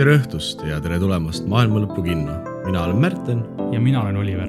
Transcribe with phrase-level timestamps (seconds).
[0.00, 2.38] tere õhtust ja tere tulemast Maailma Lõpu kinno.
[2.64, 3.42] mina olen Märten.
[3.72, 4.48] ja mina olen Oliver.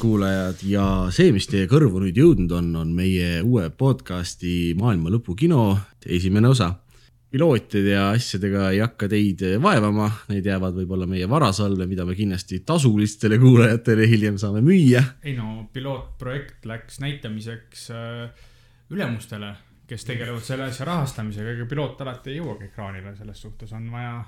[0.00, 5.34] Kuulajad ja see, mis teie kõrvu nüüd jõudnud on, on meie uue podcasti Maailma Lõpu
[5.36, 5.74] kino
[6.06, 6.70] esimene osa.
[7.30, 12.62] pilootide ja asjadega ei hakka teid vaevama, need jäävad võib-olla meie varasalve, mida me kindlasti
[12.66, 15.04] tasulistele kuulajatele hiljem saame müüa.
[15.22, 18.48] ei no pilootprojekt läks näitamiseks äh,
[18.90, 19.52] ülemustele,
[19.86, 24.22] kes tegelevad selle asja rahastamisega, ega piloot alati ei jõuagi ekraanile, selles suhtes on vaja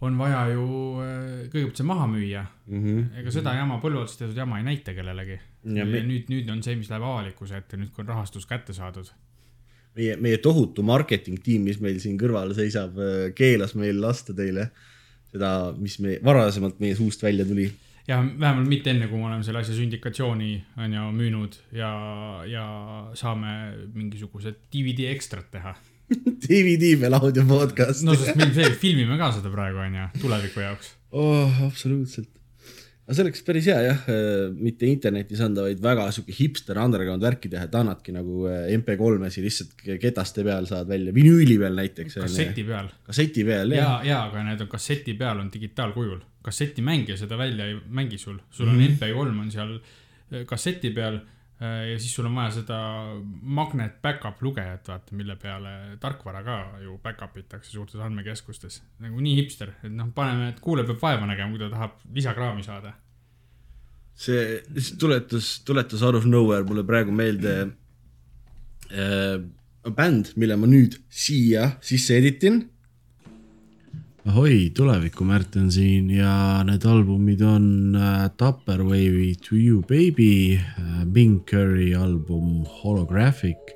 [0.00, 0.64] on vaja ju
[1.02, 2.82] äh, kõigepealt see maha müüa mm.
[2.82, 3.06] -hmm.
[3.20, 5.38] ega seda jama, põlluotsas tehtud jama ei näita kellelegi.
[5.74, 6.02] ja me...
[6.06, 9.10] nüüd, nüüd on see, mis läheb avalikkuse ette, nüüd kui on rahastus kätte saadud.
[9.98, 14.70] meie, meie tohutu marketing tiim, mis meil siin kõrval seisab, äh, keelas meil lasta teile
[15.32, 17.68] seda, mis me varasemalt meie suust välja tuli.
[18.08, 21.92] ja vähemalt mitte enne, kui me oleme selle asja sündikatsiooni on ju müünud ja,
[22.46, 22.64] ja
[23.18, 25.74] saame mingisugused DVD ekstrat teha
[26.44, 28.02] DVD peal audio podcast.
[28.06, 31.62] no sest me ilmselgelt filmime ka seda praegu onju, tuleviku jaoks oh,.
[31.66, 32.30] absoluutselt.
[33.04, 34.08] aga see oleks päris hea jah,
[34.56, 39.44] mitte internetis anda, vaid väga sihuke hipster underground värki teha, et annadki nagu eh, MP3-esi
[39.44, 42.18] lihtsalt ketaste peal saad välja, vinüüli peal näiteks.
[42.24, 42.92] kasseti peal.
[43.08, 43.80] kasseti peal jah.
[43.84, 48.40] ja, ja, aga need on kasseti peal on digitaalkujul, kassetimängija seda välja ei mängi sul,
[48.50, 49.02] sul on mm -hmm.
[49.02, 52.78] MP3 on seal eh, kasseti peal Äh, ja siis sul on vaja seda
[53.42, 58.80] magnet back-up lugejat, vaata, mille peale tarkvara ka ju back-up itakse suurtes andmekeskustes.
[59.02, 62.62] nagu nii hipster, et noh, paneme, et kuulaja peab vaeva nägema, kui ta tahab lisakraami
[62.62, 62.94] saada.
[64.18, 67.52] see lihtsalt tuletas, tuletas out of nowhere mulle praegu meelde
[68.90, 69.36] äh,
[69.94, 72.64] bänd, mille ma nüüd siia sisse editin
[74.28, 81.40] ahoi, tulevikumärt on siin ja need albumid on äh, Tupperware'i To You Baby äh,, Bing
[81.48, 83.72] Curry album Holographic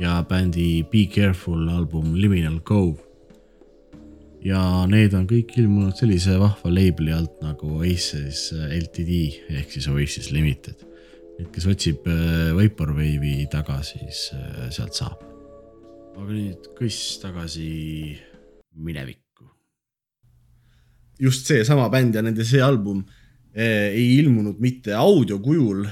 [0.00, 3.00] ja bändi Be Careful album Liminal Cove.
[4.42, 4.60] ja
[4.90, 9.18] need on kõik ilmunud sellise vahva label'i alt nagu Oasis äh, Ltd
[9.60, 10.86] ehk siis Oasis Limited.
[11.38, 12.08] et kes otsib
[12.56, 14.30] Vaporwave'i taga, siis
[14.70, 15.20] sealt saab.
[16.16, 17.68] aga nüüd kõss tagasi
[18.72, 19.21] minevikku
[21.22, 23.04] just seesama bänd ja nende see album
[23.54, 25.86] eh, ei ilmunud mitte audio kujul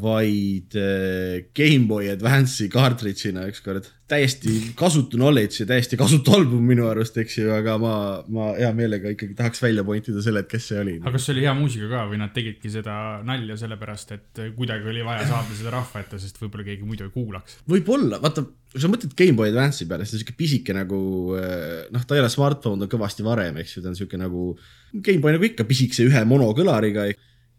[0.00, 3.92] vaid eh, GameBoy Advance'i cartridge'ina ükskord.
[4.06, 7.94] täiesti kasutu knowledge ja täiesti kasutu album minu arust, eks ju, aga ma,
[8.30, 10.94] ma hea meelega ikkagi tahaks välja point ida selle, et kes see oli.
[11.00, 14.92] aga kas see oli hea muusika ka või nad tegidki seda nalja sellepärast, et kuidagi
[14.92, 17.58] oli vaja saada seda rahva ette, sest võib-olla keegi muidu ei kuulaks?
[17.72, 18.46] võib-olla, vaata
[18.76, 20.98] kui sa mõtled GameBoy Advance'i peale, siis ta on siuke pisike nagu
[21.40, 24.20] eh, noh, ta ei ole smartphone, ta on kõvasti varem, eks ju, ta on siuke
[24.20, 24.50] nagu
[24.92, 27.08] GameBoy nagu ikka pisikese ühe monokõlariga.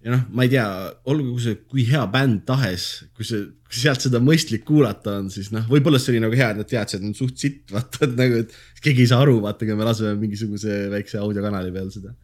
[0.07, 0.66] Ja noh, ma ei tea,
[1.12, 2.88] olgu see kui hea bänd tahes,
[3.18, 6.53] kui see, kui sealt seda mõistlik kuulata on, siis noh, võib-olla see oli nagu hea,
[6.53, 9.41] et nad teadsid, et on suht sitt, vaata, et nagu, et keegi ei saa aru,
[9.44, 12.16] vaata, kui me laseme mingisuguse väikse audiokanali peal seda.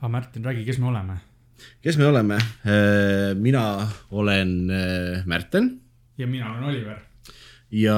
[0.00, 1.20] aga Märtin, räägi, kes me oleme?
[1.84, 2.40] kes me oleme?
[2.64, 3.64] Eh, mina
[4.10, 5.78] olen eh, Märten.
[6.20, 7.06] ja mina olen Oliver
[7.70, 7.96] ja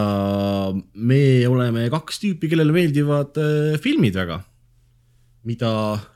[0.94, 4.42] me oleme kaks tüüpi, kellele meeldivad äh, filmid väga.
[5.48, 5.72] Mida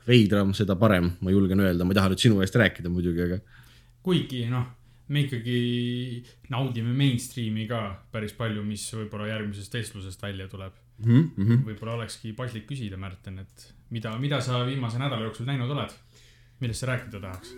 [0.07, 3.39] veidram, seda parem, ma julgen öelda, ma ei taha nüüd sinu eest rääkida muidugi, aga.
[4.05, 4.65] kuigi noh,
[5.11, 5.57] me ikkagi
[6.53, 11.31] naudime mainstream'i ka päris palju, mis võib-olla järgmisest vestlusest välja tuleb mm.
[11.37, 11.65] -hmm.
[11.67, 15.93] võib-olla olekski paslik küsida, Märten, et mida, mida sa viimase nädala jooksul näinud oled,
[16.59, 17.55] millest sa rääkida tahaks?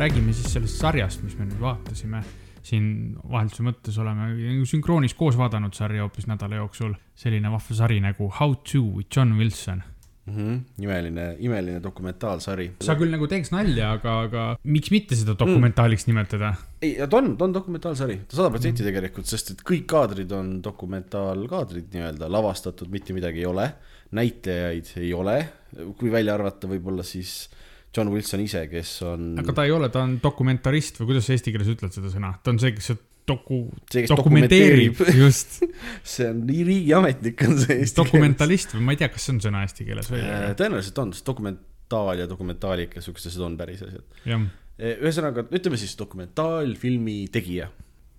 [0.00, 2.22] Räägime siis sellest sarjast, mis me nüüd vaatasime.
[2.60, 4.26] siin vahelduse mõttes oleme
[4.68, 6.94] sünkroonis koos vaadanud sarja hoopis nädala jooksul.
[7.16, 9.82] selline vahva sari nagu How to with John Wilson
[10.26, 10.36] mm.
[10.36, 10.84] -hmm.
[10.84, 12.70] imeline, imeline dokumentaalsari.
[12.80, 16.12] sa küll nagu teeks nalja, aga, aga miks mitte seda dokumentaaliks mm.
[16.14, 16.54] nimetada?
[16.82, 20.62] ei, ta on, ta on dokumentaalsari, ta sada protsenti tegelikult, sest et kõik kaadrid on
[20.64, 23.72] dokumentaalkaadrid nii-öelda, lavastatud mitte midagi ei ole.
[24.10, 25.48] näitlejaid ei ole,
[25.98, 27.50] kui välja arvata võib-olla siis
[27.96, 29.32] John Wilson ise, kes on.
[29.42, 32.36] aga ta ei ole, ta on dokumentarist või kuidas sa eesti keeles ütled seda sõna,
[32.42, 32.92] ta on see, kes
[33.30, 33.60] doku,
[34.10, 35.60] dokumenteerib, just
[36.06, 37.96] see on nii riigiametnik on see eesti keeles.
[37.98, 40.22] dokumentalist või ma ei tea, kas see on sõna eesti keeles või?
[40.22, 44.06] Äh, tõenäoliselt on, sest dokumentaal ja dokumentaalika, siuksed asjad on päris asjad.
[44.26, 44.48] Äh,
[44.96, 47.70] ühesõnaga, ütleme siis dokumentaalfilmi tegija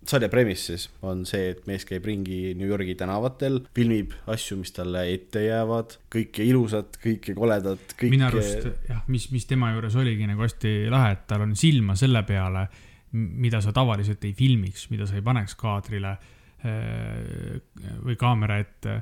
[0.07, 4.73] sarja premise siis on see, et mees käib ringi New Yorgi tänavatel, filmib asju, mis
[4.75, 9.97] talle ette jäävad, kõike ilusat, kõike koledat, kõike minu arust jah, mis, mis tema juures
[10.01, 12.65] oligi nagu hästi lahe, et tal on silma selle peale,
[13.13, 17.59] mida sa tavaliselt ei filmiks, mida sa ei paneks kaadrile äh,
[18.01, 19.01] või kaamera ette.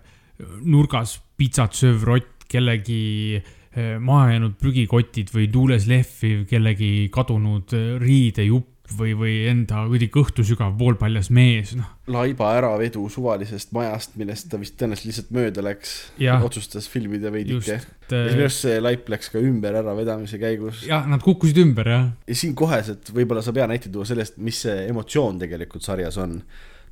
[0.66, 8.79] nurgas pitsat sööv rott, kellegi äh, mahajäänud prügikotid või tuules lehviv kellegi kadunud äh, riidejupp
[8.98, 11.90] või, või enda kuidagi kõhtu sügav poolpaljas mees, noh.
[12.10, 15.94] laiba äravedu suvalisest majast, millest ta vist tõenäoliselt lihtsalt mööda läks,
[16.40, 17.78] otsustas filmida veidike.
[17.80, 20.84] ja minu äh,, arust see laip läks ka ümber äravedamise käigus.
[20.90, 24.64] jah, nad kukkusid ümber jah ja siin koheselt võib-olla saab hea näite tuua sellest, mis
[24.66, 26.40] see emotsioon tegelikult sarjas on.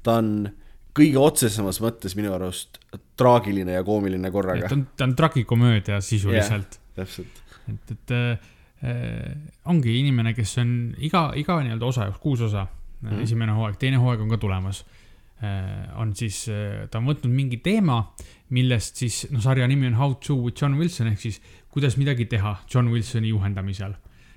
[0.06, 0.34] ta on
[0.98, 2.80] kõige otsesemas mõttes minu arust
[3.18, 4.78] traagiline ja koomiline korraga ta.
[4.78, 7.42] on, ta on tragikomöödia sisuliselt täpselt.
[7.70, 8.54] et, et äh,
[9.66, 10.72] ongi inimene, kes on
[11.02, 13.22] iga, iga nii-öelda osa jaoks, kuus osa mm, Mhm.
[13.22, 14.86] esimene hooaeg, teine hooaeg on ka tulemas
[15.42, 16.00] äh,.
[16.02, 16.50] on siis,
[16.92, 18.14] ta on võtnud mingi teema,
[18.50, 22.26] millest siis, noh, sarja nimi on How to with John Wilson ehk siis kuidas midagi
[22.26, 23.94] teha John Wilsoni juhendamisel.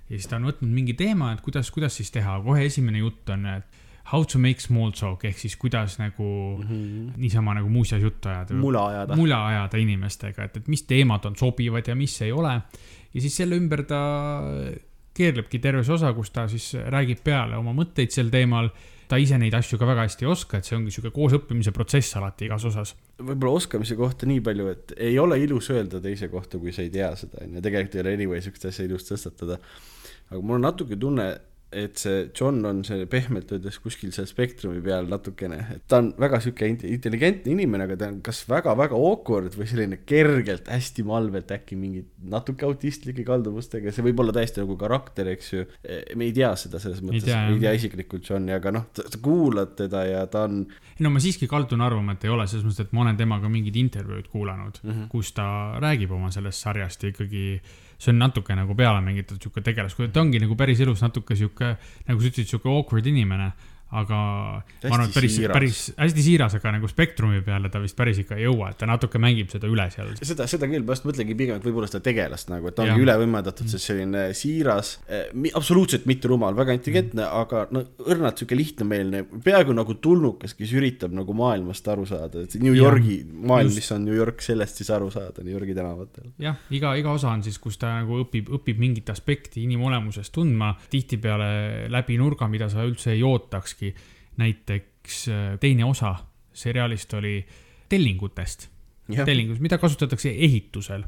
[0.08, 3.30] ja siis ta on võtnud mingi teema, et kuidas, kuidas siis teha, kohe esimene jutt
[3.30, 3.80] on, et
[4.12, 6.24] how to make small talk ehk siis kuidas nagu
[6.58, 7.12] mm -hmm.
[7.16, 8.54] niisama nagu muuseas juttu ajada.
[8.54, 9.16] mula ajada.
[9.16, 12.60] mula ajada inimestega, et, et mis teemad on sobivad ja mis ei ole.
[13.14, 14.00] Ja siis selle ümber ta
[15.16, 18.70] keerlebki terve see osa, kus ta siis räägib peale oma mõtteid sel teemal.
[19.10, 22.14] ta ise neid asju ka väga hästi ei oska, et see ongi sihuke koosõppimise protsess
[22.14, 22.94] alati igas osas.
[23.18, 26.92] võib-olla oskamise kohta nii palju, et ei ole ilus öelda teise kohta, kui sa ei
[26.94, 29.58] tea seda, on ju, tegelikult ei ole anyway siukest asja ilus tõstatada.
[30.30, 31.26] aga mul on natuke tunne,
[31.72, 36.10] et see John on see pehmelt öeldes kuskil seal spektrumi peal natukene, et ta on
[36.20, 41.04] väga sihuke int- intelligentne inimene, aga ta on kas väga-väga awkward või selline kergelt hästi
[41.06, 42.02] malvelt äkki mingi
[42.32, 45.66] natuke autistlike kalduvustega, see võib olla täiesti nagu karakter, eks ju.
[46.18, 49.76] me ei tea seda selles mõttes, tea, ei tea isiklikult Johni, aga noh, sa kuulad
[49.78, 50.64] teda ja ta on
[51.00, 53.78] no ma siiski kaldun arvama, et ei ole, selles mõttes, et ma olen temaga mingid
[53.78, 55.06] intervjuud kuulanud mm, -hmm.
[55.12, 55.46] kus ta
[55.80, 57.44] räägib oma sellest sarjast ja ikkagi
[58.00, 61.59] see on natuke nagu peale mängitud sihuke tegelas, ta ongi nagu päris elus natuke sihuke,
[61.60, 63.52] nagu sa ütlesid, sihuke awkward inimene.
[63.90, 64.16] Aga
[64.60, 68.38] ma arvan, et päris, päris hästi siiras, aga nagu spektrumi peale ta vist päris ikka
[68.38, 70.12] ei jõua, et ta natuke mängib seda üle seal.
[70.20, 73.02] seda, seda küll, ma just mõtlengi pigem, et võib-olla seda tegelast nagu, et ta ongi
[73.02, 74.96] üle võimendatud, sest selline siiras,
[75.58, 81.14] absoluutselt mitte rumal, väga intelligentne, aga no õrnalt sihuke lihtnemeelne, peaaegu nagu tulnukas, kes üritab
[81.16, 83.82] nagu maailmast aru saada, et New Yorgi maailm, just.
[83.82, 86.30] mis on New York, sellest siis aru saada New Yorgi tänavatel.
[86.38, 90.72] jah, iga, iga osa on siis, kus ta nagu õpib, õpib mingit aspekti inimolemusest tundma,
[90.92, 91.50] tihtipeale
[91.90, 93.79] läbi nurga, mida sa üldse ei ootakski.
[94.40, 96.14] Näiteks äh, teine osa
[96.52, 97.40] seriaalist oli
[97.90, 98.68] tellingutest,
[99.24, 101.04] tellingus, mida kasutatakse ehitusel.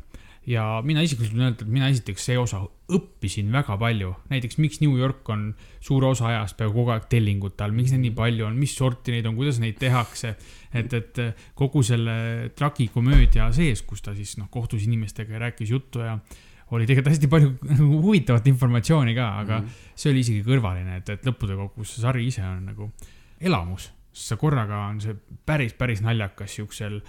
[0.46, 2.58] ja mina isiklikult võin öelda, et mina esiteks see osa
[2.90, 5.44] õppisin väga palju, näiteks miks New York on
[5.78, 9.14] suure osa ajast peaaegu kogu aeg tellingute all, miks neid nii palju on, mis sorti
[9.14, 10.34] neid on, kuidas neid tehakse.
[10.74, 11.20] et, et
[11.54, 16.18] kogu selle tragikomöödia sees, kus ta siis noh, kohtus inimestega ja rääkis juttu ja
[16.72, 17.54] oli tegelikult hästi palju
[18.06, 19.90] huvitavat informatsiooni ka, aga mm -hmm.
[19.94, 22.92] see oli isegi kõrvaline, et, et lõppude kokkuvõttes see sari ise on nagu
[23.40, 23.92] elamus.
[24.12, 25.14] see korraga on see
[25.46, 27.00] päris, päris naljakas siuksel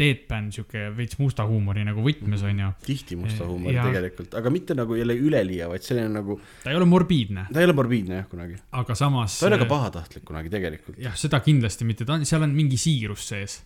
[0.00, 2.68] deadpan, sihuke veits musta huumori nagu võtmes on ju.
[2.86, 6.76] tihti musta huumori Ja- tegelikult, aga mitte nagu jälle üleliia, vaid selline nagu, ta ei
[6.76, 8.56] ole morbiidne, ta ei ole morbiidne jah kunagi.
[8.72, 9.38] aga samas.
[9.38, 10.98] ta ei ole ka pahatahtlik kunagi tegelikult.
[10.98, 13.60] jah, seda kindlasti mitte, ta on, seal on mingi siirus sees.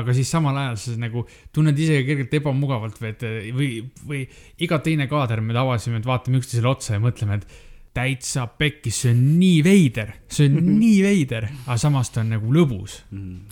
[0.00, 1.24] Aga siis samal ajal sa nagu
[1.54, 3.24] tunned ise kergelt ebamugavalt või, et
[3.54, 3.70] või,
[4.06, 4.24] või
[4.66, 9.12] iga teine kaader me avasime, et vaatame üksteisele otsa ja mõtleme, et täitsa pekkis, see
[9.14, 12.96] on nii veider, see on nii veider, aga samas ta on nagu lõbus.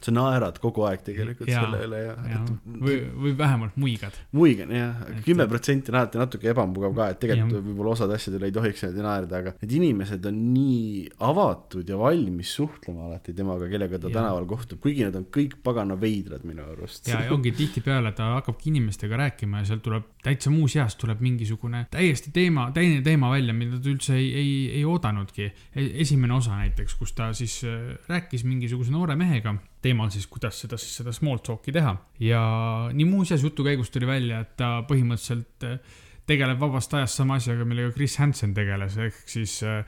[0.02, 2.96] sa naerad kogu aeg tegelikult Jaa, selle üle ja, ja et või,
[3.26, 4.16] või vähemalt muigad.
[4.34, 8.50] muigan jah, kümme protsenti on alati natuke ebamugav ka, et tegelikult võib-olla osade asjade üle
[8.50, 13.68] ei tohiks niimoodi naerda, aga need inimesed on nii avatud ja valmis suhtlema alati temaga,
[13.70, 14.16] kellega ta Jah.
[14.18, 17.06] tänaval kohtub, kuigi nad on kõik pagana veidrad minu arust.
[17.08, 21.22] ja, ja ongi tihtipeale ta hakkabki inimestega rääkima ja sealt tuleb täitsa muu seast tuleb
[21.22, 25.50] mingisugune täiesti teema, teine teema välja, mida ta üldse ei, ei, ei oodanudki.
[25.74, 30.78] esimene osa näiteks, kus ta siis äh, rääkis mingisuguse noore mehega teemal siis, kuidas seda
[30.80, 32.44] siis seda small talk'i teha ja
[32.92, 37.66] nii muuseas jutu käigus tuli välja, et ta põhimõtteliselt äh, tegeleb vabast ajast sama asjaga,
[37.68, 39.82] millega Chris Hansen tegeles, ehk siis äh,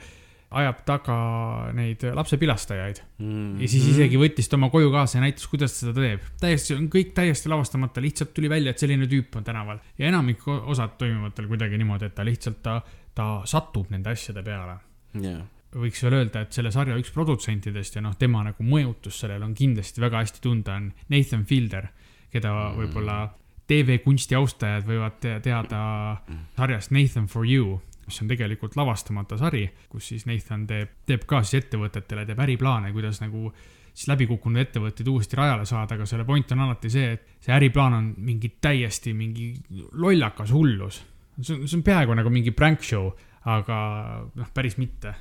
[0.55, 1.17] ajab taga
[1.75, 3.63] neid lapsepilastajaid mm.
[3.63, 6.27] ja siis isegi võttis ta oma koju kaasa ja näitas, kuidas ta seda teeb.
[6.41, 9.81] täiesti, on kõik täiesti lavastamata, lihtsalt tuli välja, et selline tüüp on tänaval.
[9.99, 12.81] ja enamik osad toimuvad tal kuidagi niimoodi, et ta lihtsalt, ta,
[13.15, 14.79] ta satub nende asjade peale.
[15.21, 15.45] yeah.
[15.75, 19.55] võiks veel öelda, et selle sarja üks produtsentidest ja noh, tema nagu mõjutus sellele on
[19.59, 21.89] kindlasti väga hästi tunda, on Nathan Fielder,
[22.31, 23.19] keda võib-olla
[23.67, 25.81] TV-kunsti austajad võivad te- teada
[26.57, 31.43] sarjast Nathan for you, mis on tegelikult lavastamata sari, kus siis Nathan teeb, teeb ka
[31.43, 33.53] siis ettevõtetele, teeb äriplaane, kuidas nagu
[33.95, 37.95] siis läbikukkunud ettevõtteid uuesti rajale saada, aga selle point on alati see, et see äriplaan
[37.95, 39.55] on mingi täiesti mingi
[39.93, 41.05] lollakas hullus.
[41.41, 43.11] See on, see on peaaegu nagu mingi prank show,
[43.51, 43.79] aga
[44.35, 45.15] noh, päris mitte.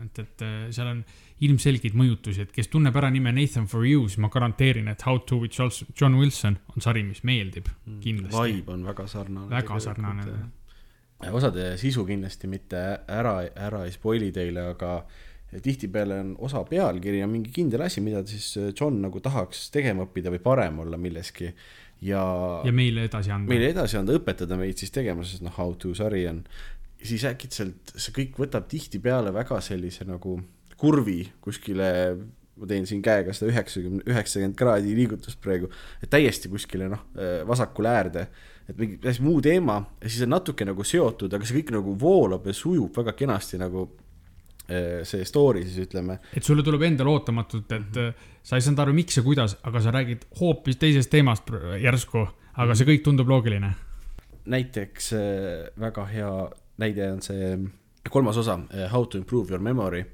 [0.00, 1.02] et, et äh, seal on
[1.44, 5.18] ilmselgeid mõjutusi, et kes tunneb ära nime Nathan for you, siis ma garanteerin, et How
[5.28, 5.58] to with
[5.98, 7.68] John Wilson on sari, mis meeldib
[8.00, 8.38] kindlasti.
[8.38, 9.50] vibe on väga sarnane.
[9.50, 10.38] väga sarnane.
[11.32, 14.94] osade sisu kindlasti mitte ära, ära ei spoil'i teile, aga
[15.60, 20.32] tihtipeale on osa pealkiri on mingi kindel asi, mida siis John nagu tahaks tegema õppida
[20.32, 21.52] või parem olla milleski
[22.02, 22.24] ja.
[22.66, 23.50] ja meile edasi anda.
[23.50, 26.42] meile edasi anda, õpetada meid siis tegema, sest noh, how to sari on.
[27.02, 30.38] siis äkitselt see kõik võtab tihtipeale väga sellise nagu
[30.82, 31.88] kurvi kuskile,
[32.58, 35.70] ma teen siin käega seda üheksakümne, üheksakümmend kraadi liigutust praegu,
[36.02, 37.06] et täiesti kuskile noh,
[37.48, 38.26] vasakule äärde
[38.68, 41.94] et mingi täiesti muu teema ja siis on natuke nagu seotud, aga see kõik nagu
[41.98, 43.88] voolab ja sujub väga kenasti nagu
[44.68, 46.18] see story siis ütleme.
[46.36, 48.38] et sulle tuleb endale ootamatult, et mm -hmm.
[48.42, 51.50] sa ei saanud aru, miks ja kuidas, aga sa räägid hoopis teisest teemast
[51.82, 53.74] järsku, aga see kõik tundub loogiline.
[54.44, 57.58] näiteks eh, väga hea näide on see
[58.10, 58.58] kolmas osa,
[58.90, 60.04] How to improve your memory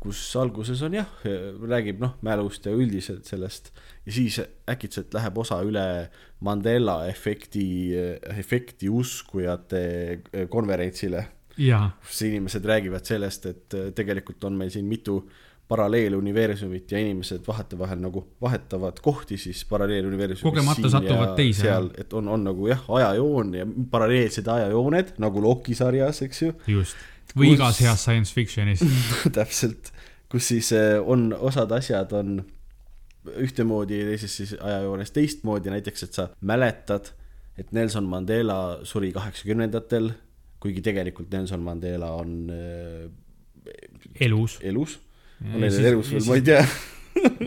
[0.00, 1.08] kus alguses on jah,
[1.68, 3.70] räägib noh, mälust ja üldiselt sellest
[4.06, 4.38] ja siis
[4.70, 5.84] äkitselt läheb osa üle
[6.40, 7.92] Mandela efekti,
[8.32, 9.82] efekti uskujate
[10.48, 11.26] konverentsile.
[12.06, 15.20] Kus inimesed räägivad sellest, et tegelikult on meil siin mitu
[15.70, 20.42] paralleeluniversumit ja inimesed vahetevahel nagu vahetavad kohti siis paralleeluniversumis.
[20.42, 21.62] kogemata satuvad teise.
[21.68, 26.52] seal, et on, on nagu jah, ajajoon ja paralleelsed ajajooned nagu Loki sarjas, eks ju.
[26.66, 26.96] just
[27.36, 27.58] või kus...
[27.58, 28.82] igas heas science fiction'is
[29.38, 29.92] täpselt,
[30.32, 32.40] kus siis eh, on, osad asjad on
[33.44, 37.12] ühtemoodi ja teises siis ajajoones teistmoodi, näiteks et sa mäletad,
[37.60, 40.10] et Nelson Mandela suri kaheksakümnendatel,
[40.60, 43.10] kuigi tegelikult Nelson Mandela on äh,
[44.20, 44.98] elus, elus.,
[45.40, 46.64] on neil elus veel, ma ei tea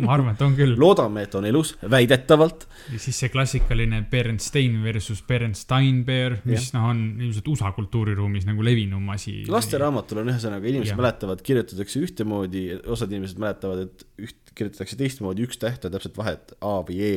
[0.03, 0.73] ma arvan, et on küll.
[0.79, 2.65] loodame, et on elus, väidetavalt.
[2.91, 9.07] ja siis see klassikaline Berenstein versus Berenstein-Bear, mis noh, on ilmselt USA kultuuriruumis nagu levinum
[9.13, 9.41] asi.
[9.51, 10.99] lasteraamatul on ühesõnaga, inimesed ja.
[10.99, 16.55] mäletavad, kirjutatakse ühtemoodi, osad inimesed mäletavad, et üht kirjutatakse teistmoodi, üks täht on täpselt vahet
[16.61, 17.15] A või E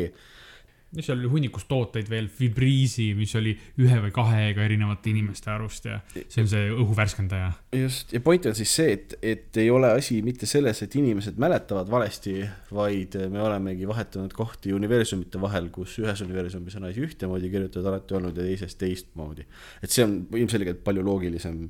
[1.00, 3.52] seal oli hunnikus tooteid veel, Fibriisi, mis oli
[3.82, 7.50] ühe või kahe E-ga erinevate inimeste arust ja see on see õhu värskendaja.
[7.76, 11.40] just, ja point on siis see, et, et ei ole asi mitte selles, et inimesed
[11.42, 12.38] mäletavad valesti,
[12.74, 18.18] vaid me olemegi vahetanud kohti universumite vahel, kus ühes universumis on asi ühtemoodi kirjutatud alati
[18.20, 19.46] olnud ja teises teistmoodi.
[19.82, 21.66] et see on ilmselgelt palju loogilisem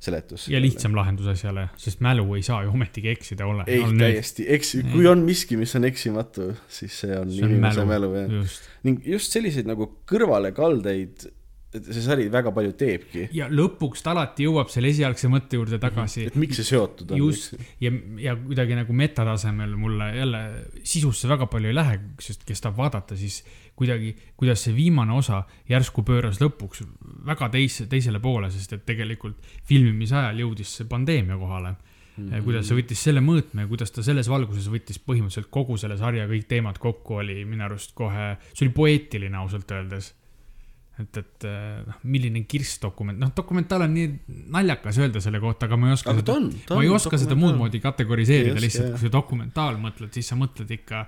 [0.00, 0.48] seletus.
[0.48, 3.66] ja lihtsam lahendus asjale, sest mälu ei saa ju ometigi eksida olla.
[3.68, 8.14] ei, täiesti, eks, kui on miski, mis on eksimatu, siis see on see inimese mälu,
[8.14, 8.56] mälu, jah.
[8.88, 11.28] ning just selliseid nagu kõrvalekaldeid
[11.70, 13.28] see sari väga palju teebki.
[13.36, 16.26] ja lõpuks ta alati jõuab selle esialgse mõtte juurde tagasi.
[16.26, 17.20] et miks see seotud on.
[17.20, 20.42] just, ja, ja kuidagi nagu metatasemel mulle jälle
[20.82, 23.44] sisusse väga palju ei lähe, sest kes tahab vaadata, siis
[23.80, 26.84] kuidagi, kuidas see viimane osa järsku pööras lõpuks
[27.26, 32.28] väga teise, teisele poole, sest et tegelikult filmimise ajal jõudis see pandeemia kohale mm.
[32.28, 32.44] -hmm.
[32.44, 36.28] kuidas see võttis selle mõõtme ja kuidas ta selles valguses võttis põhimõtteliselt kogu selle sarja
[36.30, 40.14] kõik teemad kokku, oli minu arust kohe, see oli poeetiline ausalt öeldes
[41.00, 41.46] et, et
[41.86, 44.08] noh, milline kirssdokument, noh, dokumentaal on nii
[44.52, 46.36] naljakas öelda selle kohta, aga ma ei oska aga seda,
[46.74, 50.38] ma ei oska seda muud moodi kategoriseerida yes, lihtsalt, kui sa dokumentaal mõtled, siis sa
[50.40, 51.06] mõtled ikka,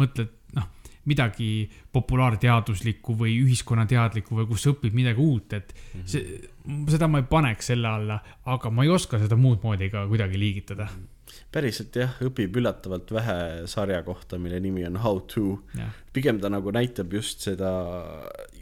[0.00, 0.36] mõtled
[1.10, 6.10] midagi populaarteaduslikku või ühiskonnateadlikku või kus sa õpid midagi uut, et mm -hmm.
[6.10, 10.06] see, seda ma ei paneks selle alla, aga ma ei oska seda muud moodi ka
[10.10, 10.90] kuidagi liigitada.
[10.90, 11.16] -hmm
[11.54, 13.38] päriselt jah, õpib üllatavalt vähe
[13.70, 15.58] sarja kohta, mille nimi on How to.
[16.12, 17.70] pigem ta nagu näitab just seda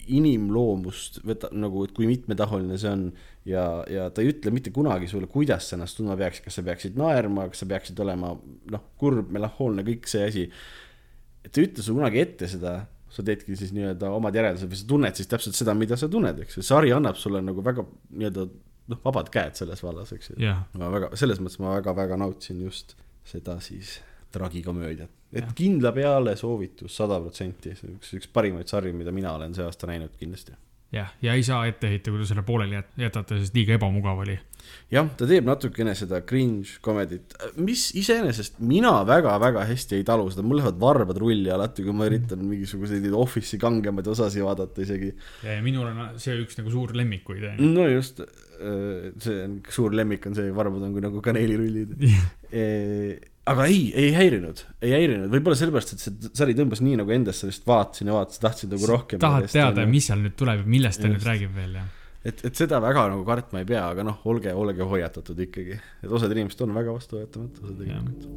[0.08, 3.06] inimloomust, võta nagu, et kui mitmetahuline see on
[3.48, 6.64] ja, ja ta ei ütle mitte kunagi sulle, kuidas sa ennast tundma peaksid, kas sa
[6.66, 8.34] peaksid naerma, kas sa peaksid olema
[8.72, 10.46] noh, kurb, melanhoolne, kõik see asi.
[11.44, 12.78] Et ta ei ütle sulle kunagi ette seda,
[13.08, 16.42] sa teedki siis nii-öelda omad järeldused või sa tunned siis täpselt seda, mida sa tunned,
[16.44, 18.48] eks ju, sari annab sulle nagu väga nii-öelda
[18.92, 20.64] noh, vabad käed selles vallas, eks ju yeah..
[20.78, 22.96] ma väga, selles mõttes ma väga-väga nautisin just
[23.28, 23.98] seda siis
[24.32, 25.54] tragikomöödiat, et ja.
[25.56, 29.64] kindla peale soovitus sada protsenti, see on üks, üks parimaid sarju, mida mina olen see
[29.64, 30.56] aasta näinud kindlasti.
[30.94, 34.38] Jah, ja ei saa ette heita, kui te selle pooleli jätate, sest liiga ebamugav oli.
[34.92, 40.44] jah, ta teeb natukene seda cringe comedit, mis iseenesest mina väga-väga hästi ei talu seda,
[40.46, 45.12] mul lähevad varbad rulli alati, kui ma üritan mingisuguseid Office'i kangemaid osasid vaadata isegi.
[45.44, 47.50] ja, ja minul on see üks nagu suur lemmikuid.
[47.60, 51.96] no just, äh, see on suur lemmik on see, varbad on kui nagu kaneelirullid
[53.52, 57.48] aga ei, ei häirinud, ei häirinud, võib-olla sellepärast, et see sari tõmbas nii nagu endasse,
[57.48, 59.22] lihtsalt vaatasin ja vaatasin, tahtsin nagu rohkem.
[59.22, 61.88] tahad teada, mis seal nüüd tuleb ja millest ta nüüd räägib veel, jah?
[62.28, 66.14] et, et seda väga nagu kartma ei pea, aga noh, olge, olge hoiatatud ikkagi, et
[66.18, 68.28] osad inimesed on väga vastuvõetamatud tegelikult.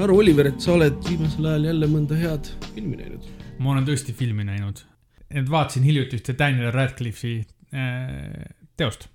[0.00, 3.26] Ma arvan, Oliver, et sa oled viimasel ajal jälle mõnda head filmi näinud.
[3.60, 4.80] ma olen tõesti filmi näinud.
[5.28, 7.40] et vaatasin hiljuti ühte Daniel Radcliffe'i
[7.76, 8.46] äh,
[8.80, 9.08] teost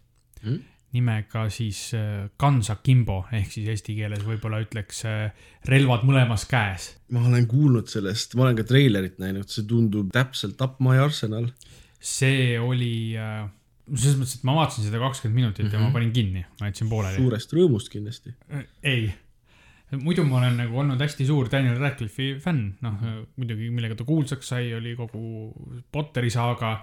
[0.43, 0.59] Mhm.
[0.93, 5.33] nimega siis äh, Guns Akimbo ehk siis eesti keeles võib-olla ütleks äh,
[5.65, 6.91] relvad mõlemas käes.
[7.09, 11.49] ma olen kuulnud sellest, ma olen ka treilerit näinud, see tundub täpselt Up My Arsenal.
[11.99, 13.49] see oli äh,,
[13.89, 15.81] selles mõttes, et ma vaatasin seda kakskümmend minutit mm -hmm.
[15.81, 17.17] ja ma panin kinni, ma jätsin pooleli.
[17.17, 18.37] suurest rõõmust kindlasti.
[18.83, 19.09] ei,
[20.01, 23.01] muidu ma olen nagu olnud hästi suur Daniel Radcliffe'i fänn, noh
[23.35, 25.51] muidugi millega ta kuulsaks sai, oli kogu
[25.91, 26.79] Potteri saaga,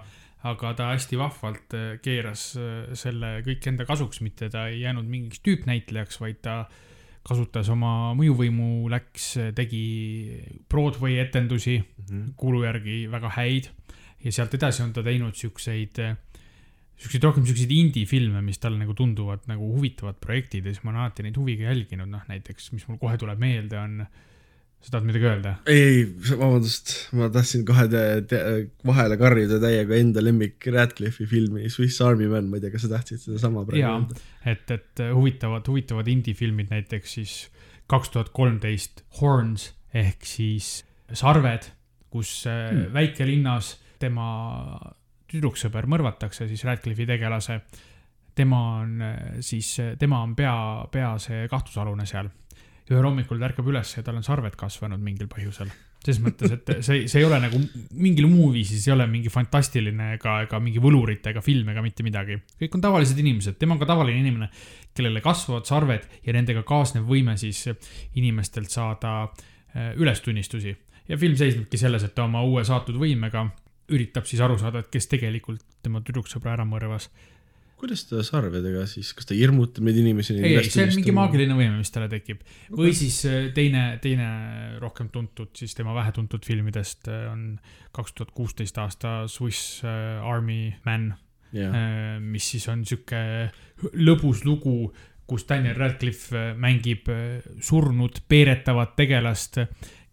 [0.47, 5.07] aga ta hästi vahvalt äh, keeras äh, selle kõik enda kasuks, mitte ta ei jäänud
[5.07, 6.63] mingiks tüüpnäitlejaks, vaid ta
[7.23, 9.85] kasutas oma mõjuvõimu, läks, tegi
[10.69, 11.77] Broadway etendusi
[12.35, 13.69] kuulu järgi väga häid.
[14.23, 15.99] Ja sealt edasi on ta teinud siukseid,
[17.01, 21.05] siukseid rohkem siukseid indie-filme, mis talle nagu tunduvad nagu huvitavad projektid ja siis ma olen
[21.05, 24.05] alati neid huviga jälginud, noh näiteks, mis mul kohe tuleb meelde, on,
[24.83, 25.55] sa tahad midagi öelda?
[25.71, 28.41] ei, ei, vabandust, ma tahtsin kohe te, te,
[28.87, 32.93] vahele karjuda täiega enda lemmik Radcliffe'i filmi Swiss Army Man, ma ei tea, kas sa
[32.95, 34.23] tahtsid sedasama praegu öelda?
[34.53, 37.37] et, et huvitavad, huvitavad indie-filmid näiteks siis
[37.91, 40.81] kaks tuhat kolmteist Horns ehk siis
[41.13, 41.67] Sarved,
[42.13, 42.93] kus hmm.
[42.95, 44.29] väikelinnas tema
[45.33, 47.61] tüdruksõber mõrvatakse, siis Radcliffe'i tegelase.
[48.35, 52.29] tema on äh, siis, tema on pea, pea see kahtlusalune seal.
[52.91, 55.71] ühel hommikul ta ärkab üles ja tal on sarved kasvanud mingil põhjusel.
[56.03, 57.59] selles mõttes, et see, see ei ole nagu
[57.95, 61.81] mingil muul viisil, see ei ole mingi fantastiline ega, ega mingi võlurit ega film ega
[61.81, 62.41] mitte midagi.
[62.59, 64.49] kõik on tavalised inimesed, tema on ka tavaline inimene,
[64.93, 67.65] kellele kasvavad sarved ja nendega kaasnev võime siis
[68.15, 70.75] inimestelt saada äh, ülestunnistusi.
[71.07, 73.47] ja film seisnebki selles, et ta oma uue saatud võimega
[73.91, 77.09] üritab siis aru saada, et kes tegelikult tema tüdruksõbra ära mõrvas.
[77.83, 80.37] kuidas ta sarvedega siis, kas ta hirmutab neid inimesi?
[80.39, 82.43] ei, ei, see on mingi maagiline võime, mis talle tekib.
[82.71, 84.27] või siis äh, teine, teine
[84.79, 87.59] rohkem tuntud siis tema vähetuntud filmidest äh, on
[87.91, 91.11] kaks tuhat kuusteist aasta Swiss äh, Army Man,
[91.53, 91.75] jah,
[92.23, 93.19] mis siis on sihuke
[93.93, 94.93] lõbus lugu,
[95.29, 97.11] kus Daniel Radcliffe mängib
[97.61, 99.59] surnud peeretavat tegelast,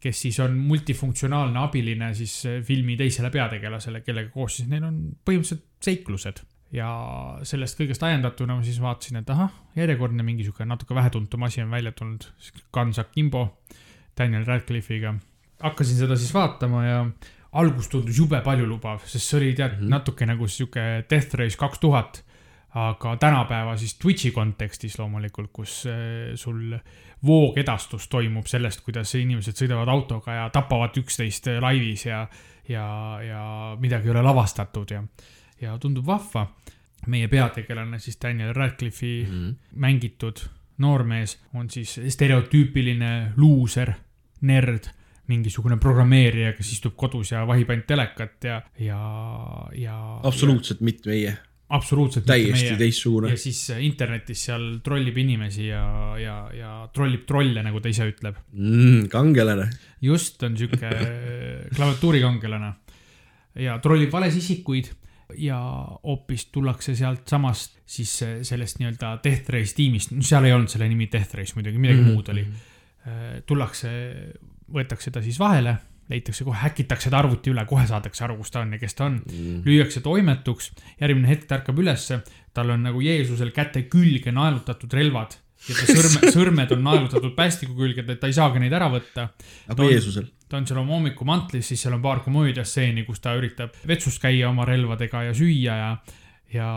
[0.01, 5.03] kes siis on multifunktsionaalne abiline siis äh, filmi teisele peategelasele, kellega koos siis neil on
[5.25, 6.43] põhimõtteliselt seiklused
[6.75, 6.89] ja
[7.47, 11.71] sellest kõigest ajendatuna ma siis vaatasin, et ahah, järjekordne mingi sihuke natuke vähetuntum asi on
[11.71, 12.27] välja tulnud.
[12.73, 13.49] Guns Akimbo
[14.19, 15.15] Daniel Radcliffe'iga.
[15.61, 17.05] hakkasin seda siis vaatama ja
[17.53, 19.91] algus tundus jube paljulubav, sest see oli tead mm -hmm.
[19.91, 22.25] natuke nagu sihuke Death Race kaks tuhat.
[22.75, 26.79] aga tänapäeva siis Twitch'i kontekstis loomulikult, kus äh, sul
[27.27, 32.25] voogedastus toimub sellest, kuidas inimesed sõidavad autoga ja tapavad üksteist laivis ja,
[32.69, 32.87] ja,
[33.25, 33.43] ja
[33.81, 35.03] midagi ei ole lavastatud ja,
[35.61, 36.47] ja tundub vahva.
[37.07, 39.55] meie peategelane siis Daniel Radcliffe'i mm -hmm.
[39.75, 40.41] mängitud
[40.79, 43.93] noormees on siis stereotüüpiline luuser,
[44.41, 44.89] nerd,
[45.27, 49.01] mingisugune programmeerija, kes istub kodus ja vahib ainult telekat ja, ja,
[49.77, 50.21] ja.
[50.23, 51.37] absoluutselt mitte meie,
[51.71, 52.27] absoluutselt.
[52.29, 53.39] täiesti teistsugune ja.
[53.41, 55.85] siis äh, internetis seal trollib inimesi ja,
[56.21, 58.39] ja, ja trollib trolle, nagu ta ise ütleb.
[58.53, 59.11] mm,.
[59.13, 59.69] kangelane.
[60.03, 60.91] just, on sihuke
[61.77, 62.73] klaviatuurikangelane
[63.67, 64.91] ja trollib vales isikuid
[65.39, 65.59] ja
[66.03, 70.91] hoopis tullakse sealtsamast siis äh, sellest nii-öelda Death Race tiimist, no seal ei olnud selle
[70.91, 72.19] nimi Death Race muidugi, midagi mm -hmm.
[72.19, 72.47] muud oli.
[73.49, 73.91] tullakse,
[74.69, 75.73] võetakse ta siis vahele,
[76.11, 79.07] leitakse kohe, häkitakse ta arvuti üle, kohe saadakse aru, kus ta on ja kes ta
[79.07, 79.62] on Mm.
[79.66, 82.20] lüüakse toimetuks, järgmine hetk ta ärkab ülesse,
[82.55, 85.37] tal on nagu Jeesusel käte külge naelutatud relvad
[85.68, 89.29] ja ta sõrme, sõrmed on naelutatud päästiku külge, et ta ei saagi neid ära võtta.
[89.68, 90.31] aga Jeesusel.
[90.49, 94.49] ta on seal oma hommikumantelis, siis seal on paar komöödiastseeni, kus ta üritab vetsus käia
[94.51, 95.92] oma relvadega ja süüa ja
[96.51, 96.68] ja,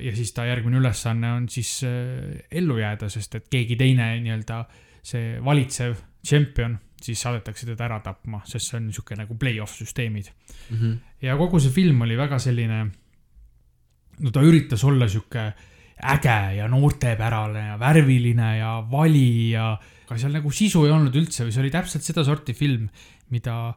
[0.00, 4.64] ja siis ta järgmine ülesanne on siis äh, ellu jääda, sest et keegi teine nii-öelda
[5.04, 10.30] see valitsev tšempion, siis saadetakse teda ära tapma, sest see on niisugune nagu play-off süsteemid.
[10.70, 10.98] Mhm.
[11.24, 12.82] ja kogu see film oli väga selline,
[14.20, 15.48] no ta üritas olla sihuke
[15.94, 19.72] äge ja noortepärane ja värviline ja vali ja,
[20.08, 22.88] aga seal nagu sisu ei olnud üldse või see oli täpselt sedasorti film,
[23.30, 23.74] mida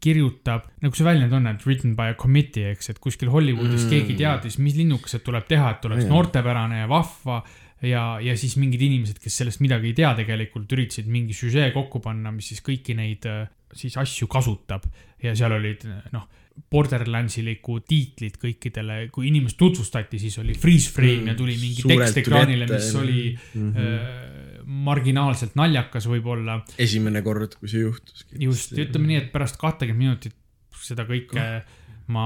[0.00, 3.90] kirjutab, nagu see väljend on, et written by a committee, eks, et kuskil Hollywoodis mm.
[3.92, 6.12] keegi teadis, mis linnukesed tuleb teha, et oleks Jaa.
[6.14, 7.42] noortepärane ja vahva
[7.86, 12.02] ja, ja siis mingid inimesed, kes sellest midagi ei tea tegelikult, üritasid mingi süžee kokku
[12.04, 14.86] panna, mis siis kõiki neid äh, siis asju kasutab
[15.22, 16.28] ja seal olid noh,
[16.70, 22.20] Borderlandsilikud tiitlid kõikidele, kui inimest tutvustati, siis oli freeze frame mm, ja tuli mingi tekst
[22.20, 23.22] ekraanile, mis oli
[23.54, 23.70] Mhm.
[23.76, 28.26] äh, marginaalselt naljakas võib-olla esimene kord, kui see juhtus.
[28.38, 30.36] just, ütleme nii, et pärast kahtekümmet minutit
[30.80, 31.46] seda kõike
[32.10, 32.24] ma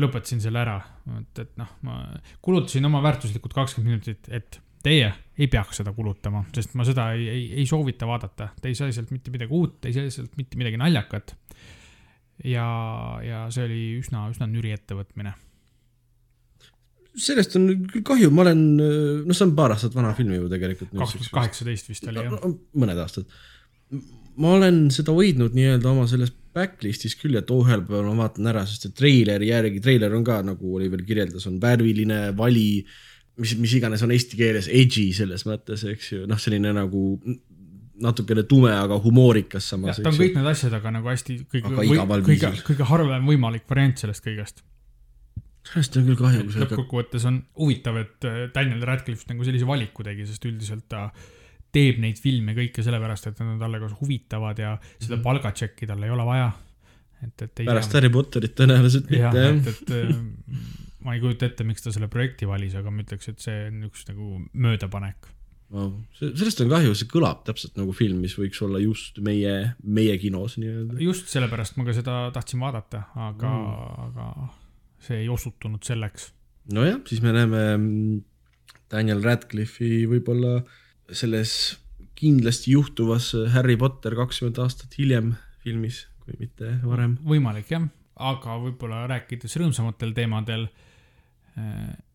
[0.00, 0.76] lõpetasin selle ära,
[1.18, 1.98] et, et noh, ma
[2.44, 7.26] kulutasin oma väärtuslikud kakskümmend minutit, et teie ei peaks seda kulutama, sest ma seda ei,
[7.30, 10.36] ei, ei soovita vaadata, te ei saa sealt mitte midagi uut, te ei saa sealt
[10.40, 11.34] mitte midagi naljakat.
[12.44, 12.68] ja,
[13.24, 15.34] ja see oli üsna, üsna nüri ettevõtmine.
[17.16, 20.94] sellest on küll kahju, ma olen, noh, see on paar aastat vana film ju tegelikult.
[20.94, 22.48] kaks tuhat kaheksateist vist oli jah.
[22.76, 23.28] mõned aastad.
[24.36, 28.50] ma olen seda hoidnud nii-öelda oma selles backlist'is küll, et oh, ühel päeval ma vaatan
[28.52, 32.70] ära, sest et treileri järgi, treiler on ka nagu Oliver kirjeldas, on värviline, vali,
[33.42, 37.04] mis, mis iganes on eesti keeles edgy selles mõttes, eks ju, noh, selline nagu
[38.02, 40.00] natukene tume, aga humoorikas samas.
[40.00, 44.02] ta on kõik need asjad, aga nagu hästi kõige igaval kõige kõige harvem võimalik variant
[44.02, 44.60] sellest kõigest.
[45.66, 50.28] sellest on küll kahju, lõppkokkuvõttes on huvitav, et äh, Daniel Radcliffe nagu sellise valiku tegi,
[50.28, 51.08] sest üldiselt ta
[51.74, 56.02] teeb neid filme kõike sellepärast, et nad on talle kas huvitavad ja seda palgatšekki tal
[56.06, 56.50] ei ole vaja.
[57.24, 60.12] et, et ei pärast Harry Potterit tõenäoliselt mitte jah et, et äh,
[61.06, 63.86] ma ei kujuta ette, miks ta selle projekti valis, aga ma ütleks, et see on
[63.86, 65.28] üks nagu möödapanek.
[65.74, 65.90] wow..
[66.18, 70.58] sellest on kahju, see kõlab täpselt nagu film, mis võiks olla just meie, meie kinos
[70.62, 70.98] nii-öelda.
[71.02, 74.30] just sellepärast ma ka seda tahtsin vaadata, aga mm., aga
[75.06, 76.32] see ei osutunud selleks.
[76.74, 78.18] nojah, siis me näeme mm,
[78.90, 80.60] Daniel Radcliffe'i võib-olla
[81.12, 81.76] selles
[82.16, 87.18] kindlasti juhtuvas Harry Potter kakskümmend aastat hiljem filmis, kui mitte varem.
[87.26, 90.68] võimalik jah, aga võib-olla rääkides rõõmsamatel teemadel.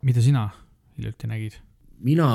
[0.02, 0.50] mida sina
[0.98, 1.60] hiljuti nägid?
[2.02, 2.28] mina,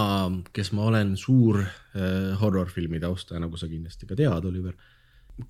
[0.55, 4.77] kes ma olen suur äh, horror-filmi taustaja, nagu sa kindlasti ka tead, Oliver,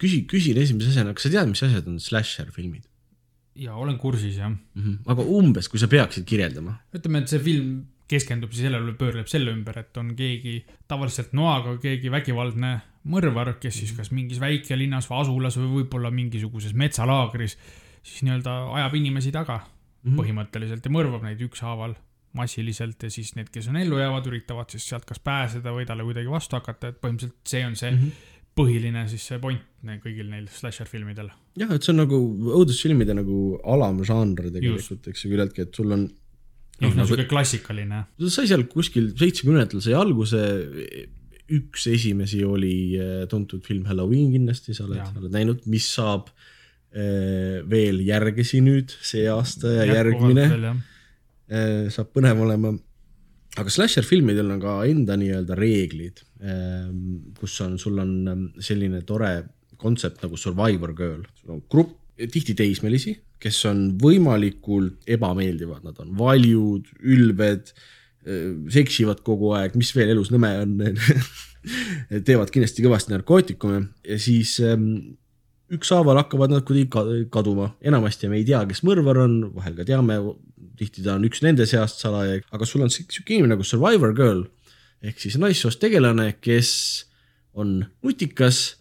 [0.01, 2.87] küsi, küsin esimese asjana, kas sa tead, mis asjad on slasher-filmid
[3.57, 4.51] ja olen kursis jah.
[4.51, 4.83] mm?
[4.83, 4.97] -hmm.
[5.13, 6.77] aga umbes, kui sa peaksid kirjeldama.
[6.95, 11.77] ütleme, et see film keskendub siis sellele, pöörleb selle ümber, et on keegi tavaliselt noaga
[11.83, 12.73] keegi vägivaldne
[13.11, 17.57] mõrvar, kes siis kas mingis väikelinnas või asulas või võib-olla mingisuguses metsalaagris
[18.07, 19.67] siis nii-öelda ajab inimesi taga mm
[20.11, 20.21] -hmm.
[20.21, 21.97] põhimõtteliselt ja mõrvab neid ükshaaval
[22.37, 26.05] massiliselt ja siis need, kes on ellu jäävad, üritavad siis sealt kas pääseda või talle
[26.07, 28.11] kuidagi vastu hakata, et põhimõtteliselt see on see mm -hmm.
[28.61, 31.31] põhiline siis see point ne- kõigil neil slasher filmidel.
[31.57, 32.21] jah, et see on nagu
[32.61, 36.09] õudusfilmide nagu alamžanr tegelikult, eks ju, küllaltki, et sul on
[36.81, 38.03] noh, nagu- niisugune klassikaline.
[38.29, 40.43] sai seal kuskil seitsmekümnendatel sai alguse,
[41.57, 47.63] üks esimesi oli äh, tuntud film Halloween kindlasti, sa oled oled näinud, mis saab äh,
[47.71, 52.75] veel järgesi nüüd see aasta ja järgmine äh, saab põnev olema.
[53.57, 56.19] aga slasher filmidel on ka enda nii-öelda reeglid,
[57.39, 59.31] kus on, sul on ähm, selline tore
[59.81, 66.15] kontsept nagu survivor girl, sul on grupp tihti teismelisi, kes on võimalikult ebameeldivad, nad on
[66.19, 67.73] valjud, ülbed,
[68.73, 70.73] seksivad kogu aeg, mis veel elus nõme on
[72.27, 73.85] teevad kindlasti kõvasti narkootikume.
[74.09, 74.89] Ja siis ähm,
[75.73, 77.07] ükshaaval hakkavad nad kuidagi ka-
[77.39, 80.19] kaduma, enamasti me ei tea, kes mõrvar on, vahel ka teame,
[80.81, 84.45] tihti ta on üks nende seast salaja, aga sul on sihuke inimene nagu survivor girl
[85.05, 86.71] ehk siis naissoost tegelane, kes
[87.57, 88.77] on nutikas,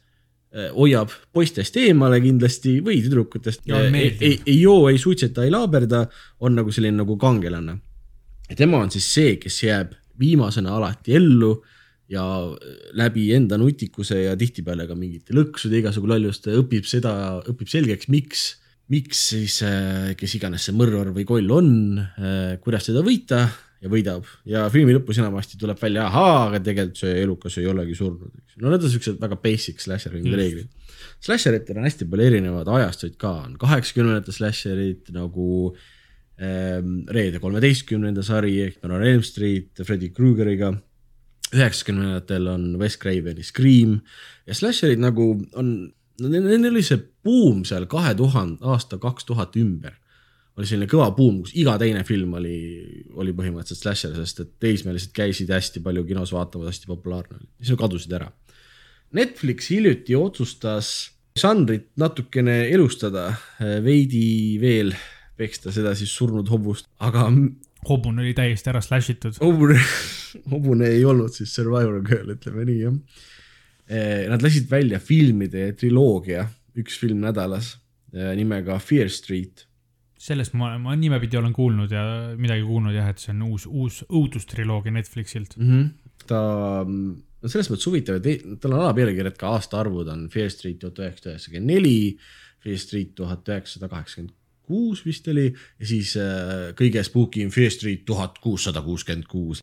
[0.55, 6.05] hoiab poistest eemale kindlasti või tüdrukutest, on ei, ei, ei joo, ei suitseta, ei laaberda,
[6.47, 7.79] on nagu selline nagu kangelane.
[8.49, 11.51] ja tema on siis see, kes jääb viimasena alati ellu
[12.09, 12.23] ja
[12.93, 18.45] läbi enda nutikuse ja tihtipeale ka mingite lõksude, igasugu lolluste õpib seda, õpib selgeks, miks,
[18.93, 19.59] miks siis,
[20.15, 21.71] kes iganes see mõrvar või koll on,
[22.63, 23.47] kuidas teda võita
[23.83, 27.97] ja võidab ja filmi lõpus enamasti tuleb välja, ahaa, aga tegelikult see elukas ei olegi
[27.97, 28.31] surnud.
[28.61, 30.38] no need on siuksed väga basic slasher'i Just.
[30.39, 30.71] reeglid.
[31.25, 35.49] Slasheritel on hästi palju erinevaid ajastuid ka, on kaheksakümnendate slasherid nagu
[36.39, 40.73] ähm, Reede kolmeteistkümnenda sari ehk meil on Elm Street Freddy Krügeriga.
[41.53, 43.99] üheksakümnendatel on Wes Craveni Scream
[44.47, 45.75] ja slasherid nagu on,
[46.23, 49.99] neil oli see buum seal kahe tuhande, aasta kaks tuhat ümber
[50.55, 52.59] oli selline kõva buum, kus iga teine film oli,
[53.19, 57.73] oli põhimõtteliselt slasher, sest et teismelised käisid hästi palju kinos vaatamas, hästi populaarne oli, siis
[57.73, 58.29] nad kadusid ära.
[59.15, 60.93] Netflix hiljuti otsustas
[61.39, 63.27] žanrit natukene elustada,
[63.83, 64.93] veidi veel
[65.35, 67.27] peksta seda siis surnud hobust, aga
[67.89, 69.35] hobune oli täiesti ära slash itud.
[69.43, 69.75] hobune,
[70.53, 72.95] hobune ei olnud siis Survivor Girl, ütleme nii jah.
[74.31, 76.47] Nad lasid välja filmide triloogia,
[76.79, 77.75] üks film nädalas
[78.15, 79.67] nimega Fear Street
[80.25, 82.01] sellest ma, ma nimepidi olen kuulnud ja
[82.39, 85.57] midagi kuulnud jah, et see on uus, uus õudustriloogia Netflixilt.
[85.57, 85.69] mm.
[85.69, 86.23] -hmm.
[86.27, 86.39] ta,
[86.85, 91.35] no selles mõttes huvitav, et tal on alapealkirjad ka aastaarvud on Fear Street tuhat üheksasada
[91.35, 92.17] üheksakümmend neli,
[92.65, 94.33] Fear Street tuhat üheksasada kaheksakümmend
[94.65, 99.61] kuus vist oli ja siis äh, kõige spookim Fear Street tuhat kuussada kuuskümmend kuus.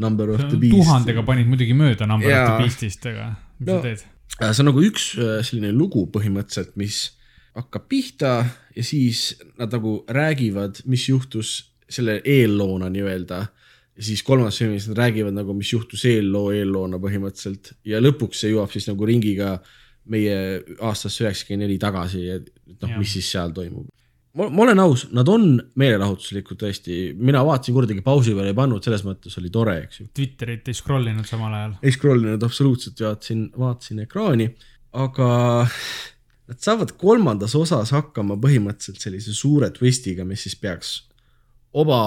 [0.00, 0.76] Number of the beast.
[0.76, 2.46] tuhandega panid muidugi mööda Number of Jaa.
[2.52, 3.78] the Beast'ist, aga mis No.
[3.78, 4.04] sa teed?
[4.42, 6.98] Äh, see on nagu üks äh, selline lugu põhimõtteliselt, mis
[7.56, 8.32] hakkab pihta
[8.76, 11.56] ja siis nad nagu räägivad, mis juhtus
[11.88, 13.46] selle eelloona nii-öelda.
[13.96, 18.52] ja siis kolmandas filmis nad räägivad nagu, mis juhtus eelloo eelloona põhimõtteliselt ja lõpuks see
[18.52, 19.56] jõuab siis nagu ringiga
[20.12, 22.50] meie aastasse üheksakümmend neli tagasi, et
[22.82, 23.88] noh mis siis seal toimub.
[24.36, 28.84] ma, ma olen aus, nad on meelelahutuslikud tõesti, mina vaatasin kordagi pausi peale ei pannud,
[28.84, 30.10] selles mõttes oli tore, eks ju.
[30.14, 31.74] Twitterit ei scroll inud samal ajal.
[31.80, 34.50] ei scroll inud absoluutselt, vaatasin, vaatasin ekraani,
[35.06, 35.30] aga
[36.46, 40.92] nad saavad kolmandas osas hakkama põhimõtteliselt sellise suure twistiga, mis siis peaks
[41.76, 42.00] oma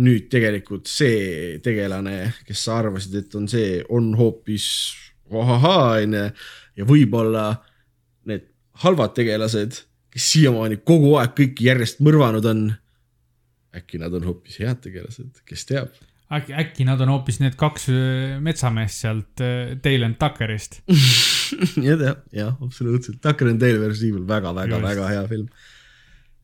[0.00, 4.66] nüüd tegelikult see tegelane, kes sa arvasid, et on see, on hoopis
[5.30, 6.24] ahahaa, onju.
[6.78, 7.44] ja võib-olla
[8.30, 8.48] need
[8.82, 9.78] halvad tegelased,
[10.12, 12.66] kes siiamaani kogu aeg kõiki järjest mõrvanud on,
[13.76, 15.94] äkki nad on hoopis head tegelased, kes teab
[16.32, 20.80] äkki, äkki nad on hoopis need kaks öö, metsameest sealt öö, Dale and Tuckerist.
[21.88, 25.48] jah, jah, absoluutselt, Tucker and Dale versus Evil väga, väga, väga hea film.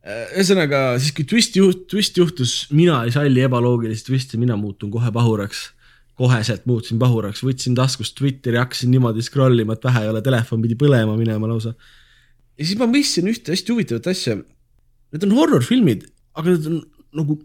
[0.03, 5.13] ühesõnaga siis, kui twist juht-, twist juhtus, mina ei salli ebaloogilist twisti, mina muutun kohe
[5.15, 5.71] pahuraks.
[6.19, 10.61] koheselt muutusin pahuraks, võtsin taskust Twitteri, hakkasin niimoodi scroll ima, et vähe ei ole, telefon
[10.63, 11.73] pidi põlema minema lausa.
[12.59, 14.37] ja siis ma mõistsin ühte hästi huvitavat asja.
[15.13, 16.05] Need on horror-filmid,
[16.37, 16.83] aga need on
[17.17, 17.39] nagu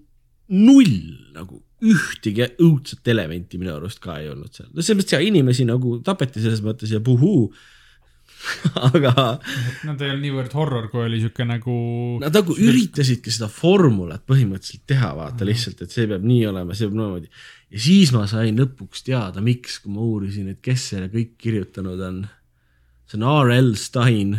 [0.47, 0.91] null
[1.35, 5.65] nagu ühtegi õudset elementi minu arust ka ei olnud seal, no selles mõttes ja inimesi
[5.67, 7.51] nagu tapeti selles mõttes ja puhuu.
[8.93, 9.11] aga
[9.87, 11.75] Nad ei olnud niivõrd horror, kui oli sihuke nagu.
[12.21, 16.89] nad nagu üritasidki seda formulat põhimõtteliselt teha, vaata lihtsalt, et see peab nii olema, see
[16.89, 17.31] peab niimoodi.
[17.73, 22.03] ja siis ma sain lõpuks teada, miks, kui ma uurisin, et kes selle kõik kirjutanud
[22.09, 22.21] on.
[23.09, 23.73] see on R.L.
[23.79, 24.37] Stein.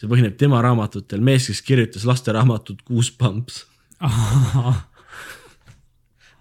[0.00, 3.64] see põhineb tema raamatutel, mees, kes kirjutas lasteraamatut Goosebumps.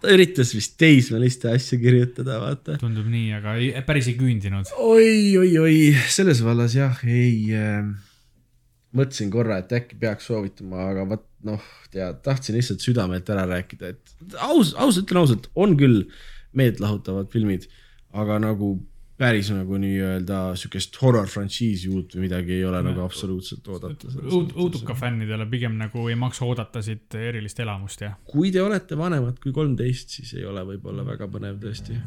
[0.01, 2.77] ta üritas vist teismeliste asja kirjutada, vaata.
[2.81, 4.73] tundub nii, aga ei, päris ei küündinud.
[4.83, 5.77] oi, oi, oi,
[6.13, 7.81] selles vallas jah, ei äh,.
[8.97, 13.93] mõtlesin korra, et äkki peaks soovitama, aga vot noh, tead, tahtsin lihtsalt südamelt ära rääkida,
[13.93, 16.05] et aus, ausalt ütlen ausalt, on küll
[16.57, 17.67] meeltlahutavad filmid,
[18.17, 18.77] aga nagu
[19.17, 24.12] päris nagu nii-öelda sihukest horror frantsiisi uut või midagi ei ole nagu absoluutselt oodata.
[24.21, 28.13] õud-, õuduka fännidele pigem nagu ei maksa oodata siit erilist elamust ja.
[28.30, 31.97] kui te olete vanemad kui kolmteist, siis ei ole võib-olla väga põnev tõesti.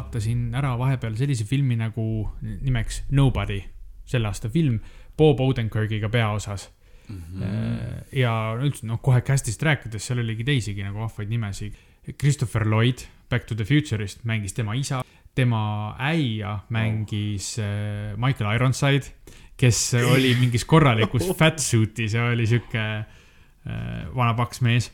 [0.00, 2.04] Vaatasin ära vahepeal sellise filmi nagu
[2.40, 3.60] nimeks Nobody,
[4.08, 4.80] selle aasta film,
[5.16, 6.70] Bob Odenkirkiga peaosas
[7.08, 7.20] mm.
[7.20, 8.18] -hmm.
[8.18, 11.78] ja üldse noh, kohe cast'ist rääkides, seal oligi teisigi nagu vahvaid nimesid.
[12.18, 18.16] Christopher Lloyd Back to the Future'ist mängis tema isa, tema äia mängis oh.
[18.18, 19.12] Michael Ironside,
[19.56, 24.90] kes oli mingis korralikus fatsuit'is ja oli sihuke äh, vana paks mees.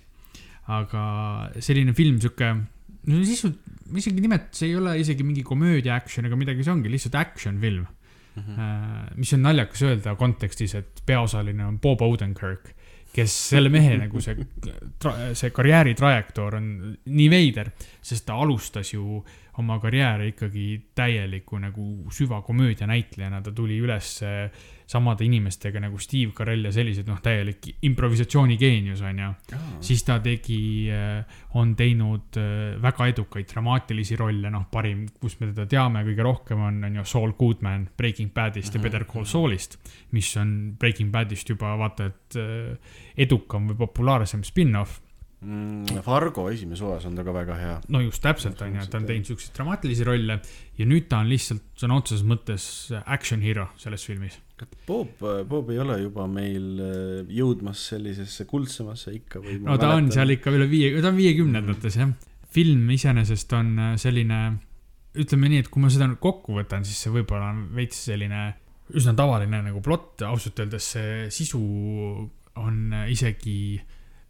[0.66, 1.02] aga
[1.62, 2.48] selline film, sihuke,
[3.06, 3.44] no siis
[3.90, 7.18] ma isegi nimet-, see ei ole isegi mingi komöödia action ega midagi, see ongi lihtsalt
[7.20, 7.86] action film
[8.36, 8.42] mm.
[8.42, 9.16] -hmm.
[9.16, 12.72] mis on naljakas öelda kontekstis, et peaosaline on Bob Odenkirk,
[13.12, 14.36] kes selle mehe nagu see,
[15.32, 16.70] see karjääri trajektoor on
[17.06, 17.72] nii veider,
[18.02, 19.24] sest ta alustas ju
[19.58, 24.18] oma karjääri ikkagi täieliku nagu süvakomöödia näitlejana, ta tuli üles
[24.86, 29.30] samade inimestega nagu Steve Carell ja sellised noh, täielik improvisatsioonigeenius on ju.
[29.82, 30.88] siis ta tegi,
[31.58, 36.62] on teinud äh, väga edukaid dramaatilisi rolle, noh, parim, kus me teda teame kõige rohkem
[36.68, 39.78] on, on ju Saul Goodman Breaking Badist ja Better Call Saulist,
[40.14, 42.94] mis on Breaking Badist juba vaata, et äh,
[43.26, 45.02] edukam või populaarsem spin-off
[45.46, 46.02] mm,.
[46.06, 47.76] Fargo esimeses osas on ta ka väga hea.
[47.92, 50.40] no just täpselt on ju, et ta on teinud siukseid dramaatilisi rolle
[50.78, 52.66] ja nüüd ta on lihtsalt sõna otseses mõttes
[53.04, 54.40] action hero selles filmis.
[54.86, 59.58] Bob, Bob ei ole juba meil äh, jõudmas sellisesse kuldsemasse ikka või?
[59.64, 62.14] no ta on seal ikka üle viie, ta on viiekümnendates jah.
[62.56, 64.40] film iseenesest on äh, selline,
[65.16, 68.46] ütleme nii, et kui ma seda nüüd kokku võtan, siis see võib-olla on veits selline
[68.96, 71.60] üsna tavaline nagu plott, ausalt öeldes see sisu
[72.56, 73.76] on äh, isegi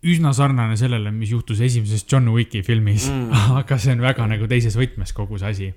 [0.06, 3.30] üsna sarnane sellele, mis juhtus esimeses John Wicki filmis Mm.
[3.60, 5.68] aga see on väga nagu teises võtmes kogu see asi.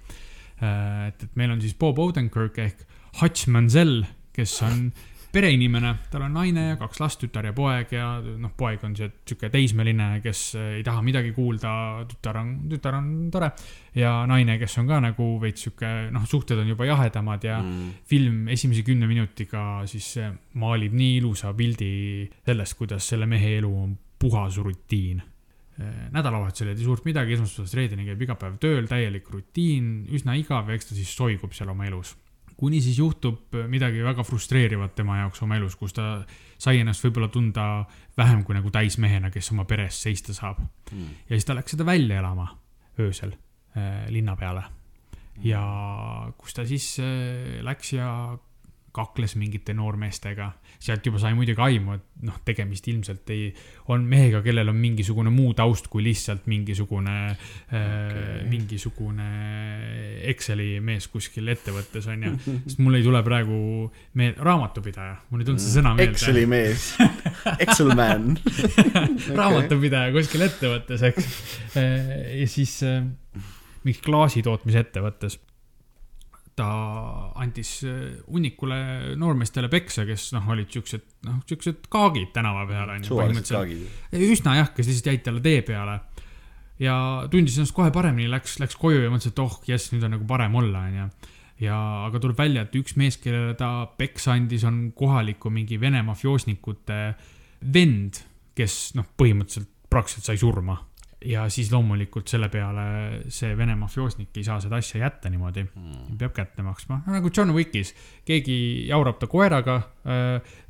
[0.59, 2.83] et, et meil on siis Bob Odenkirk ehk
[3.21, 4.03] Hutch Mansell,
[4.35, 4.89] kes on
[5.29, 9.11] pereinimene, tal on naine ja kaks last, tütar ja poeg ja noh, poeg on see
[9.29, 10.41] sihuke teismeline, kes
[10.79, 11.73] ei taha midagi kuulda,
[12.09, 13.51] tütar on, tütar on tore.
[13.97, 17.95] ja naine, kes on ka nagu veits sihuke, noh, suhted on juba jahedamad ja mm.
[18.09, 20.15] Film esimese kümne minutiga siis
[20.59, 21.91] maalib nii ilusa pildi
[22.45, 25.21] sellest, kuidas selle mehe elu on puhas rutiin.
[26.11, 30.67] nädalavahetusel ei tee suurt midagi, esmaspäevast reedeni käib iga päev tööl, täielik rutiin, üsna igav
[30.67, 32.17] ja eks ta siis soigub seal oma elus
[32.59, 36.09] kuni siis juhtub midagi väga frustreerivat tema jaoks oma elus, kus ta
[36.59, 37.67] sai ennast võib-olla tunda
[38.19, 40.59] vähem kui nagu täismehena, kes oma peres seista saab.
[40.91, 41.13] Mm.
[41.29, 42.49] ja siis ta läks seda välja elama
[42.99, 44.65] öösel äh, linna peale.
[45.43, 45.63] ja
[46.37, 48.09] kus ta siis äh, läks ja
[48.95, 50.47] kakles mingite noormeestega,
[50.81, 53.49] sealt juba sai muidugi aimu, et noh, tegemist ilmselt ei,
[53.93, 59.27] on mehega, kellel on mingisugune muu taust kui lihtsalt mingisugune okay., äh, mingisugune
[60.29, 62.33] Exceli mees kuskil ettevõttes on ju.
[62.65, 63.59] sest mul ei tule praegu
[64.19, 66.17] me-, raamatupidaja, mul ei tulnud see sõna meelde.
[66.17, 66.89] Exceli mees,
[67.59, 68.33] Excel man.
[69.39, 71.29] raamatupidaja kuskil ettevõttes, eks.
[71.75, 73.03] ja siis äh,
[73.83, 75.39] mingis klaasitootmisettevõttes
[76.59, 76.67] ta
[77.39, 78.79] andis äh, hunnikule
[79.19, 83.07] noormeestele peksa, kes noh, olid siuksed, noh, siuksed kaagid tänava peal onju.
[83.07, 83.87] suvalised kaagid.
[84.29, 85.99] üsna jah, kes lihtsalt jäid talle tee peale.
[86.79, 86.95] ja
[87.31, 90.27] tundis ennast kohe paremini, läks, läks koju ja mõtles, et oh jess, nüüd on nagu
[90.29, 91.07] parem olla, onju.
[91.65, 96.03] ja, aga tuleb välja, et üks mees, kellele ta peksa andis, on kohaliku mingi Vene
[96.07, 97.01] mafioosnikute
[97.73, 98.23] vend,
[98.55, 100.77] kes noh, põhimõtteliselt praktiliselt sai surma.
[101.25, 102.83] Ja siis loomulikult selle peale
[103.33, 105.65] see Vene mafioosnik ei saa seda asja jätta niimoodi,
[106.17, 107.91] peab kätte maksma, nagu John Wickis,
[108.25, 109.81] keegi jaurab ta koeraga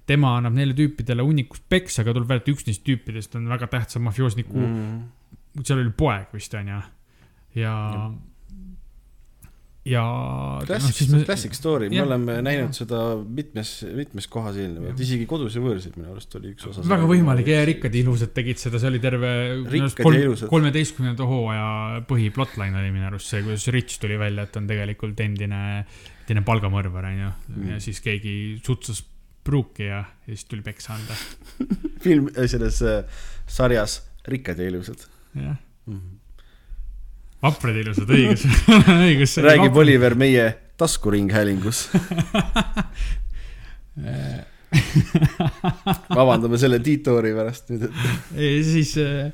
[0.10, 3.68] tema annab neile tüüpidele hunnikust peksa, aga tuleb välja, et üks neist tüüpidest on väga
[3.70, 5.00] tähtsa mafioosniku mm.,
[5.50, 5.64] Mm.
[5.66, 6.80] seal oli poeg vist onju.
[7.56, 8.10] ja, ja.
[10.68, 12.08] Classic, classic story, me jah.
[12.08, 16.70] oleme näinud seda mitmes, mitmes kohas eelnevalt, isegi kodus ja võõrsil minu arust oli üks
[16.70, 16.86] osa.
[16.90, 19.92] väga võimalik ja rikkad ja ilusad tegid seda, see oli terve ja
[20.50, 21.68] kolmeteistkümnenda hooaja
[22.10, 25.62] põhiplotline oli minu arust see, kuidas Rich tuli välja, et on tegelikult endine,
[26.26, 27.74] endine palgamõrvar onju Mm.
[27.74, 29.02] ja siis keegi sutsas
[29.44, 31.16] pruuki ja, ja siis tuli peksa anda,
[32.06, 33.04] film, selles äh,
[33.50, 35.58] sarjas Rikkad ja ilusad jah.
[35.86, 35.94] mm.
[35.96, 36.19] -hmm.
[37.44, 38.44] Vaprad ja ilusad, õigus,
[39.08, 39.38] õigus.
[39.44, 39.76] räägib.
[39.80, 40.50] Oliver meie
[40.80, 41.90] taskuringhäälingus.
[46.20, 49.32] vabandame selle Tiitori pärast nüüd, et siis äh,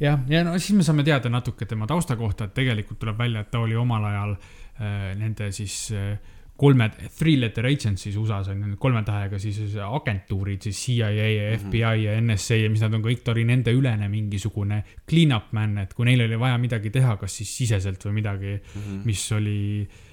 [0.00, 3.42] jah, ja no siis me saame teada natuke tema tausta kohta, et tegelikult tuleb välja,
[3.42, 6.14] et ta oli omal ajal äh, nende siis äh,
[6.60, 12.04] kolme, three letter agencies USA-s on need kolme tähega siis agentuurid, siis CIA ja FBI
[12.04, 15.94] ja NSA ja mis nad on kõik, ta oli nende ülene mingisugune clean-up man, et
[15.96, 19.02] kui neil oli vaja midagi teha, kas siis siseselt või midagi mm, -hmm.
[19.08, 20.10] mis oli äh,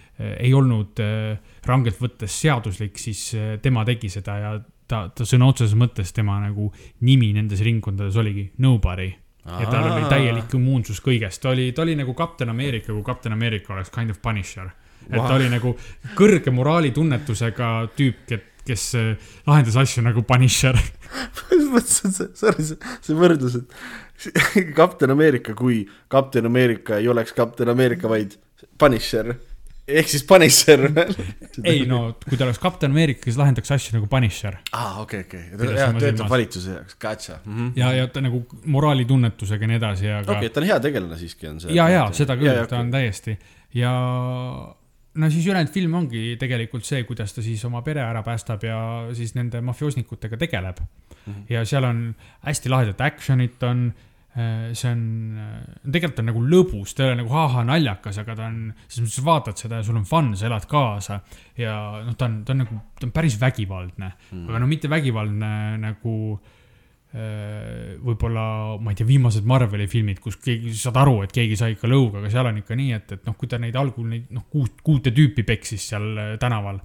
[0.47, 4.55] ei olnud äh, rangelt võttes seaduslik, siis äh, tema tegi seda ja
[4.87, 6.71] ta, ta sõna otseses mõttes tema nagu
[7.05, 9.11] nimi nendes ringkondades oligi Nobody.
[9.47, 13.31] ja tal oli täielik immuunsus kõigest, ta oli, ta oli nagu Kapten Ameerika, kui Kapten
[13.31, 14.71] Ameerika oleks kind of Punisher.
[15.07, 15.27] Et Vau.
[15.27, 15.73] ta oli nagu
[16.17, 20.77] kõrge moraalitunnetusega tüüp, kes äh, lahendas asju nagu Punisher.
[21.87, 28.35] see, sorry, see, võrdlus, et Kapten Ameerika, kui Kapten Ameerika ei oleks Kapten Ameerika, vaid
[28.77, 29.35] Punisher
[29.87, 30.83] ehk siis Punisher.
[31.69, 35.43] ei no, kui ta oleks Kapten Ameerika, siis lahendaks asju nagu Punisher aa, okei, okei,
[35.53, 37.39] Pidasin jah, töötab valitsuse jaoks, gotcha.
[37.77, 41.51] ja, ja ta nagu moraalitunnetusega ja nii edasi, aga okei, ta on hea tegelane siiski
[41.51, 41.77] on see.
[41.77, 43.37] ja, ja seda küll, ta on täiesti
[43.77, 43.93] ja
[45.17, 48.79] no siis ülejäänud film ongi tegelikult see, kuidas ta siis oma pere ära päästab ja
[49.17, 51.31] siis nende mafioosnikutega tegeleb mm.
[51.33, 51.45] -hmm.
[51.49, 52.03] ja seal on
[52.45, 53.87] hästi lahedat action'it on,
[54.73, 55.01] see on,
[55.91, 59.25] tegelikult on nagu lõbus, ta ei ole nagu ha-ha naljakas, aga ta on, selles mõttes
[59.25, 61.19] vaatad seda ja sul on fun, sa elad kaasa
[61.57, 61.73] ja
[62.05, 64.49] noh, ta on, ta on nagu, ta on päris vägivaldne mm, -hmm.
[64.49, 66.53] aga no mitte vägivaldne nagu äh,
[67.13, 71.87] võib-olla, ma ei tea, viimased Marveli filmid, kus keegi, saad aru, et keegi sai ikka
[71.87, 74.43] lõuga, aga seal on ikka nii, et, et noh, kui ta neid algul neid noh,
[74.51, 76.81] kuut, kuute tüüpi peksis seal äh, tänaval,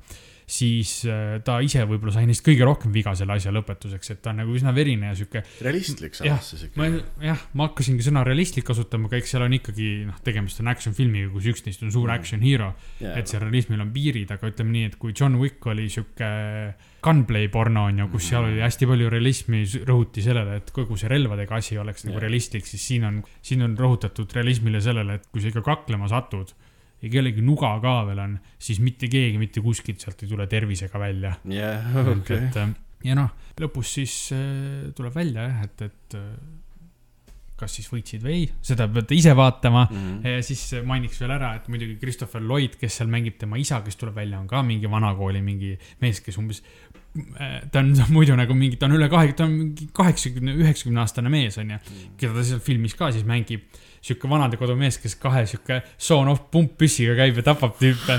[0.53, 4.33] siis äh, ta ise võib-olla sai neist kõige rohkem viga selle asja lõpetuseks, et ta
[4.33, 7.27] on nagu üsna verine ja sihuke realistlik samas siis, ma ikka.
[7.31, 10.96] jah, ma hakkasingi sõna realistlik kasutama, aga eks seal on ikkagi noh, tegemist on action
[10.96, 12.73] filmiga, kus üks neist on suur action hero.
[13.00, 16.33] et seal realismil on piirid, aga ütleme nii, et kui John Wick oli sihuke
[17.03, 21.11] gunplay porno on ju, kus seal oli hästi palju realismi, rõhuti sellele, et kogu see
[21.11, 22.27] relvadega asi oleks nagu Jaa.
[22.27, 26.53] realistlik, siis siin on, siin on rõhutatud realismile sellele, et kui sa ikka kaklema satud
[27.03, 31.03] ja kellegi nuga ka veel on, siis mitte keegi mitte kuskilt sealt ei tule tervisega
[31.03, 31.37] välja.
[31.50, 32.48] jah, okei.
[32.63, 32.75] äh,
[33.09, 33.31] ja noh,
[33.61, 36.29] lõpus siis äh, tuleb välja jah, et, et äh,
[37.63, 39.98] kas siis võitsid või ei, seda peate ise vaatama mm.
[39.98, 40.15] Mhm.
[40.15, 40.38] -hmm.
[40.38, 43.98] ja siis mainiks veel ära, et muidugi Christopher Lloyd, kes seal mängib tema isa, kes
[44.00, 46.63] tuleb välja, on ka mingi vanakooli mingi mees, kes umbes
[47.73, 51.33] ta on muidu nagu mingi, ta on üle kahe, ta on mingi kaheksakümne, üheksakümne aastane
[51.33, 51.79] mees onju,
[52.21, 53.67] keda ta seal filmis ka siis mängib.
[54.03, 58.19] Sihuke vanadekodu mees, kes kahe sihuke sawn-off pumppüssiga käib ja tapab tüüpe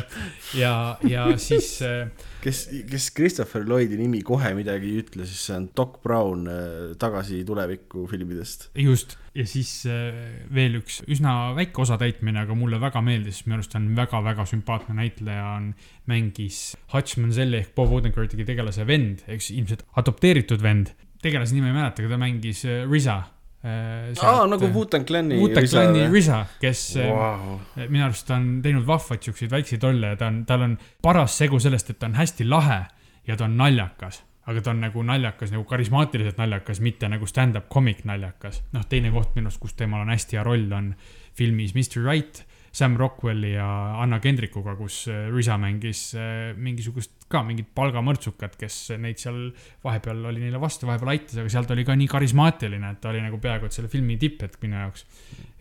[0.56, 0.74] ja,
[1.08, 2.08] ja siis äh,
[2.44, 6.94] kes, kes Christopher Lloydi nimi kohe midagi ei ütle, siis see on Doc Brown äh,
[7.00, 8.70] Tagasi tulevikku filmidest.
[8.80, 10.16] just, ja siis äh,
[10.54, 15.46] veel üks üsna väike osatäitmine, aga mulle väga meeldis, minu arust on väga-väga sümpaatne näitleja,
[15.58, 15.72] on,
[16.10, 16.64] mängis
[16.94, 20.94] Hutch Manzelli ehk Bob Odenkirki tegelase vend, eks ilmselt adopteeritud vend.
[21.24, 23.22] tegelase nime ei mäleta, aga ta mängis äh, Riza.
[23.64, 25.38] aa, nagu Wu-Tang Clani.
[25.40, 27.56] Wu-Tang Clani Riza, kes äh, wow..
[27.88, 31.60] minu arust on teinud vahvaid siukseid väikseid rolle ja ta on, tal on paras segu
[31.64, 32.82] sellest, et ta on hästi lahe
[33.28, 34.24] ja ta on naljakas.
[34.44, 38.64] aga ta on nagu naljakas, nagu karismaatiliselt naljakas, mitte nagu stand-up comic naljakas.
[38.74, 40.96] noh, teine koht minu arust, kus temal on hästi hea roll, on
[41.34, 42.44] filmis Mr Right,
[42.74, 43.66] Sam Rockwelli ja
[44.02, 49.52] Anna Kendrikuga, kus äh, Riza mängis äh, mingisugust ka mingit palgamõrtsukat, kes neid seal
[49.86, 53.12] vahepeal oli neile vastu, vahepeal aitas, aga seal ta oli ka nii karismaatiline, et ta
[53.14, 55.06] oli nagu peaaegu et selle filmi tipphetk minu jaoks.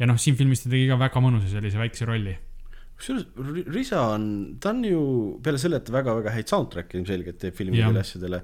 [0.01, 2.39] ja noh, siin filmis ta tegi ka väga mõnusa sellise väikse rolli
[3.03, 4.25] kusjuures Ri- Risa on,
[4.63, 5.03] ta on ju
[5.43, 8.43] peale selle, et väga-väga häid soundtrack'e ilmselgelt teeb filmidele ja asjadele,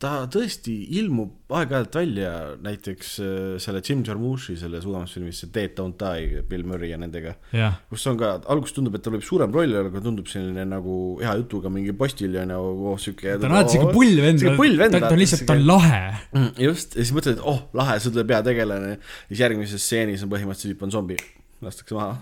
[0.00, 2.32] ta tõesti ilmub aeg-ajalt välja
[2.62, 7.34] näiteks äh, selle Jim Jarmuši selle suuremas see Dead Don't Die Bill Murray ja nendega,
[7.56, 10.64] jah, kus on ka, alguses tundub, et tal võib suurem roll olla, aga tundub selline
[10.68, 13.36] nagu hea jutuga mingi postiljon ja oh, sihuke.
[13.40, 16.00] ta on alati vend, Sihuke pull vend, ta, ta on lihtsalt, ta on lahe.
[16.34, 18.96] Mm, just, ja siis mõtled, et oh, lahe, see tuleb peategelane,
[19.28, 21.18] siis järgmises stseenis on põhimõtteliselt tüüp on zombi,
[21.64, 22.16] lastakse maha.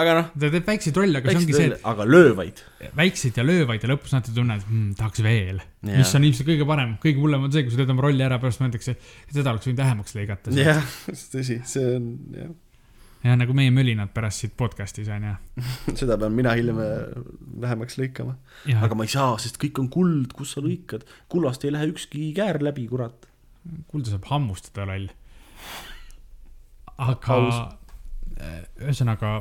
[0.00, 2.62] aga noh, ta teeb väikseid rolle, aga see ongi see, aga löövaid.
[2.98, 5.60] väikseid ja löövaid ja lõpus nad tunnevad, et mm, tahaks veel.
[5.88, 8.40] Mis on ilmselt kõige parem, kõige hullem on see, kui sa teed oma rolli ära,
[8.42, 10.56] pärast mõeldakse, et seda oleks võinud vähemaks lõigata.
[10.58, 10.96] jah,
[11.34, 12.56] tõsi, see on jah,
[13.24, 15.34] ja nagu meie mölinad pärast siit podcast'is on ju.
[16.00, 17.16] seda pean mina hiljem äh,
[17.64, 18.36] vähemaks lõikama.
[18.78, 22.30] aga ma ei saa, sest kõik on kuld, kus sa lõikad, kullast ei lähe ükski
[22.36, 23.28] käär läbi, kurat.
[23.90, 25.10] kulda saab hammustada loll.
[26.98, 27.77] aga Aus.
[28.40, 29.38] Äh, ühesõnaga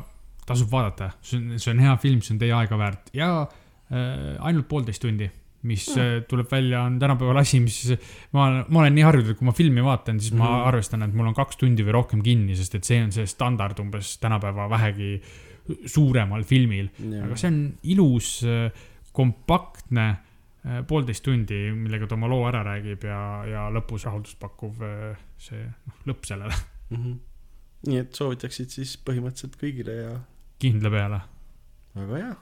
[0.48, 4.38] tasub vaadata, see on, see on hea film, see on teie aega väärt ja äh,
[4.48, 5.28] ainult poolteist tundi,
[5.68, 6.28] mis mm.
[6.30, 7.82] tuleb välja, on tänapäeval asi, mis
[8.36, 10.40] ma, ma olen nii harjunud, et kui ma filmi vaatan, siis mm.
[10.44, 10.68] ma Mhm.
[10.70, 13.80] arvestan, et mul on kaks tundi või rohkem kinni, sest et see on see standard
[13.84, 15.18] umbes tänapäeva vähegi
[15.86, 16.88] suuremal filmil.
[17.24, 18.30] aga see on ilus,
[19.18, 20.08] kompaktne,
[20.88, 25.62] poolteist tundi, millega ta oma loo ära räägib ja, ja lõpus rahuldust pakkuv äh, see
[25.64, 26.98] noh, lõpp sellele mm.
[26.98, 27.16] -hmm.
[27.88, 30.14] Nii et soovitaksid siis põhimõtteliselt kõigile ja
[30.62, 31.22] kindla peale,
[31.98, 32.34] väga hea.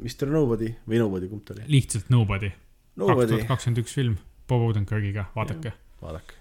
[0.00, 1.68] Mr Nobody või Nobody, kumb ta oli?
[1.68, 5.76] lihtsalt Nobody, kaks Nobody tuhat, kakskümmend üks film, Bob Odenkirkiga, vaadake.
[6.02, 6.38] vaadake.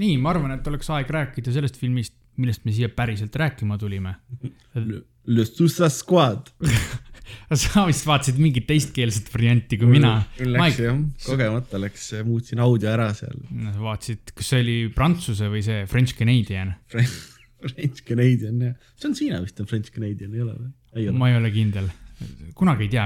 [0.00, 4.16] nii, ma arvan, et oleks aeg rääkida sellest filmist, millest me siia päriselt rääkima tulime.
[4.74, 6.50] Le Suicide Squad.
[7.62, 10.16] sa vist vaatasid mingit teistkeelset varianti kui mina.
[10.40, 13.38] Läks jah, kogemata läks, muutsin audio ära seal.
[13.78, 16.74] vaatasid, kas see oli prantsuse või see French Canadian?
[16.90, 20.70] French Canadian jah, see on Siina vist on French Canadian, ei ole või?
[20.96, 21.90] ei ma ei ole kindel,
[22.58, 23.04] kunagi ei tea,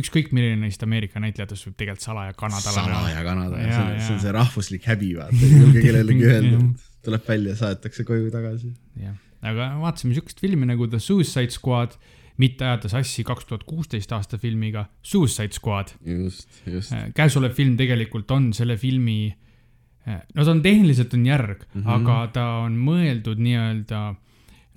[0.00, 3.00] ükskõik milline neist Ameerika näitlejatest võib tegelikult salaja kanadalane olla.
[3.00, 6.62] salaja Kanada, Jaa, see on, see on see rahvuslik häbi, vaata, ei julge kellelegi öelda,
[7.04, 8.72] tuleb välja, saadetakse koju tagasi.
[9.00, 11.96] jah, aga vaatasime siukest filmi nagu The Suicide Squad,
[12.40, 15.94] mitte ajada sassi kaks tuhat kuusteist aasta filmiga Suicide Squad.
[16.06, 16.94] just, just.
[17.14, 19.30] käesolev film tegelikult on selle filmi,
[20.34, 21.82] no ta on tehniliselt on järg mm.
[21.82, 21.90] -hmm.
[21.96, 24.02] aga ta on mõeldud nii-öelda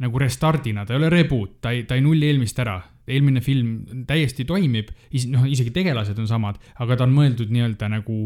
[0.04, 2.82] nagu restardina, ta ei ole reboot, ta ei, ta ei nulli eelmist ära.
[3.08, 4.92] Eelmine film täiesti toimib,
[5.34, 8.20] noh, isegi tegelased on samad, aga ta on mõeldud nii-öelda nagu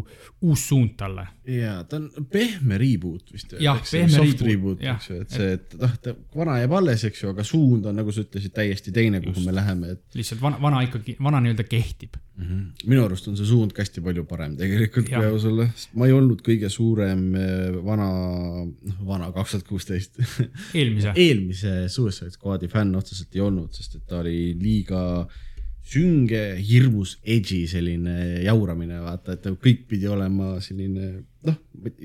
[0.45, 1.27] uus suund talle.
[1.49, 3.57] jaa, ta on pehme reboot vist.
[3.63, 7.23] Jah, pehme reboot, reboot, eks ju, et see, et noh, ta vana jääb alles, eks
[7.23, 10.61] ju, aga suund on, nagu sa ütlesid, täiesti teine, kuhu me läheme, et lihtsalt vana,
[10.61, 12.21] vana ikkagi, vana nii-öelda kehtib.
[12.37, 12.45] mm.
[12.45, 12.89] -hmm.
[12.89, 16.15] minu arust on see suund hästi palju parem tegelikult, kui aus olla, sest ma ei
[16.15, 18.07] olnud kõige suurem eh, vana,
[18.65, 20.21] noh, vana kaks tuhat kuusteist
[20.77, 21.13] eelmise.
[21.15, 25.01] eelmise Suicide Squad'i fänn otseselt ei olnud, sest et ta oli liiga
[25.87, 31.11] sünge, hirmus edgy selline jauramine, vaata, et kõik pidi olema selline
[31.47, 31.55] noh,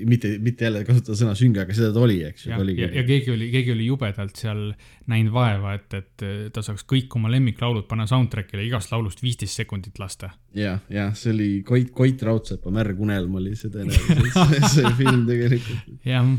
[0.07, 3.33] mitte, mitte jälle kasutada sõna sünge, aga seda ta oli, eks ju, ja, ja keegi
[3.33, 4.63] oli, keegi oli jubedalt seal
[5.11, 6.25] näinud vaeva, et, et
[6.55, 10.31] ta saaks kõik oma lemmiklaulud panna soundtrack'ile, igast laulust viisteist sekundit lasta.
[10.57, 15.93] ja, ja see oli Koit, Koit Raudsepa Märg unelm oli see tõenäoliselt see film tegelikult.
[16.07, 16.31] jah,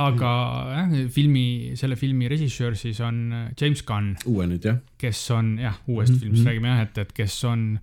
[0.00, 0.30] aga
[0.72, 5.76] jah, filmi, selle filmi režissöör siis on James Gunn, uue nüüd jah, kes on jah,
[5.86, 6.20] uuest mm -hmm.
[6.20, 6.48] filmist mhm.
[6.48, 7.78] räägime jah, et, et kes on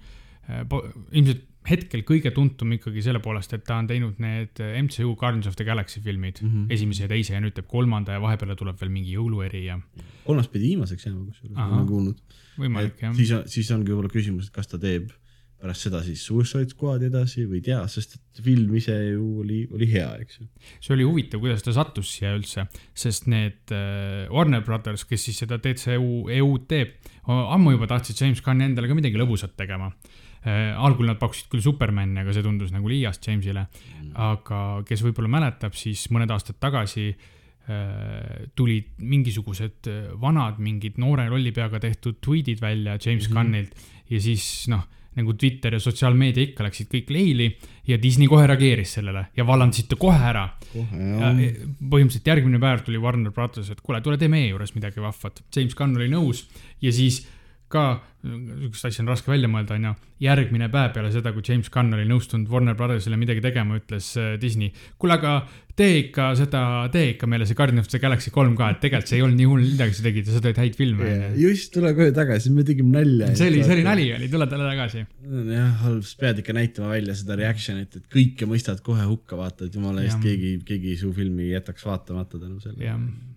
[0.50, 0.66] äh,
[1.12, 5.58] ilmselt hetkel kõige tuntum ikkagi selle poolest, et ta on teinud need MCU Guardians of
[5.60, 6.74] the Galaxy filmid mm, -hmm.
[6.74, 9.80] esimese ja teise ja nüüd teeb kolmanda ja vahepeale tuleb veel mingi jõulueri ja.
[10.26, 12.22] kolmas pidi viimaseks jääma, kusjuures ma olen kuulnud.
[12.58, 13.16] võimalik jah.
[13.16, 15.12] siis, siis ongi võib-olla küsimus, et kas ta teeb
[15.60, 19.60] pärast seda siis Suicide Squad'i edasi või ei tea, sest et film ise ju oli,
[19.76, 20.48] oli hea, eks ju.
[20.80, 25.42] see oli huvitav, kuidas ta sattus siia üldse, sest need äh, Warner Brothers, kes siis
[25.44, 26.94] seda DCU EU-d teeb,
[27.30, 30.72] ammu juba tahtsid James Gunni endale ka midagi lõbusat tegema äh,.
[30.80, 34.14] algul nad pakkusid küll Supermani, aga see tundus nagu liiast Jamesile mm..
[34.30, 39.92] aga kes võib-olla mäletab, siis mõned aastad tagasi äh, tulid mingisugused
[40.24, 43.44] vanad, mingid noore lollipeaga tehtud tweetid välja James mm -hmm.
[43.44, 44.88] Gunnilt ja siis noh
[45.18, 47.50] nagu Twitter ja sotsiaalmeedia ikka läksid kõik leili
[47.88, 50.46] ja Disney kohe reageeris sellele ja vallandasid ta kohe ära.
[50.74, 55.42] põhimõtteliselt järgmine päev tuli Warner Brothers, et kuule, tule tee meie juures midagi vahvat.
[55.56, 56.46] James Gunn oli nõus
[56.82, 57.24] ja siis
[57.72, 57.86] ka,
[58.26, 59.94] niisugust asja on raske välja mõelda, onju.
[60.24, 64.34] järgmine päev peale seda, kui James Gunn oli nõustunud Warner Brothersile midagi tegema, ütles äh,
[64.42, 64.74] Disney.
[65.00, 65.36] kuule, aga
[65.80, 69.14] tee ikka seda, tee ikka meile see Guardian of the Galaxy kolm ka, et tegelikult
[69.14, 71.40] see ei olnud nii hull midagi, sa tegid ja sa teed häid filme yeah..
[71.40, 73.32] just, tule kohe tagasi, me tegime nalja.
[73.40, 75.06] see oli, see oli nali oli, tule talle tagasi.
[75.54, 79.70] jah, halb, sa pead ikka näitama välja seda reaction'it, et kõike mõistad kohe hukka, vaata,
[79.70, 83.29] et jumala eest keegi, keegi su filmi jätaks vaatamata tänu sellele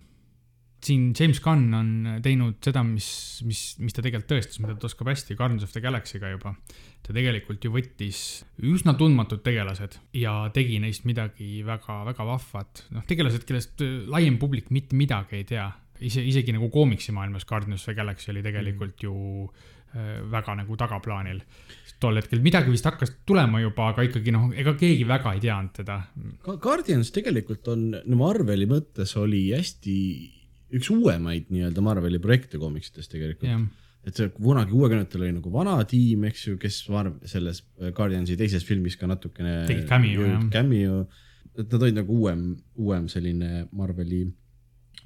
[0.87, 1.91] siin James Gunn on
[2.23, 3.07] teinud seda, mis,
[3.47, 6.55] mis, mis ta tegelikult tõestas, mida ta oskab hästi Guardians of the Galaxy'ga juba.
[7.03, 8.19] ta tegelikult ju võttis
[8.63, 12.85] üsna tundmatud tegelased ja tegi neist midagi väga-väga vahvat.
[12.95, 15.69] noh, tegelased, kellest laiem publik mitte midagi ei tea.
[15.99, 19.15] ise, isegi nagu koomiksimaailmas Guardians of the Galaxy oli tegelikult ju
[19.95, 21.41] äh, väga nagu tagaplaanil.
[21.99, 25.75] tol hetkel midagi vist hakkas tulema juba, aga ikkagi noh, ega keegi väga ei teadnud
[25.77, 25.99] teda.
[26.59, 29.93] Guardians tegelikult on, no Marveli mõttes oli hästi
[30.73, 33.65] üks uuemaid nii-öelda Marveli projekte koomiksites tegelikult yeah..
[34.07, 37.63] et see kunagi kuuekümnendatel oli nagu vana tiim, eks ju, kes Marv, selles
[37.95, 39.63] Guardiansi teises filmis ka natukene.
[39.69, 40.47] tegid cameo, jah.
[40.53, 41.03] Cameo,
[41.53, 42.47] et nad olid nagu uuem,
[42.81, 44.25] uuem selline Marveli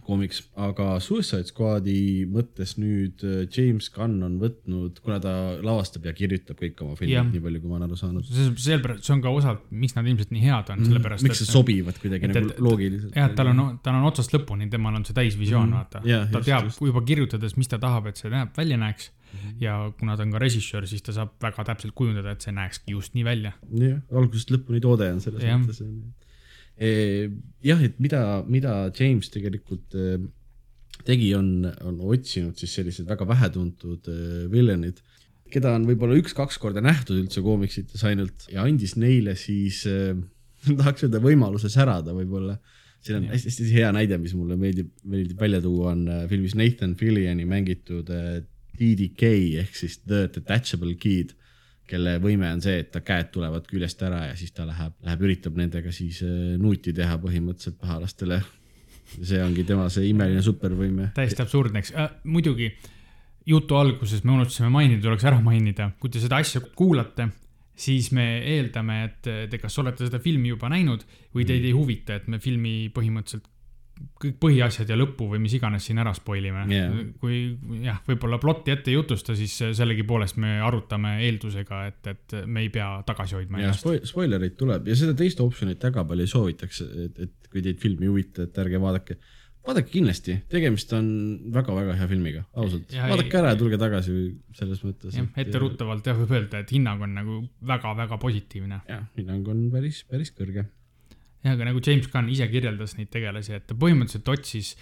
[0.08, 5.34] koomiks, aga Suicide Squad'i mõttes nüüd äh, James Gunn on võtnud, kuna ta
[5.64, 8.28] lavastab ja kirjutab kõik oma filmid, nii palju, kui ma olen aru saanud.
[8.28, 10.92] sellepärast, see on ka osalt, miks nad ilmselt nii head on, mhm.
[10.92, 11.28] sellepärast.
[11.28, 13.16] miks nad sobivad kuidagi et, nagu et, loogiliselt.
[13.20, 16.28] jah, tal on, tal on otsast lõpuni, temal on see täisvisioon mm, vaata yeah,.
[16.32, 16.84] ta just, teab just.
[16.90, 19.40] juba kirjutades, mis ta tahab, et see näeb, välja näeks mm.
[19.40, 19.58] -hmm.
[19.64, 22.96] ja kuna ta on ka režissöör, siis ta saab väga täpselt kujundada, et see näekski
[22.96, 23.52] just nii välja.
[23.84, 25.58] jah, algusest lõpuni toode on selles ja.
[25.60, 25.84] mõttes
[26.78, 30.18] jah, et mida, mida James tegelikult äh,
[31.08, 35.02] tegi, on, on otsinud siis sellised väga vähetuntud äh, villanid,
[35.52, 40.14] keda on võib-olla üks-kaks korda nähtud üldse koomiksites ainult ja andis neile siis äh,,
[40.82, 42.58] tahaks öelda võimaluse särada võib-olla.
[43.02, 47.46] siin on hästi-hästi hea näide, mis mulle meeldib, meeldib välja tuua, on filmis Nathan Fillioni
[47.48, 48.42] mängitud äh,
[48.78, 51.34] DDK ehk siis The Detachable Kid
[51.88, 55.26] kelle võime on see, et ta käed tulevad küljest ära ja siis ta läheb, läheb,
[55.28, 58.42] üritab nendega siis äh, nuuti teha põhimõtteliselt pahalastele.
[59.18, 61.12] see ongi tema see imeline supervõime.
[61.16, 62.72] täiesti absurdne, eks äh,, muidugi
[63.48, 67.30] jutu alguses me unustasime mainida, tuleks ära mainida, kui te seda asja kuulate,
[67.78, 68.26] siis me
[68.56, 71.70] eeldame, et te kas olete seda filmi juba näinud või teid mm.
[71.70, 73.48] ei huvita, et me filmi põhimõtteliselt
[74.22, 76.94] kõik põhiasjad ja lõppu või mis iganes siin ära spoil ime yeah..
[77.22, 77.40] kui
[77.84, 82.72] jah, võib-olla plotti ette ei jutusta, siis sellegipoolest me arutame eeldusega, et, et me ei
[82.74, 83.84] pea tagasi hoidma ennast.
[83.86, 87.82] Spoil, spoilereid tuleb ja seda teist optsioonit väga palju ei soovitaks, et, et kui teid
[87.82, 89.18] film ei huvita, et ärge vaadake.
[89.68, 91.08] vaadake kindlasti, tegemist on
[91.54, 92.94] väga-väga hea filmiga, ausalt.
[92.96, 94.18] vaadake ära ja tulge tagasi
[94.58, 95.18] selles mõttes.
[95.18, 97.44] jah, etteruttavalt jah, võib öelda, et hinnang on nagu
[97.74, 98.82] väga-väga positiivne.
[98.88, 100.68] jah, hinnang on päris, päris kõrge
[101.46, 104.76] jah, aga nagu James Gunn ise kirjeldas neid tegelasi, et ta põhimõtteliselt otsis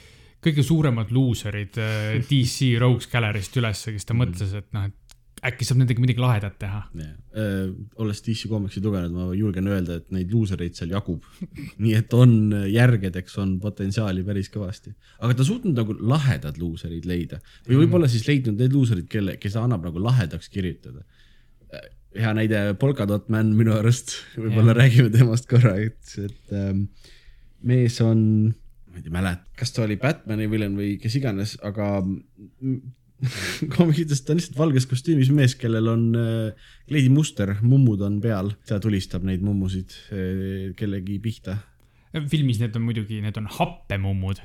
[0.45, 4.23] kõige suuremad luuserid äh, DC Rogues Gallery'st ülesse, kes ta mm.
[4.23, 5.01] mõtles, et noh, et
[5.45, 6.79] äkki saab nendega midagi lahedat teha.
[6.97, 7.17] Yeah..
[7.37, 11.25] Äh, olles DC Comicsi lugenud, ma julgen öelda, et neid luusereid seal jagub.
[11.83, 12.31] Nii et on
[12.71, 14.95] järgedeks on potentsiaali päris kõvasti.
[15.19, 17.41] aga ta suutnud nagu lahedad luuserid leida.
[17.67, 21.05] Või võib-olla siis leidnud need luuserid, kelle, kes annab nagu lahedaks kirjutada
[22.15, 24.79] hea näide Polkadot Man minu arust, võib-olla yeah.
[24.81, 26.85] räägime temast korra, et, et ähm,
[27.65, 28.21] mees on,
[28.91, 31.89] ma ei mäleta, kas ta oli Batman'i villain või kes iganes, aga
[33.75, 38.79] koomikites ta on lihtsalt valges kostüümis mees, kellel on äh, kleidimuster, mummud on peal, ta
[38.83, 41.59] tulistab neid mummusid äh, kellegi pihta
[42.31, 44.41] filmis need on muidugi, need on happemummud.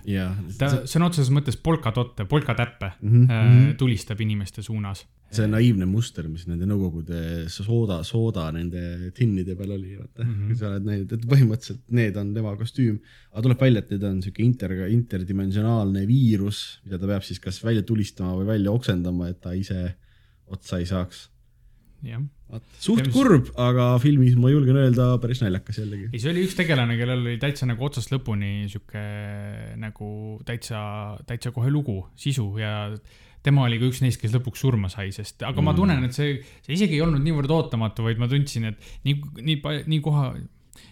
[0.59, 3.73] ta sõna otseses mõttes polkadotte, polkatäppe mm -hmm.
[3.81, 5.07] tulistab inimeste suunas.
[5.31, 10.33] see naiivne muster, mis nende nõukogude sooda, sooda nende tinnide peal oli, vaata mm.
[10.35, 10.57] -hmm.
[10.59, 12.99] sa oled näinud, et põhimõtteliselt need on tema kostüüm.
[13.33, 17.65] aga tuleb välja, et need on sihuke inter, interdimensionaalne viirus, mida ta peab siis kas
[17.65, 19.95] välja tulistama või välja oksendama, et ta ise
[20.47, 21.29] otsa ei saaks.
[22.81, 26.09] Suht Ja mis- kurb, aga filmis ma julgen öelda päris naljakas jällegi.
[26.13, 29.03] ei, see oli üks tegelane, kellel oli täitsa nagu otsast lõpuni sihuke
[29.81, 30.09] nagu
[30.49, 30.81] täitsa,
[31.29, 32.73] täitsa kohe lugu, sisu ja
[33.43, 35.77] tema oli ka üks neist, kes lõpuks surma sai, sest, aga ma Mm.
[35.77, 39.61] tunnen, et see, see isegi ei olnud niivõrd ootamatu, vaid ma tundsin, et nii, nii,
[39.87, 40.27] nii koha,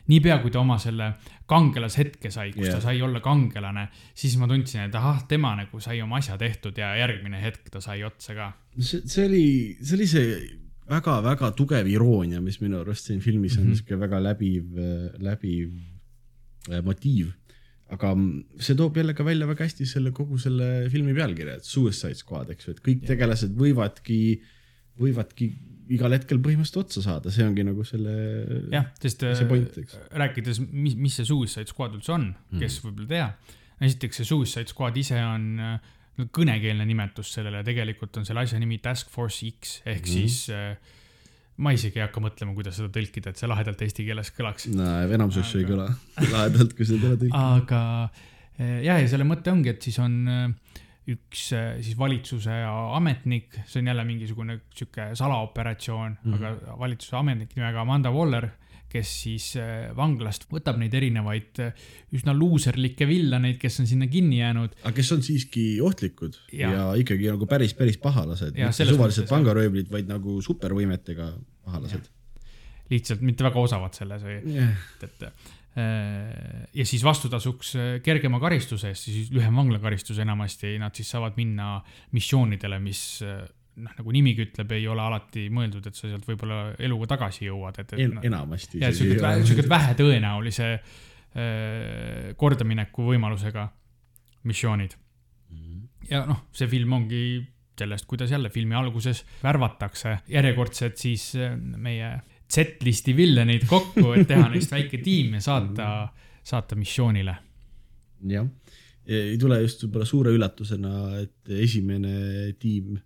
[0.08, 1.10] niipea kui ta oma selle
[1.48, 2.76] kangelashetke sai, kus yeah.
[2.78, 6.76] Ta sai olla kangelane, siis ma tundsin, et ahah, tema nagu sai oma asja tehtud
[6.80, 8.48] ja järgmine hetk ta sai otsa ka.
[8.78, 9.44] see, see oli,
[9.82, 10.32] see oli see
[10.88, 13.70] väga-väga tugev iroonia, mis minu arust siin filmis on Mhm.
[13.74, 14.64] niisugune väga läbiv,
[15.18, 15.72] läbiv
[16.70, 17.32] äh, motiiv.
[17.90, 18.10] aga
[18.60, 22.50] see toob jälle ka välja väga hästi selle kogu selle filmi pealkirja, et Suicide Squad,
[22.52, 24.18] eks ju, et kõik tegelased võivadki,
[25.00, 25.46] võivadki
[25.96, 28.12] igal hetkel põhimõtteliselt otsa saada, see ongi nagu selle.
[28.74, 32.88] jah, sest see point, äh, rääkides, mis, mis see Suicide Squad üldse on, kes Mhm.
[32.90, 33.30] võib-olla tea.
[33.80, 35.78] esiteks see Suicide Squad ise on äh,
[36.34, 40.14] kõnekeelne nimetus sellele, tegelikult on selle asja nimi Task Force X ehk mm.
[40.14, 40.96] siis äh,
[41.62, 44.68] ma isegi ei hakka mõtlema, kuidas seda tõlkida, et see lahedalt eesti keeles kõlaks.
[44.74, 45.88] no enamus asju ei kõla
[46.32, 47.44] lahedalt, kui seda tõlkida.
[47.58, 50.78] aga äh, ja, ja selle mõte ongi, et siis on äh,
[51.10, 56.32] üks äh, siis valitsuse ametnik, see on jälle mingisugune sihuke salaoperatsioon mm.
[56.32, 56.38] -hmm.
[56.38, 58.50] aga valitsuse ametnik nimega Amanda Waller,
[58.92, 64.40] kes siis äh, vanglast võtab neid erinevaid äh, üsna luuserlikke villaneid, kes on sinna kinni
[64.40, 64.78] jäänud.
[64.82, 66.86] aga kes on siiski ohtlikud ja, Ja.
[67.00, 71.32] ikkagi nagu päris, päris pahalased, mitte suvalised pangaröövlid, vaid nagu supervõimetega
[71.68, 72.08] pahalased.
[72.90, 74.72] lihtsalt mitte väga osavad selles või, jah,
[75.04, 75.54] et, et.
[76.74, 81.76] ja siis vastutasuks äh, kergema karistuse eest, siis lühem vanglakaristus enamasti, nad siis saavad minna
[82.16, 83.44] missioonidele, mis äh,
[83.78, 87.80] noh, nagu nimigi ütleb, ei ole alati mõeldud, et sa sealt võib-olla eluga tagasi jõuad,
[87.82, 88.80] et, et en, noh, enamasti.
[88.82, 93.68] ja siukesed vähe, siukesed vähetõenäolise äh, kordamineku võimalusega
[94.48, 94.96] missioonid.
[96.10, 97.22] ja noh, see film ongi
[97.78, 102.16] sellest, kuidas jälle filmi alguses värvatakse järjekordselt siis äh, meie
[102.48, 105.88] Z-listi villaneid kokku, et teha neist väike tiim ja saata,
[106.42, 107.34] saata missioonile.
[108.32, 108.48] jah,
[109.08, 112.96] ei tule just võib-olla suure üllatusena, et esimene tiim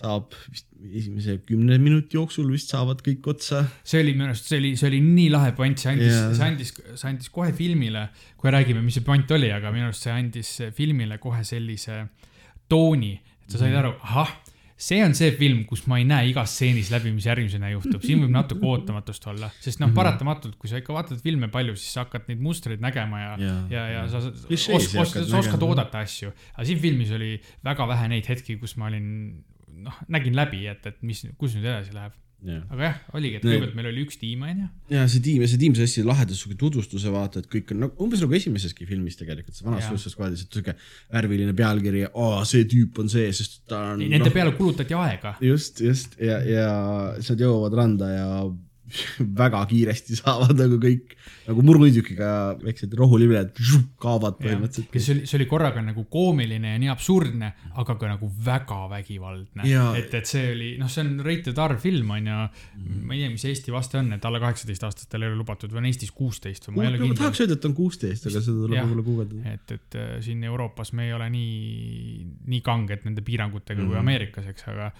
[0.00, 3.64] saab vist esimese kümne minuti jooksul vist saavad kõik otsa.
[3.84, 6.46] see oli minu arust, see oli, see oli nii lahe point, see andis yeah., see
[6.48, 8.08] andis, see andis kohe filmile,
[8.40, 12.06] kohe räägime, mis see point oli, aga minu arust see andis filmile kohe sellise
[12.72, 13.12] tooni,
[13.44, 14.32] et sa said aru, ahah,
[14.82, 18.24] see on see film, kus ma ei näe igas stseenis läbi, mis järgmisena juhtub, siin
[18.24, 22.02] võib natuke ootamatust olla, sest noh, paratamatult, kui sa ikka vaatad filme palju, siis sa
[22.06, 23.60] hakkad neid mustreid nägema ja Jaa.
[23.70, 24.66] ja, ja sa os- os-
[25.04, 25.68] oskad, sa oskad nägema.
[25.70, 29.06] oodata asju, aga siin filmis oli väga vähe neid hetki, kus ma olin
[29.84, 33.44] noh, nägin läbi, et, et mis, kus nüüd edasi läheb, ja aga jah, oligi, et
[33.46, 36.34] kõigepealt meil oli üks tiim, onju ja see tiim ja see tiim sai hästi laheda
[36.38, 39.86] siuke tutvustuse vaata, et kõik on nagu umbes nagu esimeseski filmis tegelikult, see vanas.
[39.86, 40.74] Suicide Squadis, et siuke
[41.12, 42.04] värviline pealkiri,
[42.50, 44.02] see tüüp on see, sest ta on.
[44.02, 45.36] Nende peale kulutati aega.
[45.44, 46.68] just, just ja, ja
[47.14, 48.28] nad jõuavad randa ja
[49.42, 51.16] väga kiiresti saavad nagu kõik
[51.46, 52.28] nagu muruniidukiga
[52.62, 53.56] väiksed rohulibled
[54.02, 54.90] kaovad põhimõtteliselt.
[54.92, 59.66] kes oli, see oli korraga nagu koomiline ja nii absurdne, aga ka nagu väga vägivaldne.
[59.98, 62.40] Et, et see oli, noh, see on rated R film on ju.
[62.78, 63.00] Mhm.
[63.08, 65.82] ma ei tea, mis Eesti vaste on, et alla kaheksateist aastastel ei ole lubatud või
[65.82, 67.20] on Eestis kuusteist või ma ei ole ma kindel.
[67.22, 69.56] tahaks öelda, et on kuusteist, aga seda tuleb võib-olla guugeldada.
[69.56, 73.90] et, et äh, siin Euroopas me ei ole nii, nii kanged nende piirangutega mm -hmm.
[73.90, 74.06] kui Mhm.
[74.06, 74.92] Ameerikas, eks, aga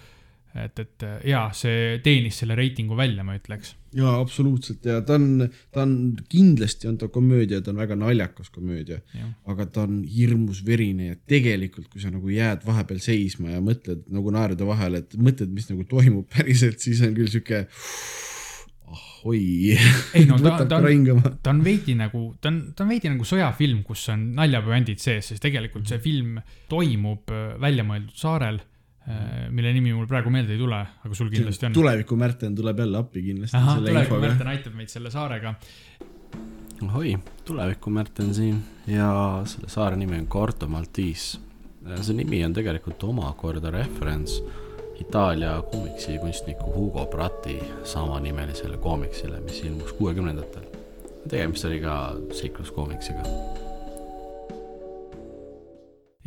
[0.55, 3.73] et, et jaa, see teenis selle reitingu välja, ma ütleks.
[3.97, 4.85] jaa, absoluutselt.
[4.85, 5.95] Ja ta on, ta on,
[6.29, 8.99] kindlasti on ta komöödia, ta on väga naljakas komöödia,
[9.49, 14.05] aga ta on hirmus verine ja tegelikult, kui sa nagu jääd vahepeal seisma ja mõtled
[14.13, 17.65] nagu naerude vahel, et mõtled, mis nagu toimub päriselt, siis on küll sihuke
[19.31, 21.31] ei no ta, võtab ta on korra hingama.
[21.43, 25.31] ta on veidi nagu, ta on, ta on veidi nagu sõjafilm, kus on naljapüandid sees,
[25.31, 26.37] sest tegelikult see film
[26.71, 28.59] toimub äh, väljamõeldud saarel,
[29.49, 31.73] mille nimi mul praegu meelde ei tule, aga sul kindlasti on.
[31.75, 34.19] tuleviku Märten tuleb jälle appi kindlasti tuleviku.
[34.23, 35.55] Märten aitab meid selle saarega.
[36.85, 41.39] ohoi, tuleviku Märten siin ja selle saare nimi on Corto Maltese.
[42.01, 44.41] see nimi on tegelikult omakorda referents
[45.01, 50.63] Itaalia koomiksikunstniku Hugo Prati samanimelisele koomiksile, mis ilmus kuuekümnendatel.
[51.29, 53.23] tegemist oli ka seikluskoomiksiga.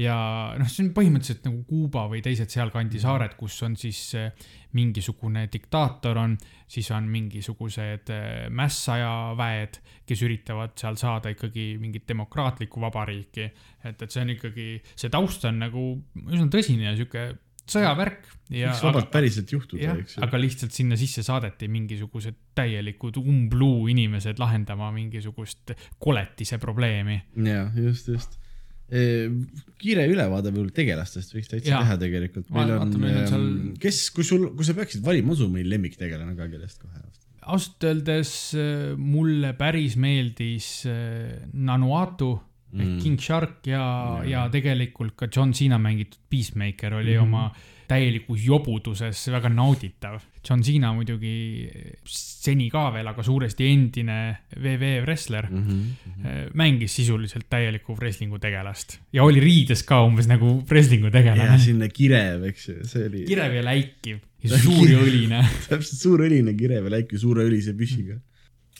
[0.00, 0.16] Ja
[0.58, 5.46] noh, see on põhimõtteliselt nagu Kuuba või teised sealkandi saared, kus on siis äh, mingisugune
[5.52, 6.36] diktaator on,
[6.68, 13.48] siis on mingisugused äh, mässajaväed, kes üritavad seal saada ikkagi mingit demokraatlikku vabariiki.
[13.84, 15.88] et, et see on ikkagi, see taust on nagu
[16.26, 17.28] üsna tõsine ja sihuke
[17.66, 20.22] sõjavärk ja võiks vabalt päriselt juhtuda, eks, ju.
[20.22, 27.18] aga lihtsalt sinna sisse saadeti mingisugused täielikud umbluu inimesed lahendama mingisugust koletise probleemi.
[27.48, 28.38] jaa, just, just.
[28.86, 31.82] Kiire ülevaade võib-olla tegelastest võiks täitsa Jaa.
[31.82, 32.50] teha tegelikult.
[32.54, 32.92] on
[33.26, 37.02] seal- kes, kui sul, kui sa peaksid valima, usu meil lemmiktegelane ka, kellest kohe.
[37.46, 42.98] ausalt öeldes äh, mulle päris meeldis äh, Nanuatu ehk Mm.
[43.00, 47.18] King Shark ja Jaa., ja tegelikult ka John Cena mängitud Peacemaker oli mm.
[47.18, 47.22] -hmm.
[47.22, 47.52] oma
[47.88, 50.20] täielikus jobuduses väga nauditav.
[50.46, 51.66] John Cena muidugi
[52.06, 54.18] seni ka veel, aga suuresti endine
[54.56, 56.50] WW wrestler Mm -hmm.
[56.54, 61.58] mängis sisuliselt täielikku wrestling'u tegelast ja oli riides ka umbes nagu wrestling'u ja tegelane.
[61.58, 64.18] sinna kirev, eks ju, see oli kirev ja läikiv
[64.50, 65.42] ja suur ja õline.
[65.68, 68.20] täpselt suur õline kirev ja läike suure õlise püssiga.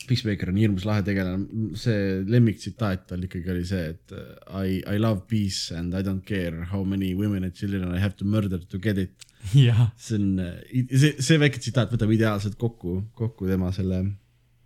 [0.07, 5.01] Peacemaker on hirmus lahe tegelane, see lemmiktsitaat tal ikkagi oli see, et uh, I, I
[5.01, 8.59] love peace and I don't care how many women and children I have to murder
[8.59, 9.27] to get it.
[9.51, 9.69] see
[10.17, 10.29] on,
[10.91, 14.03] see, see väike tsitaat võtab ideaalselt kokku, kokku tema selle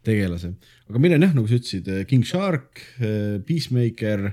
[0.06, 0.54] tegelase.
[0.90, 2.82] aga meil on jah, nagu sa ütlesid, King Shark,
[3.48, 4.32] Peacemaker,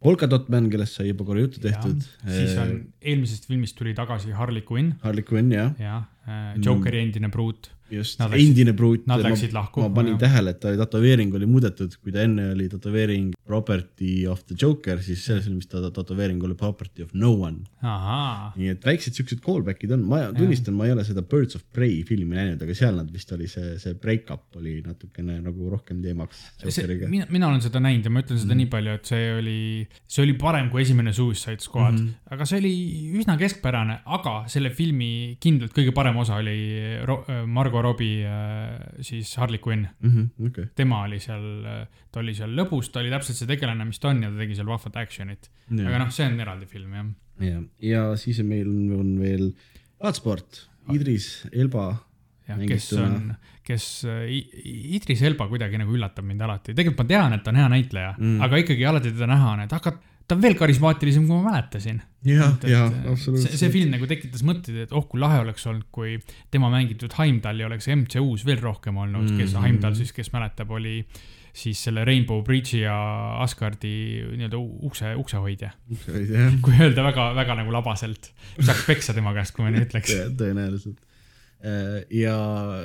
[0.00, 2.04] Polkadot Man, kellest sai juba korra juttu tehtud.
[2.24, 6.06] siis on, eelmisest filmist tuli tagasi Harley Quinn Harley Quinn jah, jah,
[6.62, 7.72] Jokeri endine pruut.
[7.92, 9.06] Just endine pruut.
[9.10, 10.22] nad läksid lahku, ma panin jah.
[10.26, 15.00] tähele, et ta tätoveering oli muudetud, kui ta enne oli tätoveering Property of the Joker,
[15.02, 17.64] siis selles filmis ta tätoveering oli Property of no one.
[18.56, 22.02] nii et väiksed siuksed callback'id on, ma tunnistan, ma ei ole seda Birds of Prey
[22.08, 26.44] filmi näinud, aga seal nad vist oli see, see break-up oli natukene nagu rohkem teemaks
[27.10, 28.62] mina, mina olen seda näinud ja ma ütlen seda mm.
[28.62, 29.58] nii palju, et see oli,
[30.10, 32.34] see oli parem kui esimene Suicide Squad mm, -hmm.
[32.36, 32.74] aga see oli
[33.20, 36.58] üsna keskpärane, aga selle filmi kindlalt kõige parem osa oli
[37.08, 37.22] Ro
[37.80, 39.86] Margo Robbie äh, siis Harley Quinn.
[40.46, 41.46] okei, tema oli seal,
[42.12, 44.58] ta oli seal lõbus, ta oli täpselt see tegelane, mis ta on ja ta tegi
[44.58, 45.48] seal vahvat action'it.
[45.72, 47.08] aga noh, see on eraldi film jah.
[47.46, 49.50] ja, ja siis meil on, veel
[50.00, 51.88] Bloodsport, Idris Elba.
[52.66, 53.32] kes on,
[53.64, 54.26] kes äh,
[54.96, 58.14] Idris Elba kuidagi nagu üllatab mind alati, tegelikult ma tean, et ta on hea näitleja
[58.18, 58.36] Mm.
[58.36, 59.96] mm., aga ikkagi alati teda näha on, et aga
[60.30, 61.98] ta on veel karismaatilisem, kui ma mäletasin.
[62.26, 63.74] jah, jah, et see, absoluutselt.
[63.74, 66.16] film nagu tekitas mõtteid, et oh kui lahe oleks olnud, kui
[66.54, 69.42] tema mängitud Heimdalli oleks MCU-s veel rohkem olnud mm, -hmm.
[69.42, 69.66] kes Mhm.
[69.66, 71.02] Heimdall siis, kes mäletab, oli
[71.56, 72.96] siis selle Rainbow Bridge'i ja
[73.42, 75.72] Asgardi nii-öelda ukse, uksehoidja.
[76.30, 80.14] jah, kui öelda väga, väga nagu labaselt, saaks peksa tema käest, kui ma nii ütleks.
[80.38, 81.02] tõenäoliselt.
[82.14, 82.36] ja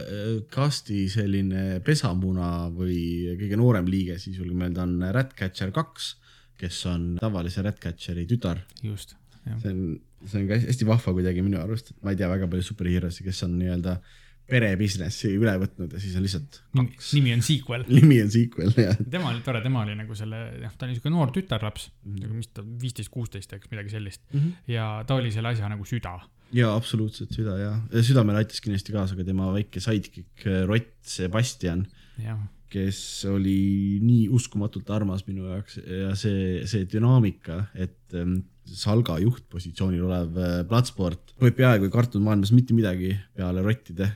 [0.02, 6.16] äh, kasti selline pesamuna või kõige noorem liige siis julgen öelda on Ratcatcher kaks,
[6.60, 8.62] kes on tavalise Ratcatcheri tütar.
[8.84, 9.58] just, jah.
[9.62, 12.48] see on, see on ka hästi vahva kuidagi minu arust, et ma ei tea väga
[12.52, 14.00] palju superhero'si, kes on nii-öelda
[14.46, 17.86] pere business'i üle võtnud ja siis on lihtsalt nimi, nimi on sequel.
[17.98, 21.14] nimi on sequel ja tema oli tore, tema oli nagu selle, jah, ta oli siuke
[21.14, 22.20] noor tütarlaps mm.
[22.20, 22.36] -hmm.
[22.38, 24.40] mis ta, viisteist, kuusteist, eks midagi sellist mm.
[24.40, 24.72] -hmm.
[24.76, 26.20] ja ta oli selle asja nagu süda.
[26.54, 31.88] ja absoluutselt süda ja, südamele aitas kindlasti kaasa ka tema väike sidekick rott Sebastian,
[32.22, 32.40] jah,
[32.72, 33.00] kes
[33.30, 40.38] oli nii uskumatult armas minu jaoks ja see, see dünaamika, et ähm, Salga juhtpositsioonil olev
[40.42, 44.08] äh, Bloodsport võib peaaegu ei kartnud maailmas mitte midagi peale rottide,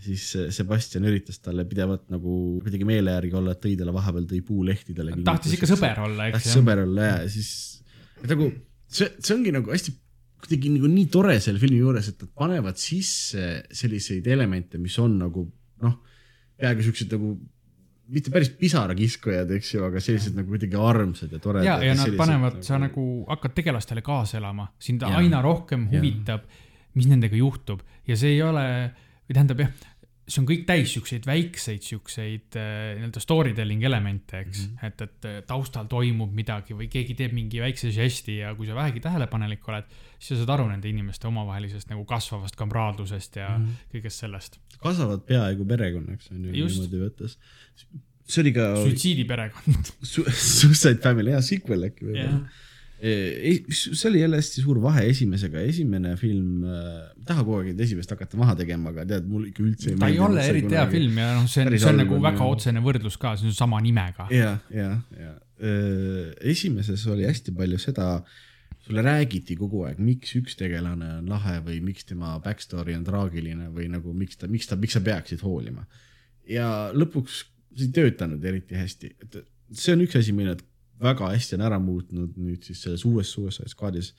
[0.00, 4.28] siis äh, Sebastian üritas talle pidevalt nagu kuidagi meele järgi olla, et tõi talle vahepeal
[4.30, 5.18] tõi puulehtidele.
[5.28, 6.56] tahtis ikka sõber olla, eks tahtis.
[6.56, 7.50] sõber olla ja siis
[8.22, 8.48] et nagu
[8.88, 9.96] see, see ongi nagu hästi
[10.40, 13.46] kuidagi nagu nii tore selle filmi juures, et nad panevad sisse
[13.76, 15.44] selliseid elemente, mis on nagu
[15.84, 15.98] noh,
[16.60, 17.34] peaaegu siuksed nagu
[18.10, 21.66] mitte päris pisarakiskujad, eks ju, aga sellised nagu kuidagi armsad ja toredad.
[21.66, 25.20] ja, ja nad panevad, sa nagu hakkad tegelastele kaasa elama, sind Jaa.
[25.20, 26.46] aina rohkem huvitab,
[26.98, 28.64] mis nendega juhtub ja see ei ole,
[29.28, 29.72] või tähendab jah,
[30.30, 34.76] see on kõik täis siukseid väikseid siukseid äh, nii-öelda story telling elemente, eks mm.
[34.76, 34.86] -hmm.
[34.86, 38.76] et, et äh, taustal toimub midagi või keegi teeb mingi väikse žesti ja kui sa
[38.78, 43.66] vähegi tähelepanelik oled, siis sa saad aru nende inimeste omavahelisest nagu kasvavast kamraadlusest ja mm.
[43.66, 43.90] -hmm.
[43.96, 44.60] kõigest sellest.
[44.78, 47.36] kasvavad peaaegu perekonnaks on ju niimoodi võttes.
[48.30, 49.94] see oli ka suitsiidiperekond.
[50.14, 52.42] Su- Suicide Family, hea sequel äkki jah
[53.00, 53.76] võib-olla.
[53.76, 58.12] see oli jälle hästi suur vahe esimesega, esimene film äh,, ei taha kogu aeg esimest
[58.14, 60.86] hakata maha tegema, aga tead, mul ikka üldse ta ei ole eriti hea.
[60.90, 62.54] film ja noh, see on, see on nagu väga jah.
[62.56, 64.28] otsene võrdlus ka, see on sama nimega.
[64.34, 65.34] ja, ja, ja
[66.50, 68.10] esimeses oli hästi palju seda,
[68.80, 73.04] sulle räägiti kogu aeg, miks üks tegelane on lahe või miks tema back story on
[73.04, 75.84] traagiline või nagu miks ta, miks ta, miks sa peaksid hoolima.
[76.48, 77.44] ja lõpuks
[77.76, 79.40] see ei töötanud eriti hästi, et
[79.76, 80.56] see on üks asi, mille
[81.02, 84.12] väga hästi on ära muutnud nüüd siis selles uues Suicide Squadis.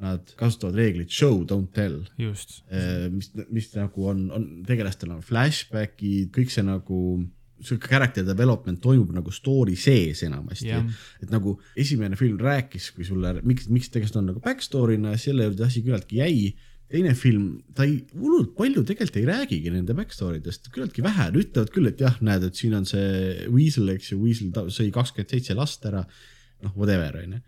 [0.00, 5.20] Nad kasutavad reeglit show, don't tell just, Eh, mis, mis nagu on, on tegelastel on
[5.20, 7.00] flashback'id, kõik see nagu,
[7.60, 10.86] sihuke character development toimub nagu story sees enamasti jah,
[11.20, 15.66] et nagu esimene film rääkis, kui sulle, miks, miks tegemist on nagu backstory'na, selle juurde
[15.68, 16.54] asi küllaltki jäi.
[16.90, 17.44] Teine film,
[17.76, 22.02] ta ei, hullult palju tegelikult ei räägigi nende backstory dest, küllaltki vähe, ütlevad küll, et
[22.02, 26.04] jah, näed, et siin on see Weasel, eks ju, Weasel sõi kakskümmend seitse last ära.
[26.60, 27.38] noh, whatever, onju.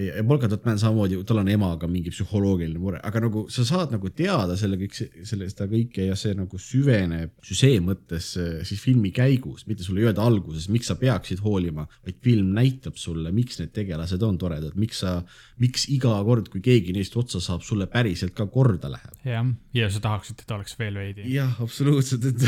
[0.00, 3.64] Ja ja Polka Dot Man samamoodi, tal on emaga mingi psühholoogiline mure, aga nagu sa
[3.68, 4.96] saad nagu teada selle kõik,
[5.28, 10.02] selle, seda kõike ja see nagu süveneb süžee mõttes eh, siis filmi käigus, mitte sulle
[10.02, 14.38] ei öelda alguses, miks sa peaksid hoolima, vaid film näitab sulle, miks need tegelased on
[14.40, 15.18] toredad, miks sa,
[15.62, 19.14] miks iga kord, kui keegi neist otsa saab, sulle päriselt ka korda läheb.
[19.26, 21.28] jah, ja sa tahaksid, et oleks veel veidi.
[21.34, 22.44] jah, absoluutselt, et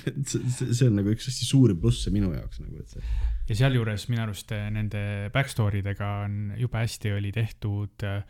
[0.30, 4.22] see on nagu üks hästi suuri plusse minu jaoks nagu, et see ja sealjuures minu
[4.26, 8.22] arust eh, nende backstory dega on jube hästi oli tehtud eh,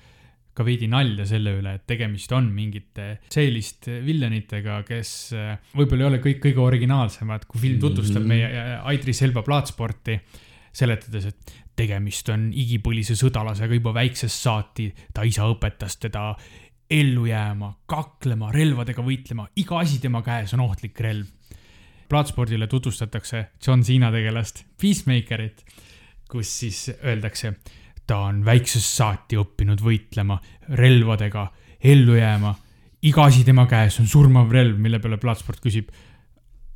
[0.54, 6.08] ka veidi nalja selle üle, et tegemist on mingite sellist villanitega, kes eh, võib-olla ei
[6.10, 8.28] ole kõik kõige originaalsemad, kui film tutvustab Mhm.
[8.28, 10.18] meie eh, Idris Elba plaatsporti,
[10.72, 16.34] seletades, et tegemist on igipõlise sõdalasega juba väiksest saati, ta isa õpetas teda
[16.90, 21.26] ellu jääma, kaklema, relvadega võitlema, iga asi tema käes on ohtlik relv
[22.10, 25.64] plaatspordile tutvustatakse John Cena tegelast Peacemakerit,
[26.30, 27.54] kus siis öeldakse,
[28.06, 30.38] ta on väiksest saati õppinud võitlema
[30.80, 31.46] relvadega,
[31.80, 32.54] ellu jääma.
[33.02, 35.88] iga asi tema käes on surmav relv, mille peale plaatsport küsib.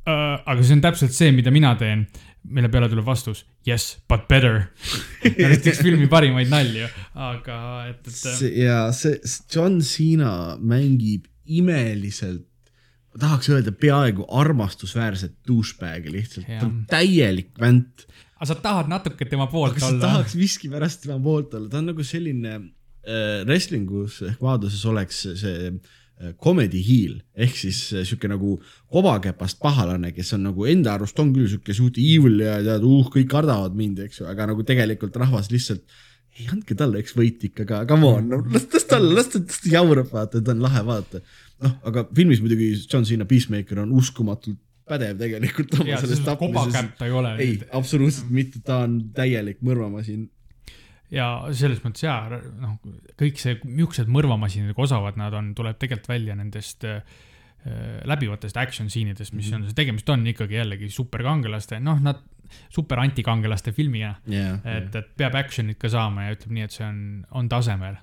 [0.05, 2.07] aga see on täpselt see, mida mina teen,
[2.43, 4.61] mille peale tuleb vastus yes, but better.
[5.49, 7.59] näiteks filmi parimaid nalju, aga
[7.89, 9.19] et, et ja see
[9.53, 12.45] John Cena mängib imeliselt,
[13.19, 18.05] tahaks öelda peaaegu armastusväärset douchebag'i lihtsalt, ta on täielik vänt,
[18.35, 20.07] aga sa tahad natuke tema poolt aga olla.
[20.07, 25.69] tahaks miskipärast tema poolt olla, ta on nagu selline äh, wrestlingus ehk maaduses oleks see
[25.71, 27.19] äh, comedy heel.
[27.35, 28.57] Ehk siis äh, sihuke nagu
[28.91, 33.07] kovakäpast pahalane, kes on nagu enda arust on küll sihuke suht evil ja tead, uh,
[33.13, 35.87] kõik kardavad mind, eks ju, aga nagu tegelikult rahvas lihtsalt
[36.35, 39.29] ei andke talle üks võit ikka ka, come on no,, las, las ta, ta, las
[39.31, 39.39] ta
[39.71, 41.21] jaurab, vaata, ta on lahe vaata.
[41.63, 46.89] noh, aga filmis muidugi John Cena Peacemaker on uskumatult pädev tegelikult oma jaa, selles tapmises.
[46.99, 47.35] ta ei ole.
[47.41, 50.27] ei, absoluutselt mitte, ta on täielik mõrvamasin.
[51.15, 52.75] ja selles mõttes jaa, noh,
[53.17, 57.01] kõik see, niisugused mõrvamasinadega osavad nad on, tuleb tegelikult välja nendest äh,
[58.05, 59.63] läbivatest action seenidest, mis Mhm.
[59.63, 62.21] on, tegemist on ikkagi jällegi superkangelaste, noh, nad
[62.69, 64.15] super antikangelaste filmiga.
[64.29, 67.95] jah, et, et peab action'it ka saama ja ütleb nii, et see on, on tasemel.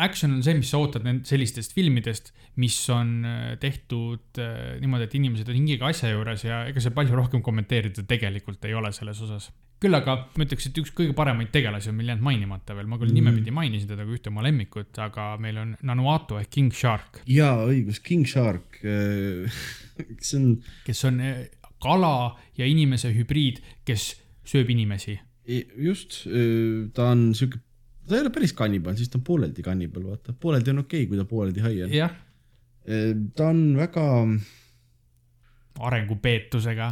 [0.00, 5.04] Action on see, mis sa ootad nend- sellistest filmidest, mis on äh, tehtud äh, niimoodi,
[5.08, 8.92] et inimesed on hingega asja juures ja ega see palju rohkem kommenteerida tegelikult ei ole
[8.96, 9.50] selles osas.
[9.80, 12.98] küll aga ma ütleks, et üks kõige paremaid tegelasi on meil jäänud mainimata veel, ma
[13.00, 13.16] küll Mhm.
[13.16, 17.64] nimepidi mainisin teda kui ühte oma lemmikut, aga meil on Nanuato ehk King Shark, jaa,
[17.64, 18.76] õigus, King Shark,
[20.20, 20.50] see on
[20.84, 21.46] kes on äh,
[21.82, 24.10] kala ja inimese hübriid, kes
[24.44, 25.18] sööb inimesi.
[25.80, 26.20] just,
[26.94, 27.58] ta on sihuke,
[28.10, 31.10] ta ei ole päris kannibal, siis ta on pooleldi kannibal, vaata, pooleldi on okei okay,,
[31.10, 31.94] kui ta pooleldi hai on.
[31.94, 32.16] jah,
[33.36, 34.06] ta on väga
[35.80, 36.88] arengupeetusega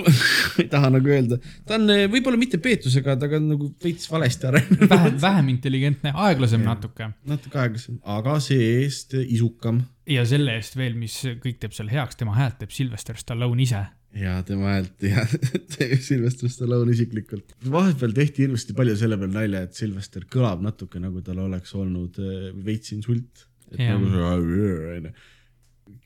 [0.60, 4.50] ei taha nagu öelda, ta on eh, võib-olla mitte peetusega, ta on nagu veits valesti
[4.50, 4.84] arenenud.
[4.90, 6.76] vähem, vähem intelligentne, aeglasem Jah.
[6.76, 12.20] natuke natuke aeglasem, aga see-eest isukam ja selle eest veel, mis kõik teeb seal heaks,
[12.20, 13.82] tema häält teeb Sylvester Stallone ise.
[14.16, 15.22] Ja tema häält ja
[16.06, 17.54] Sylvester Stallone isiklikult.
[17.70, 22.18] vahepeal tehti hirmsasti palju selle peale nalja, et Sylvester kõlab natuke nagu tal oleks olnud
[22.22, 23.46] eh, veits insult.
[23.70, 24.00] et Jah.
[24.00, 25.12] nagu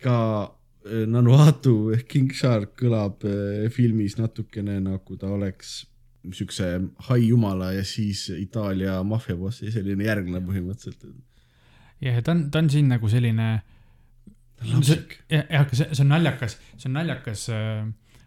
[0.04, 0.18] ka
[0.84, 5.82] eh, Nanuatu ehk King Shark kõlab eh, filmis natukene nagu ta oleks
[6.32, 6.66] siukse
[7.08, 11.08] hai jumala ja siis Itaalia maffiabossi selline järglane põhimõtteliselt.
[12.00, 13.48] ja ta on, ta on siin nagu selline,
[14.62, 15.18] lapsik.
[15.30, 17.84] jah, aga see, see on naljakas, see on naljakas äh,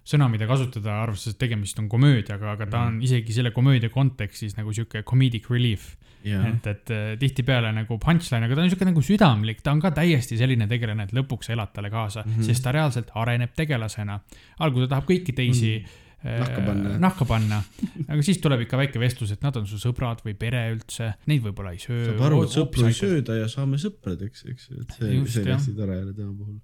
[0.07, 4.55] sõna, mida kasutada, arvestades, et tegemist on komöödiaga, aga ta on isegi selle komöödia kontekstis
[4.57, 5.95] nagu sihuke comedic relief.
[6.27, 9.79] jah, et, et äh, tihtipeale nagu punchline, aga ta on sihuke nagu südamlik, ta on
[9.83, 12.39] ka täiesti selline tegelane, et lõpuks elad talle kaasa mm, Mhm.
[12.41, 12.49] -hmm.
[12.51, 14.19] sest ta reaalselt areneb tegelasena.
[14.59, 16.93] algul ta tahab kõiki teisi mm Nahka panna.
[16.97, 17.59] nahka panna,
[18.07, 21.43] aga siis tuleb ikka väike vestlus, et nad on su sõbrad või pere üldse, neid
[21.43, 22.07] võib-olla ei söö.
[22.07, 25.53] saab aru, et sõpru ei sööda ja saame sõpradeks, eks ju, et see, see on
[25.53, 26.57] hästi tore jälle tema puhul.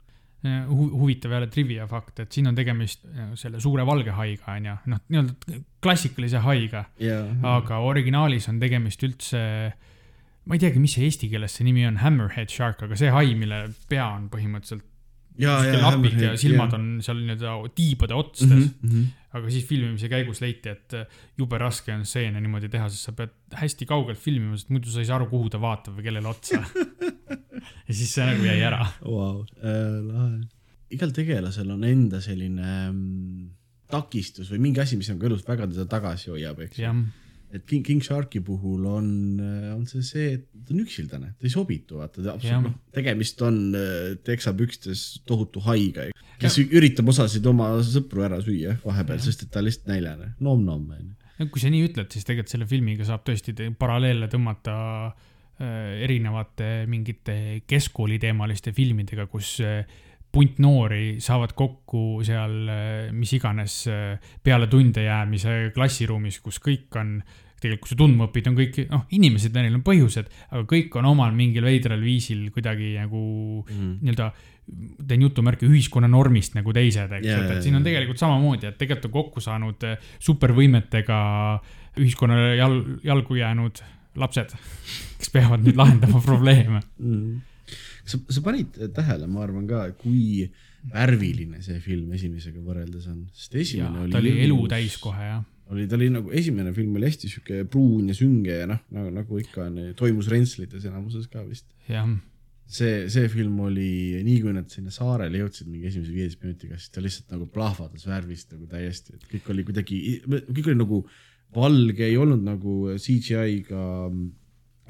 [0.72, 4.76] hu-, huvitav jälle trivia fakt, et siin on tegemist äh, selle suure valge haiga, onju,
[4.89, 7.22] noh, nii-öelda klassikalise haiga, ja,
[7.54, 9.43] aga originaalis on tegemist üldse,
[10.49, 13.38] ma ei teagi, mis see eesti keeles see nimi on, hammerhead shark, aga see hai,
[13.38, 14.89] mille pea on põhimõtteliselt
[15.38, 18.72] ja, sihuke lapik ja silmad on seal nii-öelda tiibade otstes mm.
[18.82, 18.89] mm.
[18.89, 19.12] -hmm.
[19.34, 23.15] Aga siis filmimise käigus leiti, et äh, jube raske on stseene niimoodi teha, sest sa
[23.17, 26.29] pead hästi kaugelt filmima, sest muidu sa ei saa aru, kuhu ta vaatab või kellele
[26.29, 26.61] otsa.
[27.88, 28.86] ja siis see nagu jäi ära.
[29.05, 30.43] Vau, lahe.
[30.93, 33.49] igal tegelasel on enda selline mm,
[33.93, 36.95] takistus või mingi asi, mis nagu elus väga teda tagasi hoiab, eks ju.
[37.54, 39.08] Et King, King Sharki puhul on,
[39.74, 43.43] on see see, et ta on üksildane, ta ei sobitu, vaata, ta absoluutselt, noh, tegemist
[43.45, 46.08] on äh, teksapükstes tohutu haiga,
[46.41, 51.51] kes üritab osasid oma sõpru ära süüa vahepeal, sest et ta lihtsalt näljane, nom-nom, onju.
[51.51, 54.78] kui sa nii ütled, siis tegelikult selle filmiga saab tõesti paralleele tõmmata
[55.12, 57.38] äh, erinevate mingite
[57.70, 59.86] keskkooliteemaliste filmidega, kus äh,
[60.34, 66.97] punt noori saavad kokku seal äh, mis iganes äh, peale tunde jäämise klassiruumis, kus kõik
[66.99, 67.20] on
[67.64, 71.07] tegelikult, kui sa tundma õpid, on kõik, noh, inimesed, neil on põhjused, aga kõik on
[71.14, 73.22] omal mingil veidral viisil kuidagi nagu
[73.70, 73.93] Mhm.
[74.03, 74.32] nii-öelda
[75.07, 78.78] teen jutumärke ühiskonna normist nagu teised, eks yeah,, jaa, et siin on tegelikult samamoodi, et
[78.80, 81.18] tegelikult on kokku saanud eh, supervõimetega
[81.99, 83.82] ühiskonnale jal, jalgu jäänud
[84.20, 84.53] lapsed,
[85.20, 86.80] kes peavad nüüd lahendama probleeme.
[86.99, 87.41] mm..
[88.05, 90.47] sa, sa panid tähele, ma arvan ka, kui
[90.93, 95.43] värviline see film esimesega võrreldes on, sest esimene oli ta oli elu täis kohe, jah.
[95.74, 99.11] oli, ta oli nagu, esimene film oli hästi sihuke pruun ja sünge ja noh, nagu,
[99.21, 101.67] nagu ikka on, toimus Rentslites enamuses ka vist.
[102.74, 106.93] see, see film oli, nii kui nad sinna saarele jõudsid mingi esimese viieteist minutiga, siis
[106.93, 111.01] ta lihtsalt nagu plahvatas värvist nagu täiesti, et kõik oli kuidagi, kõik oli nagu
[111.53, 113.84] valge, ei olnud nagu CGI-ga,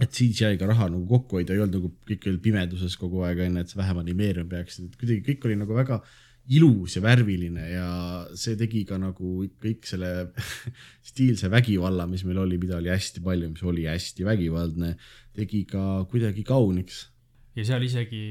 [0.03, 3.65] et CGI-ga raha nagu kokku hoida, ei olnud nagu kõik oli pimeduses kogu aeg onju,
[3.65, 5.99] et vähem animeerima peaksid, et kuidagi kõik oli nagu väga
[6.51, 7.87] ilus ja värviline ja
[8.35, 10.33] see tegi ka nagu kõik selle
[11.09, 14.93] stiilse vägivalla, mis meil oli, mida oli hästi palju, mis oli hästi vägivaldne,
[15.37, 17.05] tegi ka kuidagi kauniks
[17.57, 18.23] ja seal isegi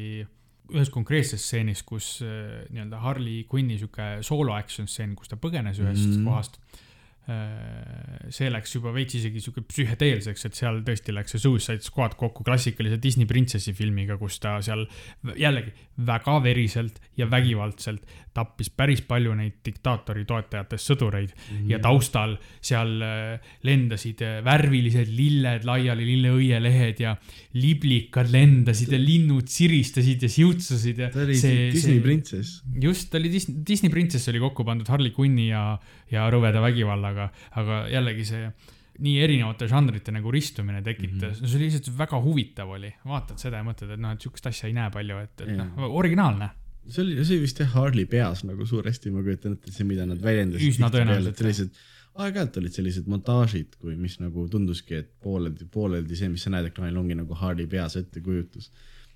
[0.73, 5.81] ühes konkreetses stseenis, kus äh, nii-öelda Harley Quinni sihuke soolo action stseen, kus ta põgenes
[5.83, 6.25] ühest mm.
[6.29, 6.59] kohast.
[7.23, 12.43] See läks juba veits isegi sihuke psühhedeelseks, et seal tõesti läks see Suicide Squad kokku
[12.43, 14.83] klassikalise Disney printsessi filmiga, kus ta seal
[15.39, 15.71] jällegi
[16.03, 18.03] väga veriselt ja vägivaldselt
[18.33, 21.71] tappis päris palju neid diktaatori toetajatest sõdureid mm -hmm.
[21.71, 27.17] ja taustal seal äh, lendasid äh, värvilised lilled laiali, lilleõielehed ja
[27.53, 32.03] liblikad lendasid ja linnud siristasid ja siutsasid ja ta oli see, Disney see...
[32.03, 32.63] printsess.
[32.81, 35.79] just, ta oli Disney, Disney printsess oli kokku pandud Harley Quinni ja,
[36.11, 38.47] ja rõveda vägivallaga, aga jällegi see
[39.03, 41.43] nii erinevate žanrite nagu ristumine tekitas mm, -hmm.
[41.43, 44.51] no see oli lihtsalt väga huvitav oli, vaatad seda ja mõtled, et noh, et sihukest
[44.51, 46.51] asja ei näe palju, et, et noh, originaalne.
[46.89, 50.07] see oli, see oli vist jah Harley peas nagu suuresti, ma kujutan ette, see, mida
[50.07, 50.75] nad väljendasid.
[50.75, 51.83] Üsna tõenäoliselt, sellised,
[52.21, 56.69] aeg-ajalt olid sellised montaažid, kui, mis nagu tunduski, et pooleldi, pooleldi see, mis sa näed
[56.73, 58.71] ekraanil, ongi nagu Harley peas ettekujutus.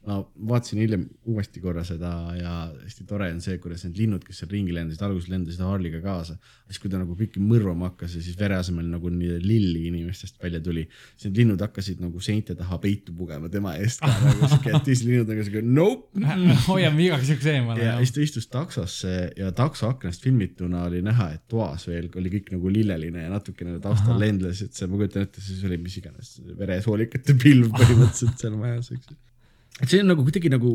[0.06, 4.42] Ma vaatasin hiljem uuesti korra seda ja hästi tore on see, kuidas need linnud, kes
[4.42, 6.36] seal ringi lendasid, alguses lendasid Harley'ga kaasa.
[6.66, 10.38] siis, kui ta nagu kõiki mõrvama hakkas ja siis vere asemel nagu nii lilli inimestest
[10.42, 10.86] välja tuli,
[11.16, 14.86] siis need linnud hakkasid nagu seinte taha peitu pugema tema eest ka nagu siuke, et
[14.86, 16.22] teised linnud nagu siuke nope
[16.68, 17.98] hoiame igaks juhuks eemale ja.
[18.02, 22.54] siis ta istus taksosse ja takso aknast filmituna oli näha, et toas veel oli kõik
[22.54, 26.36] nagu lilleline ja natukene taustal lendles, et see, ma kujutan ette, siis oli mis iganes
[26.58, 29.22] veresoolikate pilv põhimõtteliselt seal majas, eks ju.
[29.82, 30.74] Et see on nagu kuidagi nagu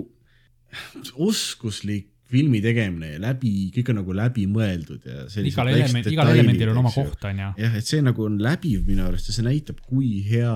[1.20, 6.78] oskuslik filmi tegemine ja läbi, kõik on nagu läbimõeldud ja igal element, igal elemendil on
[6.80, 7.02] oma ju.
[7.04, 7.49] koht, onju.
[7.60, 10.54] jah, et see nagu on läbiv minu arust ja see näitab, kui hea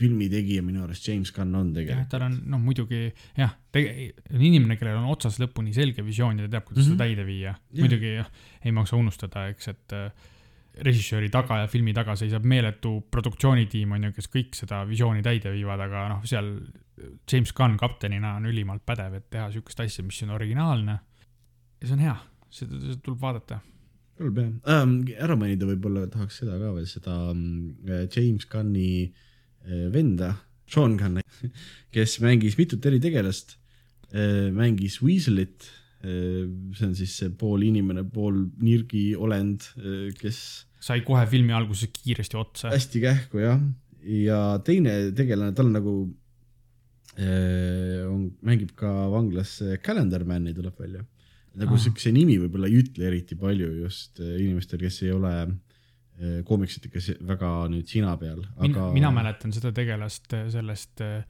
[0.00, 2.08] filmitegija minu arust James Gunn on tegelikult.
[2.10, 3.04] tal on noh, muidugi
[3.38, 6.96] jah, on inimene, kellel on otsast lõpuni selge visioon ja ta teab, kuidas Mhm.
[6.96, 7.54] seda täide viia.
[7.78, 8.30] Muidugi jah,
[8.64, 10.10] ei maksa unustada, eks, et äh,
[10.84, 15.52] režissööri taga ja filmi taga seisab meeletu produktsioonitiim on ju, kes kõik seda visiooni täide
[15.54, 16.52] viivad, aga noh, seal
[17.30, 20.98] James Gunn kaptenina on ülimalt pädev, et teha sihukest asja, mis on originaalne.
[21.80, 22.14] ja see on hea,
[22.52, 23.60] seda, tuleb vaadata.
[24.20, 29.88] tuleb jah ähm,, ära mainida võib-olla tahaks seda ka veel, seda mm, James Gunni äh,
[29.92, 30.34] venda,
[30.70, 31.20] Sean Gunn,
[31.94, 33.56] kes mängis mitut eri tegelast,
[34.10, 35.68] mängis Weaselit,
[36.02, 39.68] see on siis see pool inimene, pool nirgi olend,
[40.18, 40.40] kes
[40.80, 42.72] sai kohe filmi alguses kiiresti otsa.
[42.72, 43.60] hästi kähku jah,
[44.00, 45.94] ja teine tegelane, tal nagu
[47.18, 51.04] äh, on, mängib ka vanglas Calendar Man'i tuleb välja.
[51.60, 51.82] nagu Ah.
[51.82, 57.12] siukse nimi võib-olla ei ütle eriti palju just äh, inimestel, kes ei ole äh, koomiksitikas
[57.26, 61.24] väga nüüd sina peal, aga, mina mäletan seda tegelast äh, sellest äh,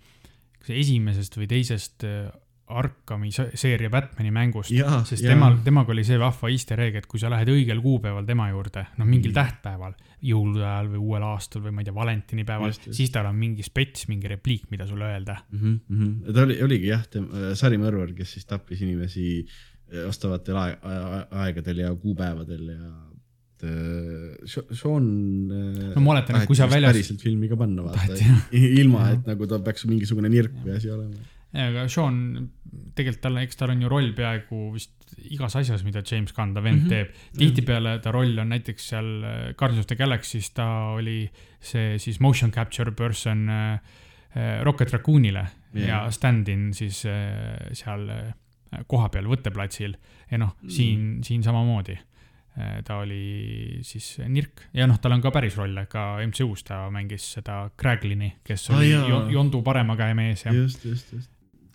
[0.60, 2.28] kas esimesest või teisest äh,
[2.70, 4.70] Arkami se- seeria Batman'i mängust,
[5.04, 5.32] sest jaa.
[5.34, 8.86] temal, temaga oli see vahva easter egg, et kui sa lähed õigel kuupäeval tema juurde,
[8.98, 9.34] noh mingil Mm.
[9.40, 13.62] tähtpäeval, jõulude ajal või uuel aastal või ma ei tea, valentinipäeval siis tal on mingi
[13.62, 15.36] spets, mingi repliik, mida sulle öelda.
[15.52, 15.80] mm.
[15.90, 16.32] -hmm.
[16.34, 17.04] ta oli, oligi jah,
[17.54, 19.44] sarimõrvar, kes siis tappis inimesi
[19.92, 22.90] äh, vastavatel aeg, aeg, aegadel ja kuupäevadel ja
[24.48, 25.04] Sho- Sean
[25.52, 28.16] äh, No ma oletan, et kui sa väljas- päriselt filmi ka panna vaata
[28.56, 31.14] ilma et nagu ta peaks mingisugune nirk või asi olema.
[31.52, 32.48] Aga Sean,
[32.94, 34.92] tegelikult tal, eks tal on ju roll peaaegu vist
[35.30, 36.86] igas asjas, mida James Gunn, ta vend mm.
[36.86, 36.88] -hmm.
[36.88, 37.38] teeb.
[37.38, 41.30] tihtipeale ta roll on näiteks seal äh, Guardians of the Galaxy's ta oli
[41.60, 43.72] see siis motion capture person äh,
[44.36, 45.88] äh, Rocket Raccoonile Jah.
[45.88, 48.32] ja stand-in siis äh, seal äh,
[48.86, 49.96] kohapeal võtteplatsil
[50.30, 50.66] ja noh Mm.
[50.66, 51.98] mm., siin, siin samamoodi.
[52.84, 57.32] ta oli siis Nirk ja noh, tal on ka päris rolle, ka MCU-s ta mängis
[57.32, 59.08] seda Kraglini, kes Aa, oli jaa.
[59.08, 61.30] jo- Jondu parema käe mees ja just, just, just.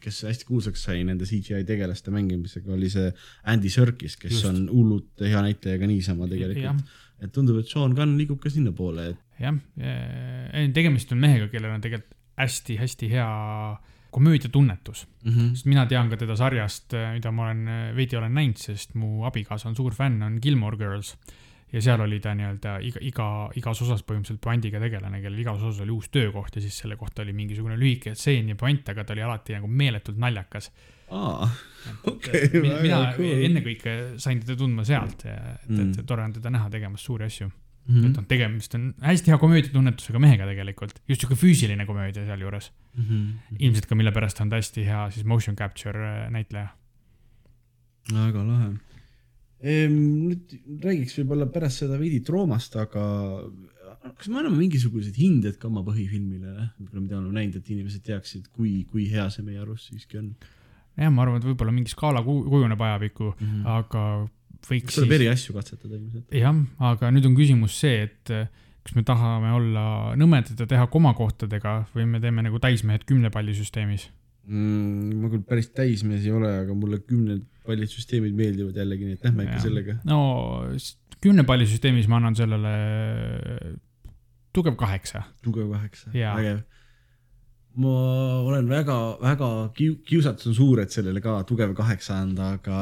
[0.05, 3.09] Kes hästi kuulsaks sai nende CGI tegelaste mängimisega, oli see
[3.51, 4.49] Andy Serkis, kes Just.
[4.51, 6.85] on hullult hea näitleja ka niisama tegelikult.,
[7.23, 9.57] et tundub, et Sean Gunn liigub ka sinnapoole, et jah,
[10.75, 13.27] tegemist on mehega, kellel on tegelikult hästi-hästi hea
[14.15, 15.55] komöödiatunnetus, mm -hmm.
[15.55, 19.69] sest mina tean ka teda sarjast, mida ma olen veidi olen näinud, sest mu abikaasa
[19.69, 21.15] on suur fänn, on Gilmore Girls.
[21.73, 23.27] Ja seal oli ta nii-öelda iga, iga,
[23.59, 27.21] igas osas põhimõtteliselt puändiga tegelane, kellel igas osas oli uus töökoht ja siis selle kohta
[27.21, 30.71] oli mingisugune lühike tseen ja puänt, aga ta oli alati nagu meeletult naljakas.
[31.11, 31.49] aa,
[32.09, 32.49] Okei,
[32.81, 33.43] mina, cool.
[33.49, 36.05] ennekõike sain teda tundma sealt ja et, et Mm.
[36.05, 37.95] tore on teda näha tegemas suuri asju mm.
[37.95, 38.05] -hmm.
[38.09, 42.71] et noh, tegemist on hästi hea komöödiatunnetusega mehega tegelikult, just sihuke füüsiline komöödia sealjuures.
[42.97, 43.27] Mhm.
[43.59, 46.67] ilmselt ka mille pärast on ta hästi hea siis motion capture äh, näitleja.
[48.13, 48.69] väga lahe.
[49.63, 50.51] Nüüd
[50.83, 53.05] räägiks võib-olla pärast seda veidi Troomast, aga
[54.05, 58.51] kas me anname mingisuguseid hindeid ka oma põhifilmile, võib-olla mida oleme näinud, et inimesed teaksid,
[58.53, 60.33] kui, kui hea see meie arust siiski on
[60.95, 63.47] jah, ma arvan, et võib-olla mingi skaala ku- kujuneb ajapikku, mm?
[63.47, 63.65] -hmm.
[63.79, 64.03] aga
[64.69, 66.37] võiks kas tuleb eri asju katsetada ilmselt?
[66.43, 68.47] jah, aga nüüd on küsimus see, et äh,
[68.85, 69.85] kas me tahame olla
[70.19, 74.09] nõmedad ja teha komakohtadega või me teeme nagu täismehed kümnepallisüsteemis.
[74.47, 75.15] mm,.
[75.21, 79.25] ma küll päris täismees ei ole, aga mulle kümned pallid süsteemid meeldivad jällegi, nii et
[79.25, 79.97] lähme ikka sellega.
[80.05, 80.19] no
[80.77, 82.73] s- kümnepallisüsteemis ma annan sellele
[84.55, 85.23] tugev kaheksa.
[85.43, 86.61] tugev kaheksa, vägev.
[87.81, 87.95] ma
[88.45, 92.79] olen väga, väga kiu-, kiusatus on suur, et sellele ka tugev kaheksa anda, aga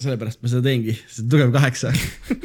[0.00, 1.92] sellepärast ma seda teengi, see on tugev kaheksa.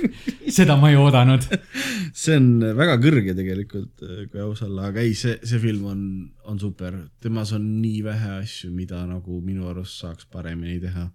[0.58, 1.45] seda ma ei oodanud.
[2.24, 6.01] see on väga kõrge tegelikult, kui aus olla, aga ei, see, see film on,
[6.49, 11.10] on super, temas on nii vähe asju, mida nagu minu arust saaks paremini teha.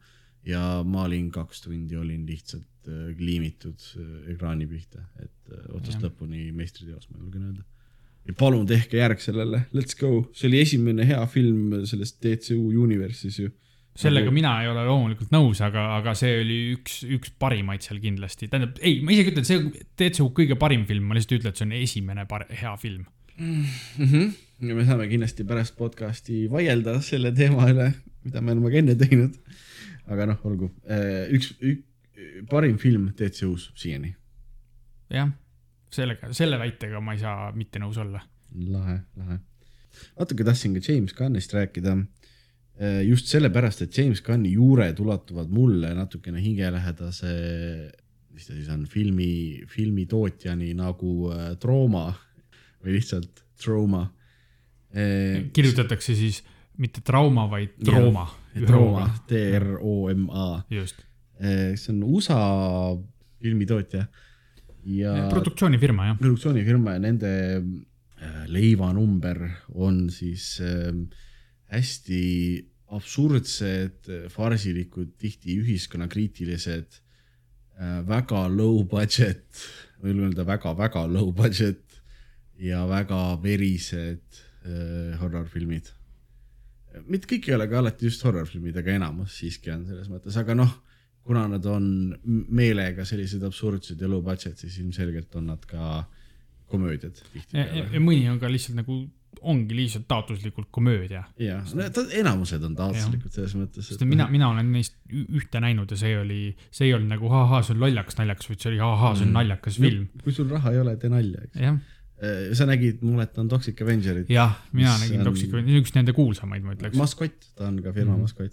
[0.49, 6.01] ja ma olin kaks tundi, olin lihtsalt äh, liimitud äh, ekraani pihta, et äh, otsast
[6.01, 7.67] lõpuni meistriteos, ma julgen öelda.
[8.25, 13.43] ja palun tehke järg sellele, let's go, see oli esimene hea film sellest DCU universe'is
[13.43, 13.53] ju.
[13.97, 17.99] Sellega Nagu- mina ei ole loomulikult nõus, aga, aga see oli üks, üks parimaid seal
[18.03, 18.49] kindlasti.
[18.49, 21.69] tähendab, ei, ma isegi ütlen, see DCU kõige parim film, ma lihtsalt ütlen, et see
[21.69, 23.05] on esimene par-, hea film.
[23.37, 23.67] mm.
[23.99, 24.33] -hmm.
[24.69, 27.93] ja me saame kindlasti pärast podcast'i vaielda selle teema üle,
[28.25, 29.37] mida me oleme ka enne teinud.
[30.11, 30.73] aga noh, olgu,
[31.31, 31.87] üks, üks
[32.51, 34.15] parim film DCU-s siiani.
[35.11, 35.31] jah,
[35.93, 38.23] sellega, selle väitega ma ei saa mitte nõus olla.
[38.55, 39.39] lahe, lahe.
[40.19, 41.97] natuke tahtsin ka James Gunnist rääkida.
[43.05, 47.33] Just sellepärast, et James Gunni juured ulatuvad mulle natukene hingelähedase,
[48.33, 52.07] mis ta siis on, filmi, filmitootjani nagu äh, Trauma
[52.81, 54.07] või lihtsalt Trauma.
[55.53, 56.41] kirjutatakse siis
[56.81, 58.25] mitte trauma, vaid trooma.
[58.67, 60.63] Trauma, T-R-O-M-A.
[60.73, 61.05] just,
[61.39, 62.41] see on USA
[63.41, 64.07] filmitootja
[64.85, 66.19] ja produktsioonifirma jah.
[66.19, 69.43] produktsioonifirma ja nende äh, leivanumber
[69.75, 70.93] on siis äh,
[71.71, 72.23] hästi
[72.91, 76.99] absurdsed, farsilikud, tihti ühiskonnakriitilised,
[78.09, 79.47] väga low budget,
[80.03, 82.01] võin öelda väga-väga low budget
[82.61, 85.89] ja väga verised äh, horror-filmid.
[87.07, 90.57] mitte kõik ei ole ka alati just horror-filmid, aga enamus siiski on selles mõttes, aga
[90.59, 90.73] noh,
[91.25, 91.87] kuna nad on
[92.27, 96.05] meelega sellised absurdsed ja low budget, siis ilmselgelt on nad ka
[96.71, 98.03] komöödiad tihtipeale.
[98.03, 99.05] mõni on ka lihtsalt nagu,
[99.41, 101.23] ongi lihtsalt taotluslikult komöödia.
[101.41, 101.63] jah,
[102.19, 103.87] enamused on taotluslikud selles mõttes.
[103.89, 107.63] sest mina, mina olen neist ühte näinud ja see oli, see ei olnud nagu ahaa,
[107.63, 109.39] see on lollakas naljakas, vaid see oli ahaa, see on Mm.
[109.39, 110.09] naljakas film.
[110.25, 111.57] kui sul raha ei ole, tee nalja, eks.
[111.61, 111.79] jah,
[112.53, 114.29] sa nägid, ma oletan, Toxic Avengerit.
[114.29, 116.97] jah, mina nägin on- Toxic, on üks nende kuulsamaid, ma ütleks.
[117.01, 118.53] maskott, ta on ka firma mm maskott.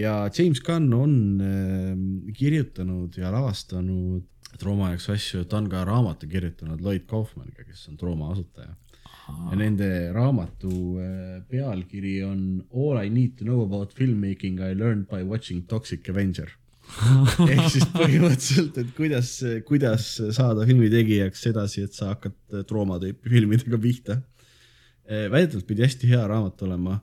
[0.00, 4.24] ja James Gunn on äh, kirjutanud ja lavastanud
[4.58, 8.74] Trooma jaoks asju, ta on ka raamatu kirjutanud Lloyd Kaufmaniga, kes on Trooma asutaja.
[9.28, 12.42] Ja nende raamatu äh, pealkiri on
[12.72, 16.50] All I need to know about filmmaking I learned by watching Toxic Avenger.
[17.48, 19.30] ehk siis põhimõtteliselt, et kuidas,
[19.64, 24.18] kuidas saada filmitegijaks sedasi, et sa hakkad Trooma tüüpi filmidega pihta.
[25.08, 26.98] väidetavalt pidi hästi hea raamat olema.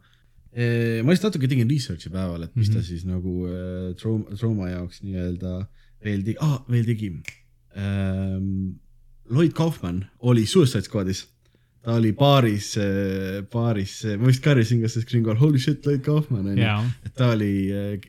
[0.52, 2.78] ma lihtsalt natuke tegin research'i päeval, et mis mm -hmm.
[2.78, 5.66] ta siis nagu äh, Trauma, Trauma jaoks nii-öelda
[6.04, 7.12] veel tegi ah,, veel tegi
[7.78, 8.78] ähm,.
[9.32, 11.26] Lloyd Kaufman oli Suicide Squadis
[11.82, 12.74] ta oli baaris,
[13.52, 16.62] baaris, ma vist karjusin ka seda screen'i holy shit, Lloyd Kaufman onju.
[16.62, 17.54] jaa, et ta oli,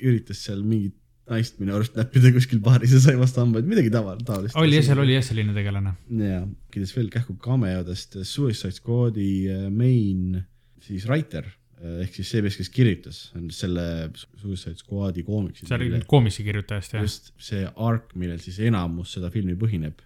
[0.03, 0.97] üritas seal mingit
[1.31, 4.57] naist minu arust näppida kuskil baaris ja sai vastu hambaid, midagi taval-, taolist.
[4.59, 5.94] oli jah, seal oli jah selline tegelane.
[6.19, 10.43] ja, rääkides veel kähku cameodest, Suicide Squad'i äh, main
[10.82, 11.47] siis writer,
[11.82, 13.18] ehk siis see mees, kes kirjutas
[13.54, 13.84] selle
[14.14, 15.66] Suicide Squad'i koomiksi.
[15.66, 20.02] see oli koomiksi kirjutajast jah, just see ark, millel siis enamus seda filmi põhineb,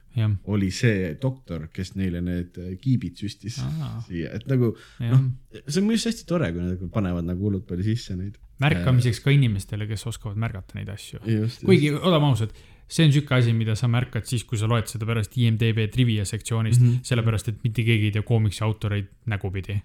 [0.52, 3.98] oli see doktor, kes neile need äh, kiibid süstis Aa.
[4.06, 5.26] siia, et nagu noh,
[5.66, 8.38] see on minu arust hästi tore, kui nad panevad nagu hullult palju sisse neid.
[8.62, 11.20] märkamiseks ka inimestele, kes oskavad märgata neid asju.
[11.60, 12.54] kuigi, oleme ausad,
[12.88, 16.24] see on sihuke asi, mida sa märkad siis, kui sa loed seda pärast IMDB trivia
[16.24, 16.88] sektsioonist mm.
[16.88, 17.04] -hmm.
[17.10, 19.82] sellepärast et mitte keegi ei tea koomiksi autoreid nägupidi.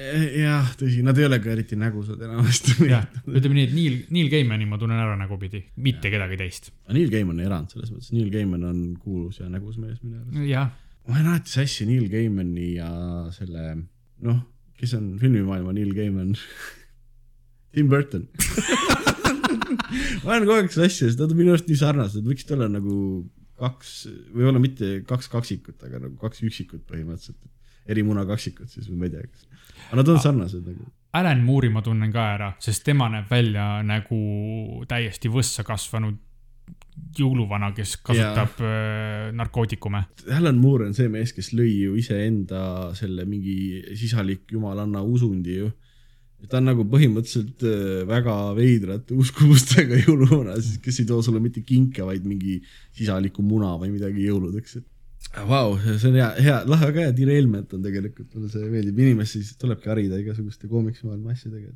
[0.00, 2.76] jah, tõsi, nad ei ole ka eriti nägusad enamasti.
[2.88, 6.70] jah, ütleme nii, et Neil, Neil Gaimani ma tunnen ära nägupidi, mitte kedagi teist.
[6.94, 10.78] Neil Gaiman on erand selles mõttes, Neil Gaiman on kuulus ja nägus mees minu arust.
[11.08, 12.90] ma olen alati sassi Neil Gaimani ja
[13.36, 13.74] selle,
[14.26, 14.40] noh,
[14.80, 16.36] kes on filmimaailma Neil Gaiman
[17.74, 18.26] Tim Burton
[20.24, 22.96] ma olen kogu aeg sassi, sest nad on minu arust nii sarnased, võiksid olla nagu
[23.60, 23.94] kaks,
[24.32, 27.40] või olla mitte kaks kaksikut, aga nagu kaks üksikut põhimõtteliselt.
[27.90, 29.46] Eri muna kaksikut siis või ma ei tea, kas,
[29.88, 30.88] aga nad on sarnased nagu.
[31.18, 34.18] Alan Moore'i ma tunnen ka ära, sest tema näeb välja nagu
[34.88, 36.18] täiesti võssa kasvanud
[37.18, 39.30] jõuluvana, kes kasutab yeah.
[39.36, 40.04] narkootikume.
[40.36, 45.70] Alan Moore on see mees, kes lõi ju iseenda selle mingi sisalik jumalanna usundi ju.
[46.48, 51.64] ta on nagu põhimõtteliselt äh, väga veidrate uskumustega jõuluvana, siis kes ei too sulle mitte
[51.66, 52.60] kinke, vaid mingi
[52.96, 54.86] sisaliku muna või midagi jõuludeks, et
[55.30, 59.38] Vau, see on hea, hea, lahe, väga hea derailment on tegelikult, mulle see meeldib, inimesi
[59.38, 61.70] siis tulebki harida igasuguste koomiksmaailma asjadega.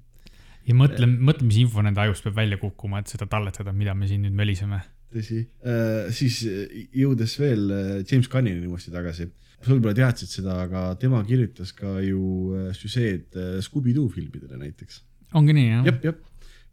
[0.64, 4.08] ja mõtle, mõtle, mis info nende ajust peab välja kukkuma, et seda talletada, mida me
[4.10, 4.80] siin nüüd möliseme.
[5.14, 9.28] tõsi äh,, siis äh, jõudes veel äh, James Gunnini uuesti tagasi,
[9.60, 12.24] sa võib-olla teadsid seda, aga tema kirjutas ka ju
[12.58, 13.38] äh, süžeed
[13.68, 15.04] Scooby-Doo filmidele näiteks.
[15.38, 15.86] ongi nii, jah?
[15.92, 16.24] jep, jep,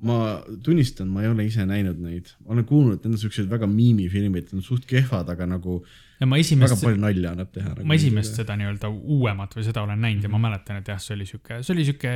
[0.02, 0.20] ma
[0.64, 3.68] tunnistan, ma ei ole ise näinud neid, ma olen kuulnud, et need on siuksed väga
[3.70, 5.82] miimifilmid, need on suht kehvad, aga nagu
[6.22, 7.86] väga palju nalja annab teha nagu.
[7.90, 11.16] ma esimest seda nii-öelda uuemat või seda olen näinud ja ma mäletan, et jah, see
[11.16, 12.14] oli sihuke, see oli sihuke,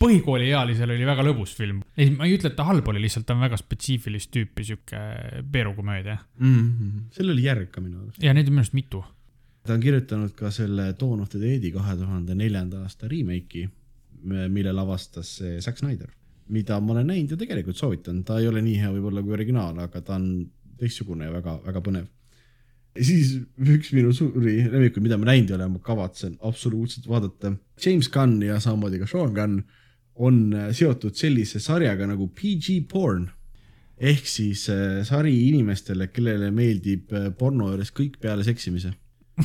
[0.00, 1.82] põhikooliealisel oli väga lõbus film.
[1.96, 5.02] ei, ma ei ütle, et ta halb oli, lihtsalt ta on väga spetsiifilist tüüpi sihuke
[5.52, 6.18] peerukomöödia.
[6.38, 6.56] mm.
[6.56, 7.04] -hmm.
[7.14, 8.22] seal oli järg ka minu arust.
[8.22, 9.04] ja neid on minu arust mitu.
[9.62, 13.68] ta on kirjutanud ka selle Dawn of the Dead'i kahe tuhande neljanda aasta remake'i,
[14.24, 16.10] mille lavastas see Zack Snyder,
[16.52, 19.78] mida ma olen näinud ja tegelikult soovitan, ta ei ole nii hea võib-olla kui originaal,
[19.86, 20.28] aga ta on
[20.80, 22.10] teistsugune ja väga, väga põnev.
[22.94, 27.54] ja siis üks minu suuri lemmikuid, mida ma näinud ei ole, ma kavatsen absoluutselt vaadata.
[27.80, 29.64] James Gunn ja samamoodi ka Sean Gunn
[30.14, 33.28] on äh, seotud sellise sarjaga nagu PG Porn
[33.98, 38.94] ehk siis äh, sari inimestele, kellele meeldib äh, porno juures kõik peale seksimise.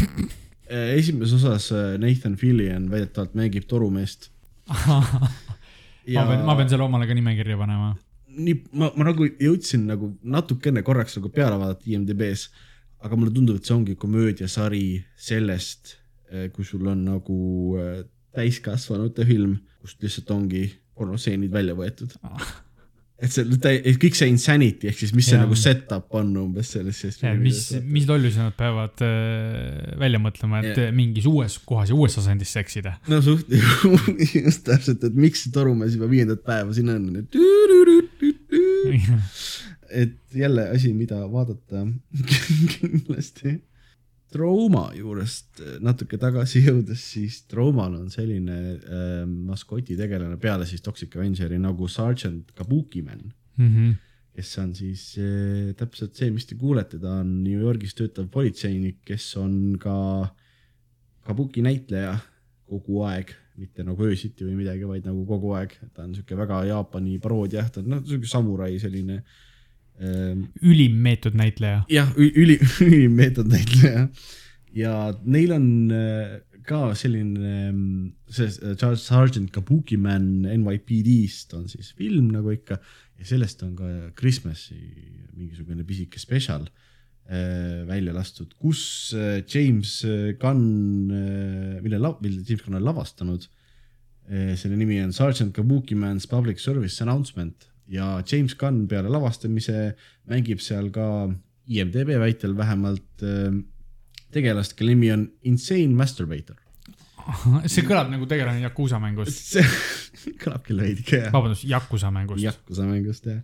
[0.70, 4.30] esimeses osas Nathan Fillion väidetavalt mängib torumeest.
[6.16, 7.94] ma pean, ma pean selle omale ka nimekirja panema.
[8.40, 12.50] nii, ma, ma nagu jõudsin nagu natukene korraks nagu peale vaadata IMDB-s,
[13.04, 14.86] aga mulle tundub, et see ongi komöödiasari
[15.18, 15.96] sellest,
[16.54, 17.38] kui sul on nagu
[17.82, 18.02] äh,
[18.36, 20.66] täiskasvanute film, kust lihtsalt ongi
[20.98, 22.14] pornostseenid välja võetud.
[23.20, 25.44] Et see täi-, kõik see insanity ehk siis, mis see Jaa.
[25.46, 30.76] nagu set-up on umbes selles, selles mis, mis lollusi nad peavad äh, välja mõtlema, et
[30.76, 30.94] yeah.
[30.96, 32.96] mingis uues kohas ja uues asendis seksida.
[33.12, 33.52] no suht,
[34.46, 37.30] just täpselt, et miks see torumees juba viiendat päeva siin on, et
[39.90, 41.88] et jälle asi, mida vaadata
[42.74, 43.62] kindlasti.
[44.30, 51.58] Trauma juurest natuke tagasi jõudes, siis Traumal on selline äh, maskotitegelane peale siis Toxic Avengeri
[51.62, 53.90] nagu Sergeant Kabukiman, Mhm.
[54.40, 59.02] kes on siis äh, täpselt see, mis te kuulete, ta on New Yorgis töötav politseinik,
[59.06, 59.96] kes on ka
[61.26, 62.16] Kabuki näitleja
[62.70, 66.62] kogu aeg, mitte nagu öösiti või midagi, vaid nagu kogu aeg, ta on sihuke väga
[66.70, 69.26] Jaapani paroodia, ta on noh, sihuke samurai selline ähm,
[70.00, 71.84] ülim meetodnäitleja.
[71.92, 74.06] jah, üli, ülim meetodnäitleja
[74.76, 74.94] ja
[75.26, 76.40] neil on äh,
[76.70, 77.84] ka selline ähm,
[78.30, 82.80] see äh, Charles Sergeant Kabuki Man NYPD-st on siis film nagu ikka
[83.20, 83.90] ja sellest on ka
[84.20, 84.80] Christmas'i
[85.36, 86.68] mingisugune pisike spetsial
[87.30, 91.08] äh, välja lastud, kus äh, James äh, Gunn,
[91.84, 93.50] mille, mille James Gunn on lavastanud.
[94.30, 99.94] selle nimi on Sergeant Kabuki Man's Public Service Announcement ja James Gunn peale lavastamise
[100.30, 101.06] mängib seal ka
[101.70, 103.54] IMDB väitel vähemalt äh,
[104.34, 106.58] tegelast, kelle nimi on Insane Masturbator.
[107.70, 109.42] see kõlab nagu tegelane Yakuusa mängust.
[109.54, 112.44] see kõlab küll veidike jah, vabandust, Yakuusa mängust.
[112.46, 113.42] Yakuza mängust jah.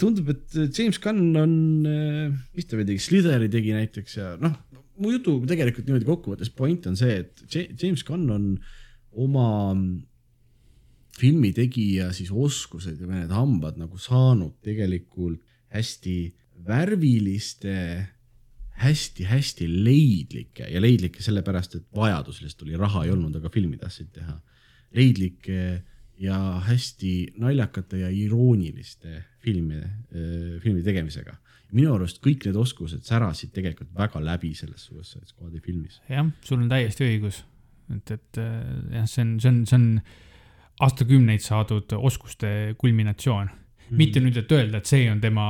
[0.00, 1.58] tundub, et James Gunn on,
[2.54, 4.56] mis ta veel tegi, Slitheri tegi näiteks ja noh,
[5.00, 8.50] mu jutu tegelikult niimoodi kokkuvõttes point on see, et Ja- James Gunn on
[9.24, 9.48] oma
[11.20, 15.40] filmitegija siis oskused ja need hambad nagu saanud tegelikult
[15.74, 16.16] hästi
[16.66, 17.76] värviliste
[18.74, 24.10] hästi-hästi leidlike ja leidlike sellepärast, et vajadus lihtsalt oli, raha ei olnud, aga filmi tahtsid
[24.16, 24.40] teha.
[24.94, 25.82] leidlike
[26.18, 29.88] ja hästi naljakate ja irooniliste filmide,
[30.62, 31.36] filmi tegemisega.
[31.74, 36.00] minu arust kõik need oskused särasid tegelikult väga läbi selles Suicide Squadi filmis.
[36.08, 37.44] jah, sul on täiesti õigus,
[37.94, 38.42] et, et
[38.92, 39.88] jah, see on, see on, see on
[40.82, 43.50] aastakümneid saadud oskuste kulminatsioon.
[43.84, 43.98] Mm.
[44.00, 45.44] Mitte nüüd, et öelda, et see on tema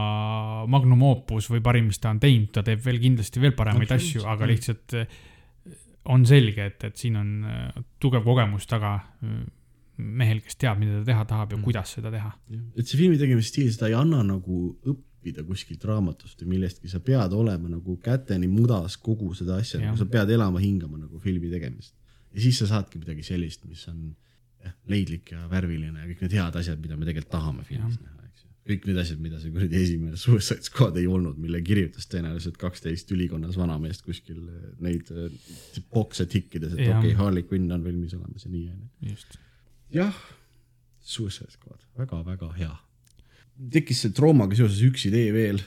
[0.71, 3.99] magnum opus või parim, mis ta on teinud, ta teeb veel kindlasti veel paremaid no,
[4.01, 4.97] asju, aga lihtsalt
[6.11, 7.31] on selge, et, et siin on
[8.03, 8.99] tugev kogemus taga
[10.03, 11.65] mehel, kes teab, mida ta teha tahab ja mm.
[11.65, 12.33] kuidas seda teha.
[12.75, 14.59] et see filmi tegemise stiil, seda ei anna nagu
[14.91, 19.97] õppida kuskilt raamatust või millestki, sa pead olema nagu käteni mudas kogu seda asja, nagu
[20.01, 21.95] sa pead elama, hingama nagu filmi tegemist.
[22.35, 24.34] ja siis sa saadki midagi sellist, mis on jah,
[24.91, 28.15] leidlik ja värviline ja kõik need head asjad, mida me tegelikult tahame filmis näha
[28.65, 33.13] kõik need asjad, mida see kuradi esimene Suicide Squad ei olnud, mille kirjutas tõenäoliselt kaksteist
[33.13, 34.41] ülikonnas vanameest kuskil
[34.85, 35.11] neid
[35.93, 39.19] bokse tikkides, et okei okay,, Harley Quinn on valmis olemas ja nii onju
[39.95, 40.17] jah,
[41.05, 42.73] Suicide Squad väga,, väga-väga hea.
[43.77, 45.63] tekkis see traumaga seoses üks idee veel.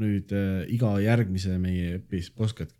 [0.00, 2.30] nüüd äh, iga järgmise meie epis-,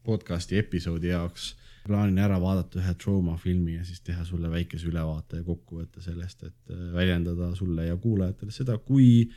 [0.06, 1.50] podcast'i episoodi jaoks
[1.86, 6.42] plaanin ära vaadata ühe trauma filmi ja siis teha sulle väikese ülevaate ja kokkuvõtte sellest,
[6.48, 9.30] et äh, väljendada sulle ja kuulajatele seda, kui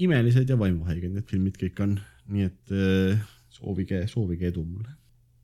[0.00, 2.00] imelised ja vaimuhaiged need filmid kõik on.
[2.30, 4.96] nii et äh, soovige, soovige edu mulle.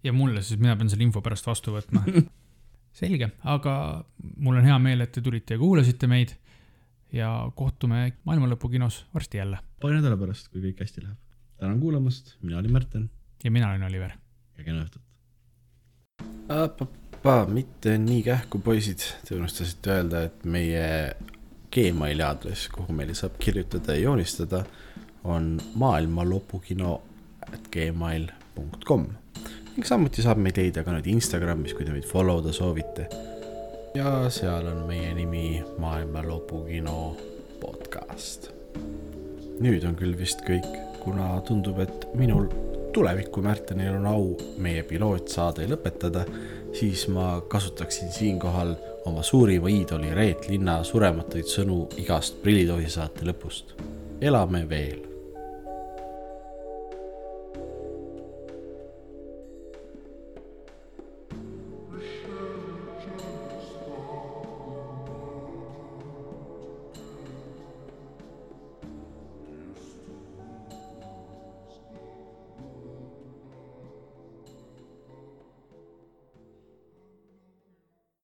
[0.04, 2.04] ja mulle siis, mina pean selle info pärast vastu võtma
[3.00, 3.76] selge, aga
[4.36, 6.36] mul on hea meel, et te tulite ja kuulasite meid
[7.14, 9.58] ja kohtume maailmalõpu kinos varsti jälle.
[9.80, 11.18] paari nädala pärast, kui kõik hästi läheb.
[11.60, 13.10] tänan kuulamast, mina olin Märten.
[13.44, 14.16] ja mina olin Oliver.
[14.58, 15.05] ja kena õhtut.
[17.48, 21.16] Mitte nii kähku, poisid, te unustasite öelda, et meie
[21.74, 24.62] Gmaili aadress, kuhu meile saab kirjutada ja joonistada,
[25.24, 26.92] on maailmalõpukino
[27.52, 29.06] at gmail.com
[29.76, 33.08] ning samuti saab meid leida ka nüüd Instagramis, kui te meid follow da soovite.
[33.98, 37.16] ja seal on meie nimi Maailma Lõpukino
[37.60, 38.50] podcast.
[39.60, 40.70] nüüd on küll vist kõik,
[41.02, 42.48] kuna tundub, et minul
[42.96, 44.28] tuleviku Märtenil on au
[44.64, 46.22] meie pilootsaade lõpetada,
[46.72, 48.72] siis ma kasutaksin siinkohal
[49.04, 53.76] oma suurima iidoli Reet Linna surematuid sõnu igast Prillitohi saate lõpust.
[54.20, 55.05] elame veel